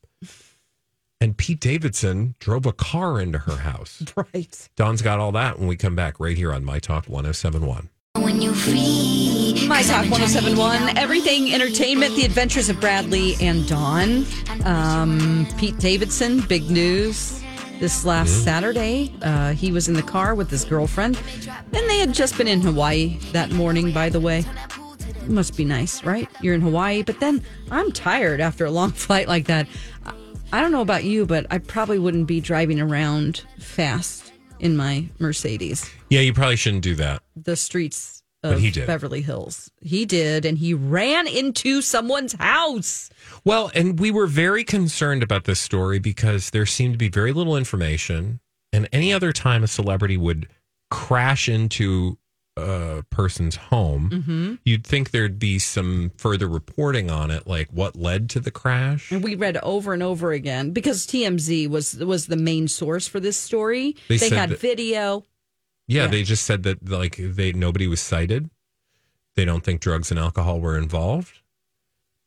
and 1.20 1.36
Pete 1.36 1.58
Davidson 1.58 2.34
drove 2.38 2.66
a 2.66 2.72
car 2.72 3.20
into 3.20 3.38
her 3.38 3.56
house. 3.56 4.02
Right. 4.34 4.68
Dawn's 4.76 5.00
got 5.00 5.20
all 5.20 5.32
that 5.32 5.58
when 5.58 5.68
we 5.68 5.76
come 5.76 5.94
back 5.94 6.18
right 6.20 6.36
here 6.36 6.52
on 6.52 6.64
My 6.64 6.78
Talk 6.80 7.06
1071. 7.06 7.88
When 8.16 8.42
you 8.42 8.52
free. 8.52 9.66
My 9.68 9.82
Talk 9.82 10.10
1071, 10.10 10.98
everything 10.98 11.54
entertainment, 11.54 12.14
the 12.16 12.24
adventures 12.24 12.68
of 12.68 12.80
Bradley 12.80 13.36
and 13.40 13.66
Dawn. 13.66 14.26
Um, 14.64 15.46
Pete 15.56 15.78
Davidson, 15.78 16.40
big 16.40 16.68
news. 16.68 17.42
This 17.78 18.04
last 18.04 18.44
Saturday, 18.44 19.14
uh, 19.22 19.52
he 19.52 19.70
was 19.70 19.88
in 19.88 19.94
the 19.94 20.02
car 20.02 20.34
with 20.34 20.50
his 20.50 20.64
girlfriend, 20.64 21.16
and 21.46 21.88
they 21.88 21.98
had 21.98 22.12
just 22.12 22.36
been 22.36 22.48
in 22.48 22.60
Hawaii 22.60 23.18
that 23.32 23.52
morning, 23.52 23.92
by 23.92 24.08
the 24.08 24.20
way. 24.20 24.44
It 25.28 25.32
must 25.34 25.58
be 25.58 25.64
nice, 25.66 26.02
right? 26.04 26.26
You're 26.40 26.54
in 26.54 26.62
Hawaii, 26.62 27.02
but 27.02 27.20
then 27.20 27.42
I'm 27.70 27.92
tired 27.92 28.40
after 28.40 28.64
a 28.64 28.70
long 28.70 28.92
flight 29.06 29.28
like 29.28 29.46
that. 29.46 29.66
I- 30.52 30.62
don't 30.62 30.72
know 30.72 30.80
about 30.80 31.04
you, 31.04 31.26
but 31.26 31.46
I 31.50 31.58
probably 31.58 31.98
wouldn't 31.98 32.26
be 32.26 32.40
driving 32.40 32.80
around 32.80 33.44
fast 33.58 34.32
in 34.58 34.74
my 34.76 35.06
Mercedes 35.18 35.88
Yeah, 36.08 36.20
you 36.20 36.32
probably 36.32 36.56
shouldn't 36.56 36.82
do 36.82 36.94
that. 36.94 37.22
the 37.36 37.54
streets 37.56 38.22
But 38.42 38.54
of 38.54 38.60
he 38.60 38.70
did. 38.70 38.86
Beverly 38.86 39.20
Hills. 39.20 39.70
He 39.82 40.06
did, 40.06 40.46
and 40.46 40.56
he 40.56 40.72
ran 40.72 41.26
into 41.28 41.82
someone's 41.82 42.32
house. 42.32 43.10
Well, 43.44 43.70
and 43.74 44.00
we 44.00 44.10
were 44.10 44.26
very 44.26 44.64
concerned 44.64 45.22
about 45.22 45.44
this 45.44 45.60
story 45.60 45.98
because 45.98 46.48
there 46.50 46.64
seemed 46.64 46.94
to 46.94 46.98
be 46.98 47.10
very 47.10 47.32
little 47.32 47.54
information. 47.56 48.40
And 48.72 48.88
any 48.92 49.12
other 49.12 49.32
time 49.34 49.62
a 49.62 49.68
celebrity 49.68 50.16
would 50.16 50.48
crash 50.90 51.50
into 51.50 52.16
a 52.58 53.02
person's 53.10 53.56
home, 53.56 54.10
Mm-hmm. 54.10 54.54
you'd 54.64 54.86
think 54.86 55.10
there'd 55.10 55.38
be 55.38 55.58
some 55.58 56.10
further 56.16 56.48
reporting 56.48 57.10
on 57.10 57.30
it, 57.30 57.46
like 57.46 57.68
what 57.70 57.96
led 57.96 58.28
to 58.30 58.40
the 58.40 58.50
crash. 58.50 59.10
And 59.12 59.22
we 59.22 59.34
read 59.34 59.56
over 59.58 59.92
and 59.92 60.02
over 60.02 60.32
again 60.32 60.72
because 60.72 61.06
TMZ 61.06 61.68
was 61.68 61.96
was 61.96 62.26
the 62.26 62.36
main 62.36 62.68
source 62.68 63.06
for 63.06 63.20
this 63.20 63.36
story. 63.36 63.96
They 64.08 64.16
They, 64.18 64.30
had 64.30 64.50
that- 64.50 64.60
video. 64.60 65.24
Yeah, 65.86 66.02
Yeah. 66.04 66.06
they 66.08 66.22
just 66.22 66.44
said 66.44 66.62
that 66.64 66.88
like 66.88 67.16
they 67.18 67.52
nobody 67.52 67.86
was 67.86 68.00
cited. 68.00 68.50
They 69.36 69.44
don't 69.44 69.62
think 69.64 69.80
drugs 69.80 70.10
and 70.10 70.18
alcohol 70.18 70.60
were 70.60 70.76
involved. 70.76 71.34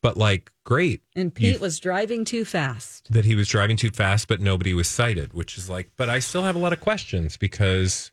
But 0.00 0.16
like, 0.16 0.50
great 0.64 1.02
And 1.14 1.32
Pete 1.34 1.54
You- 1.54 1.60
was 1.60 1.78
driving 1.78 2.24
too 2.24 2.44
fast. 2.44 3.06
that 3.12 3.24
he 3.24 3.34
was 3.34 3.48
driving 3.48 3.76
too 3.76 3.90
fast, 3.90 4.28
but 4.28 4.40
nobody 4.40 4.72
was 4.74 4.88
cited, 4.88 5.32
which 5.34 5.58
is 5.58 5.68
like, 5.68 5.90
but 5.96 6.08
I 6.08 6.18
still 6.20 6.42
have 6.44 6.56
a 6.56 6.58
lot 6.58 6.72
of 6.72 6.80
questions 6.80 7.36
because 7.36 8.11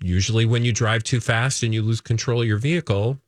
usually 0.00 0.46
when 0.46 0.64
you 0.64 0.72
drive 0.72 1.02
too 1.02 1.20
fast 1.20 1.62
and 1.62 1.72
you 1.74 1.82
lose 1.82 2.00
control 2.00 2.42
of 2.42 2.48
your 2.48 2.58
vehicle, 2.58 3.18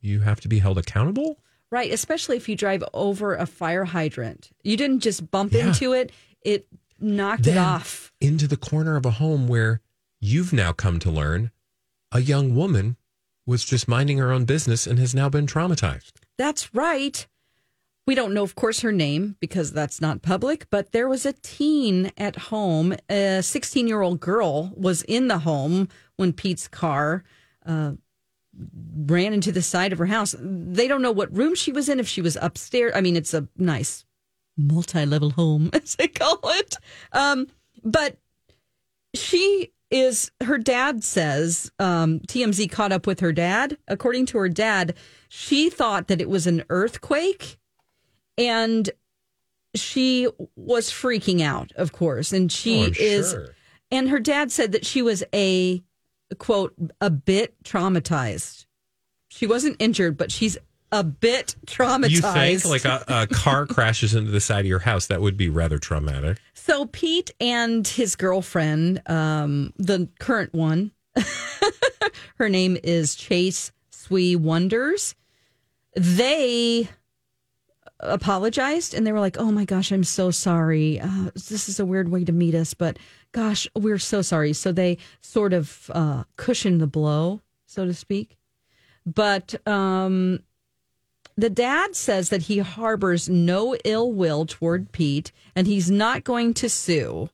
you 0.00 0.20
have 0.20 0.40
to 0.40 0.48
be 0.48 0.58
held 0.58 0.78
accountable. 0.78 1.38
Right, 1.70 1.92
especially 1.92 2.36
if 2.36 2.48
you 2.48 2.56
drive 2.56 2.84
over 2.92 3.34
a 3.34 3.46
fire 3.46 3.84
hydrant. 3.84 4.50
You 4.62 4.76
didn't 4.76 5.00
just 5.00 5.30
bump 5.30 5.52
Yeah. 5.52 5.68
into 5.68 5.92
it, 5.94 6.12
it 6.42 6.66
knocked 7.00 7.46
it 7.46 7.56
off. 7.56 8.12
Into 8.20 8.46
the 8.46 8.56
corner 8.56 8.96
of 8.96 9.06
a 9.06 9.12
home 9.12 9.48
where 9.48 9.80
you've 10.20 10.52
now 10.52 10.72
come 10.72 10.98
to 11.00 11.10
learn 11.10 11.50
a 12.12 12.20
young 12.20 12.54
woman 12.54 12.96
was 13.46 13.64
just 13.64 13.88
minding 13.88 14.18
her 14.18 14.30
own 14.30 14.44
business 14.44 14.86
and 14.86 14.98
has 14.98 15.14
now 15.14 15.28
been 15.28 15.46
traumatized. 15.46 16.12
That's 16.36 16.74
right. 16.74 17.26
We 18.06 18.14
don't 18.16 18.34
know, 18.34 18.42
of 18.42 18.56
course, 18.56 18.80
her 18.80 18.90
name 18.90 19.36
because 19.38 19.72
that's 19.72 20.00
not 20.00 20.22
public, 20.22 20.66
but 20.70 20.90
there 20.90 21.08
was 21.08 21.24
a 21.24 21.34
teen 21.34 22.10
at 22.18 22.36
home. 22.36 22.94
A 23.08 23.42
16 23.42 23.86
year 23.86 24.02
old 24.02 24.18
girl 24.20 24.72
was 24.76 25.02
in 25.02 25.28
the 25.28 25.38
home 25.38 25.88
when 26.16 26.32
Pete's 26.32 26.66
car 26.66 27.22
uh, 27.64 27.92
ran 29.06 29.32
into 29.32 29.52
the 29.52 29.62
side 29.62 29.92
of 29.92 29.98
her 29.98 30.06
house. 30.06 30.34
They 30.38 30.88
don't 30.88 31.02
know 31.02 31.12
what 31.12 31.36
room 31.36 31.54
she 31.54 31.70
was 31.70 31.88
in, 31.88 32.00
if 32.00 32.08
she 32.08 32.20
was 32.20 32.36
upstairs. 32.40 32.92
I 32.94 33.00
mean, 33.00 33.16
it's 33.16 33.34
a 33.34 33.46
nice 33.56 34.04
multi 34.56 35.06
level 35.06 35.30
home, 35.30 35.70
as 35.74 35.94
they 35.96 36.08
call 36.08 36.40
it. 36.44 36.76
Um, 37.12 37.46
but 37.84 38.16
she 39.14 39.72
is 39.90 40.30
her 40.42 40.56
dad 40.56 41.04
says 41.04 41.70
um, 41.78 42.20
TMZ 42.20 42.70
caught 42.70 42.92
up 42.92 43.06
with 43.06 43.20
her 43.20 43.32
dad. 43.32 43.76
According 43.86 44.26
to 44.26 44.38
her 44.38 44.48
dad, 44.48 44.94
she 45.28 45.68
thought 45.70 46.08
that 46.08 46.20
it 46.20 46.30
was 46.30 46.46
an 46.46 46.64
earthquake, 46.70 47.58
and 48.38 48.90
she 49.74 50.28
was 50.56 50.90
freaking 50.90 51.40
out, 51.42 51.72
of 51.76 51.92
course. 51.92 52.32
And 52.32 52.50
she 52.52 52.84
Oh, 52.84 52.90
is, 52.98 53.30
sure. 53.30 53.54
and 53.90 54.08
her 54.10 54.20
dad 54.20 54.52
said 54.52 54.72
that 54.72 54.84
she 54.84 55.02
was 55.02 55.24
a 55.34 55.82
quote 56.38 56.74
a 57.00 57.10
bit 57.10 57.54
traumatized. 57.64 58.66
She 59.28 59.46
wasn't 59.46 59.76
injured, 59.78 60.16
but 60.16 60.30
she's 60.30 60.58
a 60.90 61.02
bit 61.02 61.56
traumatized. 61.66 62.10
You 62.10 62.58
think 62.58 62.64
like 62.66 62.84
a, 62.84 63.02
a 63.08 63.26
car 63.26 63.64
crashes 63.66 64.14
into 64.14 64.30
the 64.30 64.40
side 64.40 64.60
of 64.60 64.66
your 64.66 64.80
house? 64.80 65.06
That 65.06 65.22
would 65.22 65.38
be 65.38 65.48
rather 65.48 65.78
traumatic. 65.78 66.38
So 66.52 66.84
Pete 66.86 67.30
and 67.40 67.86
his 67.88 68.14
girlfriend, 68.14 69.00
um, 69.08 69.72
the 69.78 70.08
current 70.18 70.52
one, 70.52 70.92
her 72.36 72.48
name 72.50 72.76
is 72.82 73.14
Chase 73.14 73.72
Sui 73.90 74.36
Wonders. 74.36 75.14
They 75.94 76.88
apologized 78.02 78.94
and 78.94 79.06
they 79.06 79.12
were 79.12 79.20
like, 79.20 79.38
"Oh 79.38 79.50
my 79.50 79.64
gosh, 79.64 79.92
I'm 79.92 80.04
so 80.04 80.30
sorry. 80.30 81.00
Uh, 81.00 81.30
this 81.34 81.68
is 81.68 81.80
a 81.80 81.86
weird 81.86 82.10
way 82.10 82.24
to 82.24 82.32
meet 82.32 82.54
us, 82.54 82.74
but 82.74 82.98
gosh, 83.32 83.66
we're 83.74 83.98
so 83.98 84.22
sorry." 84.22 84.52
So 84.52 84.72
they 84.72 84.98
sort 85.20 85.52
of 85.52 85.90
uh, 85.94 86.24
cushioned 86.36 86.80
the 86.80 86.86
blow, 86.86 87.40
so 87.66 87.84
to 87.86 87.94
speak. 87.94 88.36
But 89.06 89.66
um, 89.66 90.40
the 91.36 91.50
dad 91.50 91.96
says 91.96 92.28
that 92.28 92.42
he 92.42 92.58
harbors 92.58 93.28
no 93.28 93.76
ill 93.84 94.12
will 94.12 94.46
toward 94.46 94.92
Pete, 94.92 95.32
and 95.56 95.66
he's 95.66 95.90
not 95.90 96.24
going 96.24 96.54
to 96.54 96.68
sue. 96.68 97.30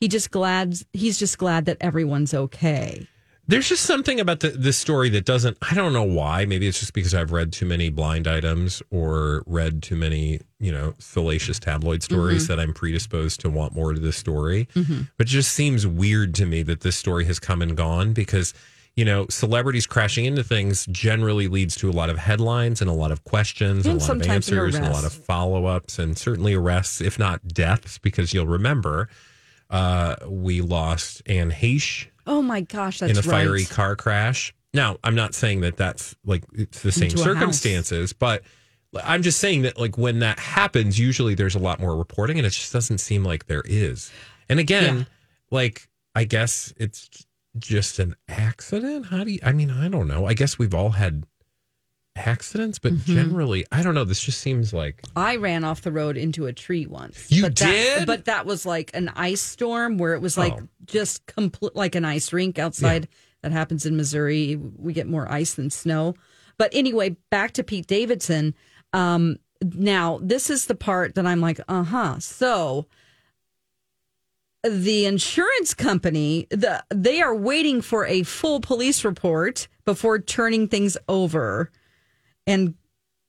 He 0.00 0.08
just 0.08 0.30
glad 0.30 0.74
he's 0.92 1.18
just 1.18 1.38
glad 1.38 1.66
that 1.66 1.76
everyone's 1.80 2.34
okay. 2.34 3.06
There's 3.48 3.68
just 3.68 3.82
something 3.84 4.20
about 4.20 4.40
the 4.40 4.50
this 4.50 4.78
story 4.78 5.08
that 5.10 5.24
doesn't. 5.24 5.58
I 5.68 5.74
don't 5.74 5.92
know 5.92 6.04
why. 6.04 6.44
Maybe 6.46 6.68
it's 6.68 6.78
just 6.78 6.92
because 6.94 7.12
I've 7.12 7.32
read 7.32 7.52
too 7.52 7.66
many 7.66 7.88
blind 7.90 8.28
items 8.28 8.82
or 8.90 9.42
read 9.46 9.82
too 9.82 9.96
many, 9.96 10.40
you 10.60 10.70
know, 10.70 10.94
fallacious 11.00 11.58
tabloid 11.58 12.04
stories 12.04 12.46
that 12.46 12.60
I'm 12.60 12.72
predisposed 12.72 13.40
to 13.40 13.50
want 13.50 13.74
more 13.74 13.92
to 13.92 13.98
this 14.00 14.16
story. 14.16 14.68
But 14.74 15.26
it 15.26 15.30
just 15.30 15.52
seems 15.54 15.86
weird 15.86 16.34
to 16.36 16.46
me 16.46 16.62
that 16.62 16.82
this 16.82 16.96
story 16.96 17.24
has 17.24 17.40
come 17.40 17.62
and 17.62 17.76
gone 17.76 18.12
because, 18.12 18.54
you 18.94 19.04
know, 19.04 19.26
celebrities 19.28 19.88
crashing 19.88 20.24
into 20.24 20.44
things 20.44 20.86
generally 20.86 21.48
leads 21.48 21.74
to 21.76 21.90
a 21.90 21.92
lot 21.92 22.10
of 22.10 22.18
headlines 22.18 22.80
and 22.80 22.88
a 22.88 22.94
lot 22.94 23.10
of 23.10 23.24
questions, 23.24 23.86
And 23.86 23.94
and 23.94 24.02
a 24.02 24.04
lot 24.04 24.16
of 24.16 24.22
an 24.22 24.30
answers, 24.30 24.76
and 24.76 24.86
a 24.86 24.90
lot 24.90 25.04
of 25.04 25.12
follow 25.12 25.66
ups, 25.66 25.98
and 25.98 26.16
certainly 26.16 26.54
arrests, 26.54 27.00
if 27.00 27.18
not 27.18 27.48
deaths, 27.48 27.98
because 27.98 28.32
you'll 28.32 28.46
remember 28.46 29.08
uh, 29.68 30.14
we 30.28 30.60
lost 30.60 31.22
Anne 31.26 31.50
Heche 31.50 32.06
Oh 32.26 32.42
my 32.42 32.60
gosh, 32.62 33.00
that's 33.00 33.12
in 33.12 33.18
a 33.18 33.22
fiery 33.22 33.60
right. 33.62 33.70
car 33.70 33.96
crash. 33.96 34.54
Now, 34.74 34.96
I'm 35.04 35.14
not 35.14 35.34
saying 35.34 35.60
that 35.62 35.76
that's 35.76 36.16
like 36.24 36.44
it's 36.54 36.82
the 36.82 36.92
same 36.92 37.10
Into 37.10 37.18
circumstances, 37.18 38.12
but 38.12 38.42
I'm 39.02 39.22
just 39.22 39.38
saying 39.38 39.62
that 39.62 39.78
like 39.78 39.98
when 39.98 40.20
that 40.20 40.38
happens, 40.38 40.98
usually 40.98 41.34
there's 41.34 41.54
a 41.54 41.58
lot 41.58 41.80
more 41.80 41.96
reporting, 41.96 42.38
and 42.38 42.46
it 42.46 42.50
just 42.50 42.72
doesn't 42.72 42.98
seem 42.98 43.24
like 43.24 43.46
there 43.46 43.62
is. 43.64 44.10
And 44.48 44.58
again, 44.60 44.98
Yeah. 44.98 45.04
like 45.50 45.88
I 46.14 46.24
guess 46.24 46.72
it's 46.76 47.08
just 47.58 47.98
an 47.98 48.16
accident. 48.28 49.06
How 49.06 49.24
do 49.24 49.32
you? 49.32 49.40
I 49.42 49.52
mean, 49.52 49.70
I 49.70 49.88
don't 49.88 50.08
know. 50.08 50.26
I 50.26 50.34
guess 50.34 50.58
we've 50.58 50.74
all 50.74 50.90
had 50.90 51.26
accidents, 52.16 52.78
but 52.78 52.92
Mm-hmm. 52.92 53.14
generally, 53.14 53.66
I 53.72 53.82
don't 53.82 53.94
know. 53.94 54.04
This 54.04 54.22
just 54.22 54.40
seems 54.40 54.72
like 54.72 55.02
I 55.16 55.36
ran 55.36 55.64
off 55.64 55.82
the 55.82 55.92
road 55.92 56.16
into 56.16 56.46
a 56.46 56.52
tree 56.52 56.86
once. 56.86 57.30
You 57.30 57.42
but 57.42 57.56
that- 57.56 57.98
did? 57.98 58.06
but 58.06 58.24
that 58.26 58.46
was 58.46 58.66
like 58.66 58.90
an 58.94 59.10
ice 59.16 59.40
storm 59.40 59.98
where 59.98 60.14
it 60.14 60.20
was 60.20 60.36
like 60.36 60.52
Oh. 60.54 60.68
just 60.84 61.24
complete 61.26 61.74
like 61.74 61.94
an 61.94 62.04
ice 62.04 62.32
rink 62.32 62.58
outside. 62.58 63.08
That 63.42 63.52
happens 63.52 63.86
in 63.86 63.96
Missouri. 63.96 64.56
We 64.56 64.92
get 64.92 65.08
more 65.08 65.30
ice 65.30 65.54
than 65.54 65.70
snow. 65.70 66.14
But 66.58 66.70
anyway, 66.74 67.16
back 67.30 67.52
to 67.52 67.64
Pete 67.64 67.86
Davidson. 67.86 68.54
Um, 68.92 69.38
now, 69.62 70.20
this 70.22 70.50
is 70.50 70.66
the 70.66 70.74
part 70.74 71.14
that 71.16 71.26
I'm 71.26 71.40
like, 71.40 71.60
uh 71.66 71.82
huh. 71.84 72.18
So 72.20 72.86
the 74.62 75.06
insurance 75.06 75.74
company, 75.74 76.46
the 76.50 76.84
they 76.90 77.20
are 77.20 77.34
waiting 77.34 77.80
for 77.80 78.06
a 78.06 78.22
full 78.22 78.60
police 78.60 79.04
report 79.04 79.66
before 79.84 80.18
turning 80.20 80.68
things 80.68 80.96
over 81.08 81.70
and 82.46 82.74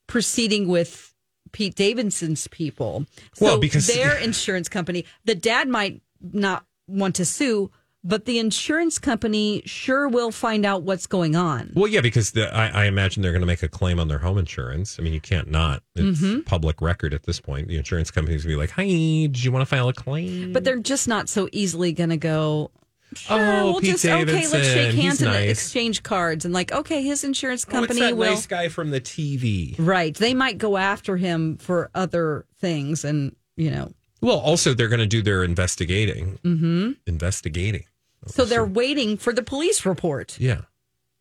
proceeding 0.07 0.68
with 0.68 1.14
Pete 1.51 1.76
Davidson's 1.76 2.47
people. 2.47 3.05
So 3.36 3.45
Well, 3.45 3.59
because- 3.59 3.88
their 3.88 4.18
insurance 4.22 4.70
company, 4.70 5.05
the 5.26 5.36
dad 5.36 5.68
might 5.68 6.01
not 6.22 6.66
want 6.88 7.16
to 7.16 7.26
sue, 7.26 7.72
but 8.03 8.26
the 8.26 8.38
insurance 8.38 8.99
company 8.99 9.61
sure 9.66 10.09
will 10.09 10.32
find 10.32 10.66
out 10.66 10.84
what's 10.84 11.07
going 11.07 11.36
on. 11.38 11.72
Well, 11.74 11.88
yeah, 11.88 12.01
because 12.01 12.32
the, 12.32 12.53
I, 12.53 12.84
I 12.84 12.86
imagine 12.86 13.24
they're 13.24 13.32
going 13.32 13.41
to 13.41 13.45
make 13.47 13.64
a 13.64 13.70
claim 13.70 13.97
on 13.99 14.09
their 14.09 14.20
home 14.20 14.38
insurance. 14.38 14.97
I 14.99 15.03
mean, 15.03 15.14
you 15.14 15.22
can't 15.22 15.49
not. 15.49 15.84
It's 15.95 16.20
Mm-hmm. 16.20 16.41
public 16.41 16.82
record 16.82 17.14
at 17.14 17.24
this 17.24 17.39
point. 17.39 17.70
The 17.70 17.78
insurance 17.78 18.11
companies 18.11 18.43
will 18.43 18.51
be 18.51 18.55
like, 18.57 18.72
"Hi, 18.72 18.84
did 18.84 19.41
you 19.43 19.53
want 19.53 19.61
to 19.61 19.66
file 19.66 19.88
a 19.88 19.93
claim?" 19.93 20.51
But 20.51 20.66
they're 20.66 20.80
just 20.80 21.07
not 21.07 21.30
so 21.30 21.47
easily 21.53 21.93
going 21.93 22.09
to 22.09 22.18
go. 22.18 22.72
Sure, 23.18 23.38
Oh, 23.39 23.72
we'll 23.72 23.80
Pete 23.82 23.91
just 23.91 24.05
okay. 24.05 24.26
Let's 24.47 24.51
shake 24.51 24.93
hands 24.93 25.20
he's 25.20 25.22
and 25.22 25.32
nice. 25.32 25.49
exchange 25.51 26.03
cards, 26.03 26.45
and 26.45 26.53
like, 26.53 26.72
okay, 26.72 27.01
his 27.03 27.24
insurance 27.24 27.64
oh, 27.66 27.70
it's 27.70 27.72
company 27.88 27.99
that 28.01 28.18
will. 28.18 28.32
nice 28.32 28.45
guy 28.47 28.70
from 28.70 28.91
the 28.91 29.01
TV. 29.01 29.76
Right, 29.78 30.16
they 30.16 30.34
might 30.34 30.57
go 30.57 30.78
after 30.78 31.18
him 31.18 31.57
for 31.57 31.89
other 31.95 32.45
things, 32.59 33.03
and 33.05 33.36
you 33.55 33.70
know, 33.72 33.91
Well, 34.22 34.39
also 34.39 34.74
they're 34.74 34.88
going 34.88 34.99
to 34.99 35.05
do 35.05 35.22
their 35.22 35.43
investigating. 35.43 36.39
Mm-hmm. 36.43 36.91
Investigating. 37.07 37.86
so 38.28 38.45
they're 38.45 38.66
waiting 38.66 39.18
for 39.18 39.34
the 39.34 39.43
police 39.43 39.86
report. 39.86 40.39
Yeah. 40.39 40.61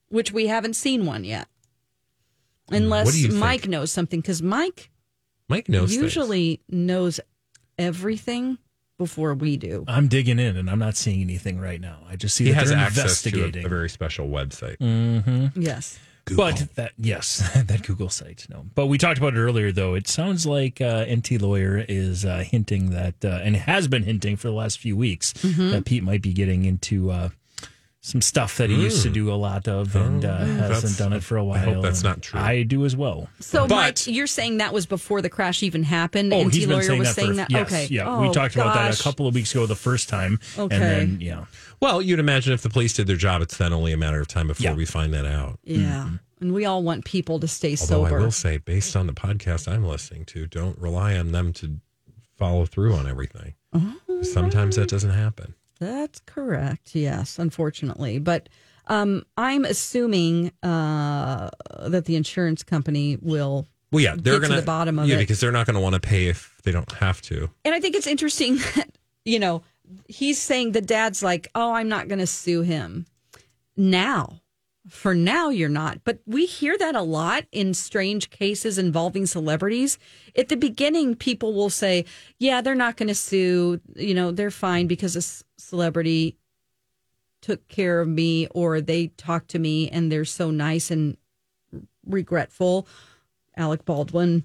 which 0.08 0.32
we 0.32 0.46
haven't 0.46 0.74
seen 0.74 1.04
one 1.06 1.24
yet. 1.24 1.48
Unless 2.68 3.06
What 3.06 3.12
do 3.14 3.20
you 3.20 3.28
think? 3.28 3.40
Mike 3.40 3.66
knows 3.68 3.92
something, 3.92 4.20
because 4.20 4.40
Mike 4.42 4.90
Mike 5.48 5.68
knows. 5.68 5.90
things. 5.90 6.02
usually 6.02 6.60
knows 6.68 7.20
everything 7.78 8.56
before 9.02 9.34
we 9.34 9.56
do. 9.56 9.84
I'm 9.88 10.08
digging 10.08 10.38
in, 10.38 10.56
and 10.56 10.70
I'm 10.70 10.78
not 10.78 10.96
seeing 10.96 11.20
anything 11.20 11.58
right 11.60 11.80
now. 11.80 11.98
I 12.08 12.16
just 12.16 12.34
see 12.36 12.44
he 12.44 12.50
that 12.52 12.58
has 12.60 12.68
they're 12.70 12.78
access 12.78 13.22
to 13.22 13.44
a, 13.44 13.64
a 13.64 13.68
very 13.68 13.88
special 13.88 14.28
website. 14.28 14.76
Yes. 15.56 15.98
But 16.36 16.68
that 16.76 16.92
yes, 16.98 17.38
that 17.66 17.82
Google 17.82 18.08
site. 18.08 18.46
No, 18.48 18.64
but 18.76 18.86
we 18.86 18.96
talked 18.96 19.18
about 19.18 19.34
it 19.34 19.40
earlier. 19.40 19.72
Though 19.72 19.94
it 19.94 20.06
sounds 20.06 20.46
like 20.46 20.80
uh, 20.80 21.04
Enty 21.04 21.40
Lawyer 21.40 21.84
is 21.88 22.24
uh, 22.24 22.44
hinting 22.46 22.90
that, 22.90 23.16
uh, 23.24 23.40
and 23.42 23.56
has 23.56 23.88
been 23.88 24.04
hinting 24.04 24.36
for 24.36 24.46
the 24.48 24.54
last 24.54 24.78
few 24.78 24.96
weeks, 24.96 25.32
Mm-hmm. 25.32 25.70
that 25.70 25.84
Pete 25.84 26.04
might 26.04 26.22
be 26.22 26.32
getting 26.32 26.64
into 26.64 27.10
uh, 27.10 27.30
some 28.04 28.20
stuff 28.20 28.56
that 28.56 28.68
he 28.68 28.74
used 28.82 29.04
to 29.04 29.08
do 29.10 29.32
a 29.32 29.34
lot 29.36 29.68
of 29.68 29.94
and 29.94 30.24
uh, 30.24 30.36
hasn't 30.38 30.94
Mm. 30.94 30.98
done 30.98 31.12
it 31.12 31.22
for 31.22 31.36
a 31.36 31.44
while. 31.44 31.60
hope 31.74 31.82
that's 31.84 32.02
not 32.02 32.20
true. 32.20 32.40
I 32.40 32.64
do 32.64 32.84
as 32.84 32.96
well. 32.96 33.28
So, 33.38 33.68
But- 33.68 33.76
Mike, 33.76 34.06
you're 34.08 34.26
saying 34.26 34.58
that 34.58 34.72
was 34.74 34.86
before 34.86 35.22
the 35.22 35.30
crash 35.30 35.62
even 35.62 35.84
happened? 35.84 36.32
Oh, 36.34 36.38
Enty 36.44 36.52
he's 36.54 36.66
been 36.66 36.82
saying 36.82 36.98
was 36.98 37.08
that 37.08 37.14
saying 37.14 37.28
for 37.30 37.34
that. 37.36 37.50
yes, 37.52 37.66
okay. 37.68 37.86
yeah. 37.90 38.08
Oh, 38.08 38.20
we 38.22 38.32
talked 38.32 38.56
about 38.56 38.74
that 38.74 38.98
a 38.98 39.02
couple 39.02 39.28
of 39.28 39.34
weeks 39.36 39.52
ago, 39.52 39.66
the 39.66 39.76
first 39.76 40.08
time. 40.08 40.40
Okay. 40.58 40.74
and 40.74 40.82
then 40.82 41.18
yeah, 41.20 41.44
Well, 41.80 42.02
you'd 42.02 42.18
imagine 42.18 42.52
if 42.52 42.62
the 42.62 42.70
police 42.70 42.92
did 42.92 43.06
their 43.06 43.16
job, 43.16 43.40
it's 43.40 43.56
then 43.56 43.72
only 43.72 43.92
a 43.92 43.96
matter 43.96 44.20
of 44.20 44.26
time 44.26 44.48
before 44.48 44.64
Yeah. 44.64 44.74
we 44.74 44.84
find 44.84 45.14
that 45.14 45.24
out. 45.24 45.60
Yeah, 45.62 46.08
and 46.40 46.52
we 46.52 46.64
all 46.64 46.82
want 46.82 47.04
people 47.04 47.38
to 47.38 47.46
stay 47.46 47.76
Although 47.80 48.04
sober. 48.06 48.18
I 48.18 48.20
will 48.24 48.30
say, 48.32 48.56
based 48.58 48.96
on 48.96 49.06
the 49.06 49.12
podcast 49.12 49.70
I'm 49.70 49.84
listening 49.86 50.24
to, 50.26 50.48
don't 50.48 50.76
rely 50.76 51.16
on 51.16 51.30
them 51.30 51.52
to 51.54 51.78
follow 52.36 52.66
through 52.66 52.94
on 52.94 53.06
everything. 53.08 53.54
Oh, 53.72 53.94
Sometimes 54.22 54.74
that 54.74 54.88
doesn't 54.88 55.10
happen. 55.10 55.54
That's 55.82 56.20
correct. 56.20 56.94
Yes, 56.94 57.40
unfortunately, 57.40 58.20
but 58.20 58.48
um, 58.86 59.24
I'm 59.36 59.64
assuming 59.64 60.52
uh, 60.62 61.50
that 61.86 62.04
the 62.04 62.14
insurance 62.14 62.62
company 62.62 63.18
will. 63.20 63.66
Well, 63.90 64.02
yeah, 64.02 64.14
they're 64.16 64.38
gonna 64.38 64.56
the 64.56 64.62
bottom 64.62 65.00
of 65.00 65.08
yeah, 65.08 65.16
it. 65.16 65.18
because 65.18 65.40
they're 65.40 65.50
not 65.50 65.66
going 65.66 65.74
to 65.74 65.80
want 65.80 65.94
to 65.94 66.00
pay 66.00 66.26
if 66.26 66.54
they 66.62 66.70
don't 66.70 66.90
have 66.92 67.20
to. 67.22 67.50
And 67.64 67.74
I 67.74 67.80
think 67.80 67.96
it's 67.96 68.06
interesting 68.06 68.56
that 68.76 68.90
you 69.24 69.40
know 69.40 69.64
he's 70.06 70.40
saying 70.40 70.70
the 70.70 70.80
dad's 70.80 71.20
like, 71.20 71.48
"Oh, 71.56 71.72
I'm 71.72 71.88
not 71.88 72.06
going 72.06 72.20
to 72.20 72.28
sue 72.28 72.62
him 72.62 73.06
now." 73.76 74.41
For 74.88 75.14
now, 75.14 75.48
you're 75.50 75.68
not. 75.68 76.00
But 76.04 76.20
we 76.26 76.44
hear 76.44 76.76
that 76.76 76.96
a 76.96 77.02
lot 77.02 77.44
in 77.52 77.72
strange 77.72 78.30
cases 78.30 78.78
involving 78.78 79.26
celebrities. 79.26 79.96
At 80.36 80.48
the 80.48 80.56
beginning, 80.56 81.14
people 81.14 81.54
will 81.54 81.70
say, 81.70 82.04
yeah, 82.38 82.60
they're 82.60 82.74
not 82.74 82.96
going 82.96 83.06
to 83.08 83.14
sue. 83.14 83.80
You 83.94 84.14
know, 84.14 84.32
they're 84.32 84.50
fine 84.50 84.88
because 84.88 85.14
a 85.14 85.22
celebrity 85.60 86.36
took 87.42 87.66
care 87.68 88.00
of 88.00 88.08
me 88.08 88.48
or 88.48 88.80
they 88.80 89.08
talked 89.16 89.50
to 89.50 89.58
me 89.60 89.88
and 89.88 90.10
they're 90.10 90.24
so 90.24 90.50
nice 90.50 90.90
and 90.90 91.16
regretful. 92.06 92.86
Alec 93.56 93.84
Baldwin. 93.84 94.44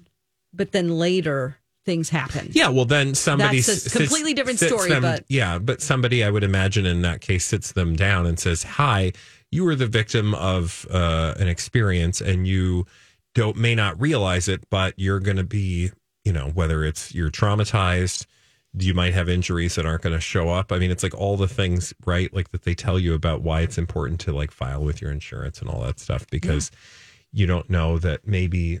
But 0.52 0.72
then 0.72 0.90
later, 0.98 1.58
things 1.84 2.10
happen. 2.10 2.50
Yeah, 2.52 2.68
well, 2.68 2.84
then 2.84 3.14
somebody 3.14 3.58
That's 3.60 3.68
a 3.68 3.76
sits- 3.80 3.96
completely 3.96 4.34
different 4.34 4.58
sits 4.58 4.72
story, 4.72 4.90
them- 4.90 5.02
but- 5.02 5.24
yeah, 5.28 5.58
but 5.58 5.80
somebody 5.82 6.22
I 6.22 6.30
would 6.30 6.44
imagine 6.44 6.86
in 6.86 7.02
that 7.02 7.20
case 7.20 7.44
sits 7.44 7.72
them 7.72 7.96
down 7.96 8.26
and 8.26 8.38
says, 8.38 8.62
"Hi, 8.62 9.12
you 9.50 9.64
were 9.64 9.74
the 9.74 9.86
victim 9.86 10.34
of 10.34 10.86
uh, 10.90 11.34
an 11.38 11.48
experience, 11.48 12.20
and 12.20 12.46
you 12.46 12.86
don't 13.34 13.56
may 13.56 13.74
not 13.74 14.00
realize 14.00 14.48
it, 14.48 14.68
but 14.70 14.94
you're 14.96 15.20
going 15.20 15.36
to 15.36 15.44
be, 15.44 15.90
you 16.24 16.32
know, 16.32 16.50
whether 16.54 16.84
it's 16.84 17.14
you're 17.14 17.30
traumatized." 17.30 18.26
You 18.74 18.92
might 18.92 19.14
have 19.14 19.30
injuries 19.30 19.76
that 19.76 19.86
aren't 19.86 20.02
going 20.02 20.14
to 20.14 20.20
show 20.20 20.50
up. 20.50 20.72
I 20.72 20.78
mean, 20.78 20.90
it's 20.90 21.02
like 21.02 21.14
all 21.14 21.38
the 21.38 21.48
things, 21.48 21.94
right? 22.04 22.32
Like 22.34 22.50
that 22.50 22.64
they 22.64 22.74
tell 22.74 22.98
you 22.98 23.14
about 23.14 23.40
why 23.40 23.62
it's 23.62 23.78
important 23.78 24.20
to 24.20 24.32
like 24.32 24.50
file 24.50 24.84
with 24.84 25.00
your 25.00 25.10
insurance 25.10 25.60
and 25.60 25.70
all 25.70 25.80
that 25.80 25.98
stuff 25.98 26.26
because 26.30 26.70
you 27.32 27.46
don't 27.46 27.68
know 27.70 27.98
that 27.98 28.26
maybe 28.26 28.80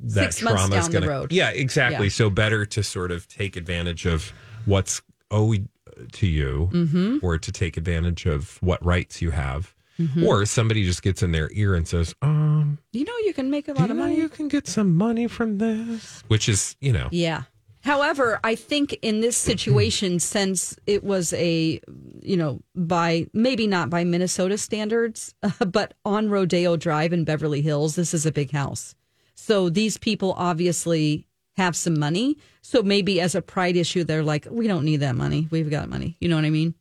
that 0.00 0.34
Six 0.34 0.38
trauma 0.38 0.76
is 0.76 0.88
down 0.88 0.90
the 0.90 0.98
going 1.00 1.10
road. 1.10 1.32
Yeah, 1.32 1.50
exactly. 1.50 2.06
Yeah. 2.06 2.12
So 2.12 2.30
better 2.30 2.66
to 2.66 2.82
sort 2.82 3.10
of 3.10 3.28
take 3.28 3.56
advantage 3.56 4.06
of 4.06 4.32
what's 4.64 5.02
owed 5.30 5.68
to 6.12 6.26
you, 6.26 6.68
Mm-hmm. 6.72 7.18
or 7.22 7.38
to 7.38 7.52
take 7.52 7.76
advantage 7.76 8.26
of 8.26 8.58
what 8.62 8.84
rights 8.84 9.20
you 9.22 9.30
have, 9.30 9.74
Mm-hmm. 9.98 10.24
or 10.24 10.44
somebody 10.44 10.84
just 10.84 11.02
gets 11.02 11.22
in 11.22 11.30
their 11.30 11.48
ear 11.52 11.74
and 11.76 11.86
says, 11.86 12.14
"Um, 12.20 12.78
You 12.92 13.04
know, 13.04 13.16
you 13.24 13.32
can 13.32 13.48
make 13.48 13.68
a 13.68 13.72
lot 13.74 13.90
of 13.90 13.96
money. 13.96 14.16
you 14.16 14.28
can 14.28 14.48
get 14.48 14.66
some 14.66 14.94
money 14.96 15.28
from 15.28 15.58
this," 15.58 16.24
which 16.28 16.48
is, 16.48 16.74
you 16.80 16.92
know, 16.92 17.08
Yeah. 17.12 17.42
However, 17.82 18.40
I 18.42 18.54
think 18.56 18.98
in 19.02 19.20
this 19.20 19.36
situation, 19.50 20.18
since 20.18 20.74
it 20.86 21.04
was 21.04 21.32
a, 21.34 21.80
you 22.22 22.36
know, 22.36 22.60
by 22.74 23.28
maybe 23.32 23.66
not 23.68 23.88
by 23.90 24.02
Minnesota 24.04 24.58
standards, 24.58 25.34
but 25.70 25.94
on 26.04 26.28
Rodeo 26.28 26.76
Drive 26.76 27.12
in 27.12 27.24
Beverly 27.24 27.60
Hills, 27.62 27.94
this 27.94 28.12
is 28.14 28.26
a 28.26 28.32
big 28.32 28.50
house. 28.50 28.94
So 29.36 29.68
these 29.68 29.96
people 29.98 30.32
obviously 30.36 31.26
have 31.56 31.76
some 31.76 31.98
money. 31.98 32.36
So 32.62 32.82
maybe 32.82 33.20
as 33.20 33.34
a 33.34 33.42
pride 33.42 33.76
issue, 33.76 34.04
they're 34.04 34.22
like, 34.22 34.46
we 34.50 34.66
don't 34.66 34.84
need 34.84 34.98
that 34.98 35.16
money. 35.16 35.48
We've 35.50 35.70
got 35.70 35.88
money. 35.88 36.16
You 36.20 36.28
know 36.28 36.36
what 36.36 36.44
I 36.44 36.50
mean? 36.50 36.74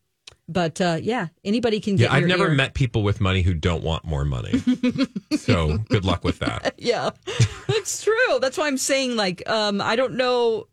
But 0.50 0.82
uh, 0.82 0.98
yeah, 1.02 1.28
anybody 1.46 1.80
can 1.80 1.96
get. 1.96 2.12
Yeah, 2.12 2.18
I've 2.18 2.28
never 2.28 2.50
ear. 2.50 2.54
met 2.54 2.74
people 2.74 3.02
with 3.02 3.22
money 3.22 3.44
who 3.44 3.54
don't 3.54 3.84
want 3.84 4.04
more 4.04 4.26
money. 4.26 4.62
so 5.38 5.78
good 5.90 6.04
luck 6.04 6.24
with 6.24 6.40
that. 6.40 6.74
Yeah, 6.84 7.12
it's 7.70 8.04
true. 8.04 8.40
That's 8.42 8.58
why 8.58 8.68
I'm 8.68 8.78
saying, 8.78 9.16
like, 9.16 9.48
um, 9.50 9.80
I 9.80 9.96
don't 9.96 10.16
know. 10.16 10.68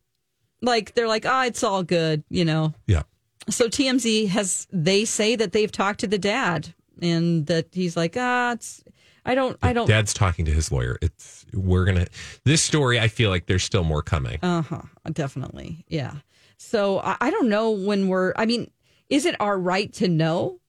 Like, 0.60 0.94
they're 0.94 1.06
like, 1.06 1.24
ah, 1.24 1.44
it's 1.44 1.62
all 1.62 1.84
good, 1.84 2.24
you 2.28 2.44
know. 2.44 2.74
Yeah. 2.86 3.02
So 3.48 3.68
TMZ 3.68 4.28
has 4.28 4.66
they 4.72 5.04
say 5.04 5.36
that 5.36 5.52
they've 5.52 5.70
talked 5.70 6.00
to 6.00 6.08
the 6.08 6.18
dad 6.18 6.74
and 7.00 7.46
that 7.46 7.68
he's 7.72 7.96
like, 7.96 8.16
ah, 8.18 8.52
it's. 8.52 8.82
I 9.24 9.34
don't. 9.36 9.56
I 9.62 9.72
don't. 9.72 9.86
Dad's 9.86 10.14
talking 10.14 10.44
to 10.46 10.52
his 10.52 10.72
lawyer. 10.72 10.98
It's 11.00 11.39
we're 11.54 11.84
gonna 11.84 12.06
this 12.44 12.62
story. 12.62 12.98
I 13.00 13.08
feel 13.08 13.30
like 13.30 13.46
there's 13.46 13.64
still 13.64 13.84
more 13.84 14.02
coming. 14.02 14.38
Uh 14.42 14.62
huh. 14.62 14.82
Definitely. 15.12 15.84
Yeah. 15.88 16.14
So 16.56 16.98
I, 17.00 17.16
I 17.20 17.30
don't 17.30 17.48
know 17.48 17.70
when 17.70 18.08
we're. 18.08 18.32
I 18.36 18.46
mean, 18.46 18.70
is 19.08 19.26
it 19.26 19.34
our 19.40 19.58
right 19.58 19.92
to 19.94 20.08
know 20.08 20.60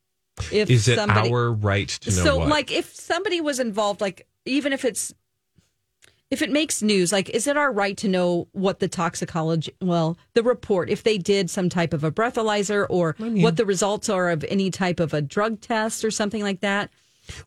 if 0.52 0.70
Is 0.70 0.88
it 0.88 0.96
somebody? 0.96 1.30
our 1.32 1.52
right 1.52 1.88
to 1.90 2.10
know 2.10 2.24
so 2.24 2.38
what? 2.40 2.48
like 2.50 2.72
if 2.72 2.94
somebody 2.96 3.42
was 3.42 3.60
involved, 3.60 4.02
like 4.02 4.28
even 4.46 4.74
if 4.74 4.86
it's 4.86 5.14
if 6.32 6.42
it 6.42 6.50
makes 6.50 6.82
news, 6.82 7.12
like 7.12 7.30
is 7.30 7.46
it 7.46 7.58
our 7.58 7.72
right 7.72 7.98
to 7.98 8.08
know 8.08 8.48
what 8.54 8.80
the 8.80 8.88
toxicology? 8.88 9.74
Well, 9.82 10.18
the 10.34 10.44
report 10.44 10.90
if 10.90 11.04
they 11.04 11.18
did 11.18 11.50
some 11.50 11.68
type 11.68 11.94
of 11.94 12.04
a 12.06 12.12
breathalyzer 12.12 12.88
or 12.90 13.16
what 13.20 13.58
the 13.58 13.66
results 13.66 14.08
are 14.08 14.30
of 14.30 14.46
any 14.48 14.72
type 14.72 15.00
of 15.02 15.14
a 15.14 15.22
drug 15.22 15.60
test 15.60 16.06
or 16.06 16.12
something 16.12 16.42
like 16.42 16.62
that. 16.62 16.90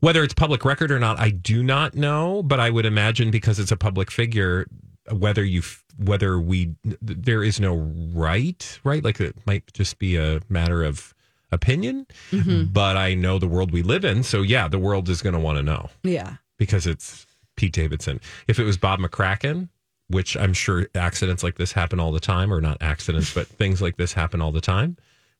Whether 0.00 0.22
it's 0.22 0.34
public 0.34 0.64
record 0.64 0.90
or 0.90 0.98
not, 0.98 1.18
I 1.18 1.30
do 1.30 1.62
not 1.62 1.94
know, 1.94 2.42
but 2.42 2.60
I 2.60 2.70
would 2.70 2.86
imagine 2.86 3.30
because 3.30 3.58
it's 3.58 3.72
a 3.72 3.76
public 3.76 4.10
figure, 4.10 4.66
whether 5.10 5.44
you 5.44 5.62
whether 5.98 6.40
we 6.40 6.74
there 7.02 7.42
is 7.44 7.60
no 7.60 7.76
right, 8.14 8.80
right? 8.84 9.04
Like 9.04 9.20
it 9.20 9.36
might 9.46 9.72
just 9.72 9.98
be 9.98 10.16
a 10.16 10.40
matter 10.48 10.82
of 10.84 11.14
opinion, 11.52 12.06
Mm-hmm. 12.32 12.72
but 12.72 12.96
I 12.96 13.14
know 13.14 13.38
the 13.38 13.46
world 13.46 13.70
we 13.72 13.82
live 13.82 14.04
in, 14.04 14.22
so 14.24 14.42
yeah, 14.42 14.66
the 14.68 14.78
world 14.78 15.08
is 15.08 15.22
going 15.22 15.34
to 15.34 15.38
want 15.40 15.56
to 15.58 15.62
know 15.62 15.90
Yeah. 16.02 16.36
because 16.58 16.84
it's 16.86 17.26
Pete 17.56 17.72
Davidson. 17.72 18.20
If 18.48 18.58
it 18.58 18.64
was 18.64 18.76
Bob 18.76 18.98
McCracken, 18.98 19.68
which 20.08 20.36
I'm 20.36 20.52
sure 20.52 20.88
accidents 20.96 21.44
like 21.44 21.56
this 21.56 21.70
happen 21.72 22.00
all 22.00 22.10
the 22.10 22.18
time, 22.20 22.52
or 22.52 22.60
not 22.60 22.78
accidents, 22.80 23.32
but 23.32 23.46
things 23.46 23.80
like 23.80 23.96
this 23.96 24.12
happen 24.14 24.40
all 24.40 24.50
the 24.50 24.60
time, 24.60 24.96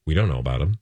we 0.06 0.14
don't 0.14 0.28
know 0.28 0.38
about 0.38 0.60
him. 0.60 0.78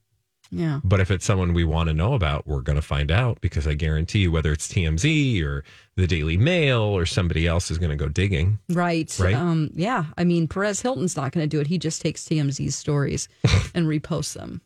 Yeah. 0.55 0.79
But 0.83 0.99
if 0.99 1.09
it's 1.09 1.25
someone 1.25 1.53
we 1.53 1.63
want 1.63 1.87
to 1.89 1.93
know 1.93 2.13
about, 2.13 2.45
we're 2.47 2.61
going 2.61 2.75
to 2.75 2.81
find 2.81 3.09
out 3.11 3.41
because 3.41 3.67
I 3.67 3.73
guarantee 3.73 4.19
you, 4.19 4.31
whether 4.31 4.51
it's 4.51 4.67
TMZ 4.67 5.43
or 5.43 5.63
the 5.95 6.07
Daily 6.07 6.37
Mail 6.37 6.81
or 6.81 7.05
somebody 7.05 7.45
else 7.47 7.69
is 7.71 7.77
going 7.77 7.89
to 7.91 7.95
go 7.95 8.07
digging. 8.07 8.59
Right. 8.69 9.15
Right? 9.19 9.35
Um, 9.35 9.69
yeah. 9.73 10.05
I 10.17 10.23
mean, 10.23 10.47
Perez 10.47 10.81
Hilton's 10.81 11.15
not 11.15 11.31
going 11.31 11.43
to 11.43 11.47
do 11.47 11.59
it. 11.59 11.67
He 11.67 11.77
just 11.77 12.01
takes 12.01 12.23
TMZ's 12.25 12.75
stories 12.75 13.27
and 13.75 13.87
reposts 13.87 14.33
them. 14.33 14.61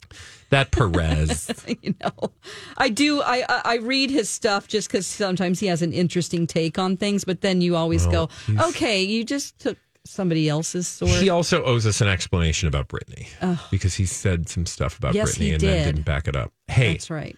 That 0.50 0.72
Perez. 0.72 1.50
you 1.82 1.94
know, 2.02 2.32
I 2.78 2.88
do. 2.88 3.22
I 3.22 3.44
I 3.66 3.76
read 3.78 4.10
his 4.10 4.30
stuff 4.30 4.70
just 4.70 4.88
because 4.90 5.06
sometimes 5.06 5.60
he 5.60 5.68
has 5.68 5.82
an 5.82 5.92
interesting 5.92 6.48
take 6.48 6.80
on 6.80 6.96
things. 6.96 7.26
But 7.26 7.42
then 7.42 7.60
you 7.60 7.76
always 7.76 8.08
Well, 8.08 8.28
go, 8.28 8.34
he's- 8.54 8.70
okay, 8.70 9.04
you 9.04 9.26
just 9.26 9.60
took 9.60 9.78
somebody 10.10 10.50
else's 10.50 10.88
story. 10.88 11.12
he 11.12 11.30
also 11.30 11.64
owes 11.64 11.86
us 11.86 12.02
an 12.02 12.08
explanation 12.08 12.68
about 12.68 12.88
Britney 12.90 13.28
because 13.72 13.94
he 13.96 14.06
said 14.06 14.50
some 14.50 14.66
stuff 14.66 14.98
about 14.98 15.14
Yes, 15.16 15.36
Britney 15.38 15.42
he 15.42 15.52
and 15.52 15.60
did. 15.62 15.70
then 15.70 15.86
didn't 15.96 16.06
back 16.06 16.28
it 16.28 16.36
up. 16.36 16.52
Hey, 16.68 16.94
That's 16.94 17.10
right. 17.10 17.36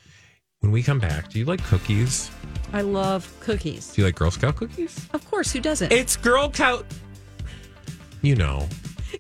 when 0.60 0.72
we 0.72 0.84
come 0.84 1.00
back, 1.00 1.30
do 1.30 1.40
you 1.40 1.46
like 1.46 1.64
cookies? 1.66 2.30
I 2.74 2.82
love 2.82 3.32
cookies. 3.40 3.94
Do 3.94 4.02
you 4.02 4.06
like 4.08 4.16
Girl 4.16 4.32
Scout 4.32 4.56
cookies? 4.56 5.08
Of 5.14 5.30
course, 5.30 5.52
who 5.52 5.60
doesn't? 5.60 5.92
It's 5.92 6.16
Girl 6.18 6.52
Scout. 6.54 6.86
You 8.22 8.36
know, 8.36 8.68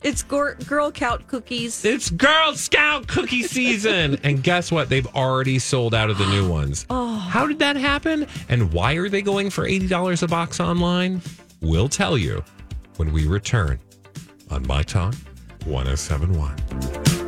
It's 0.03 0.21
Gor- 0.23 0.55
Girl 0.67 0.91
Scout 0.93 1.25
cookies. 1.27 1.83
it's 1.85 2.09
Girl 2.11 2.53
Scout 2.55 3.07
cookie 3.07 3.43
season. 3.43 4.19
and 4.23 4.43
guess 4.43 4.71
what? 4.71 4.89
They've 4.89 5.07
already 5.15 5.57
sold 5.57 5.95
out 5.95 6.09
of 6.09 6.17
the 6.17 6.27
new 6.27 6.47
ones. 6.47 6.85
Oh. 6.99 7.15
How 7.31 7.45
did 7.47 7.59
that 7.59 7.75
happen? 7.75 8.25
And 8.49 8.73
why 8.73 8.93
are 8.93 9.07
they 9.09 9.21
going 9.21 9.49
for 9.51 9.67
$80 9.67 10.23
a 10.23 10.27
box 10.27 10.59
online? 10.59 11.21
We'll 11.61 11.89
tell 11.89 12.17
you 12.17 12.43
when 12.99 13.13
we 13.13 13.25
return 13.25 13.79
on 14.51 14.67
My 14.67 14.83
Talk 14.83 15.15
1071. 15.63 17.18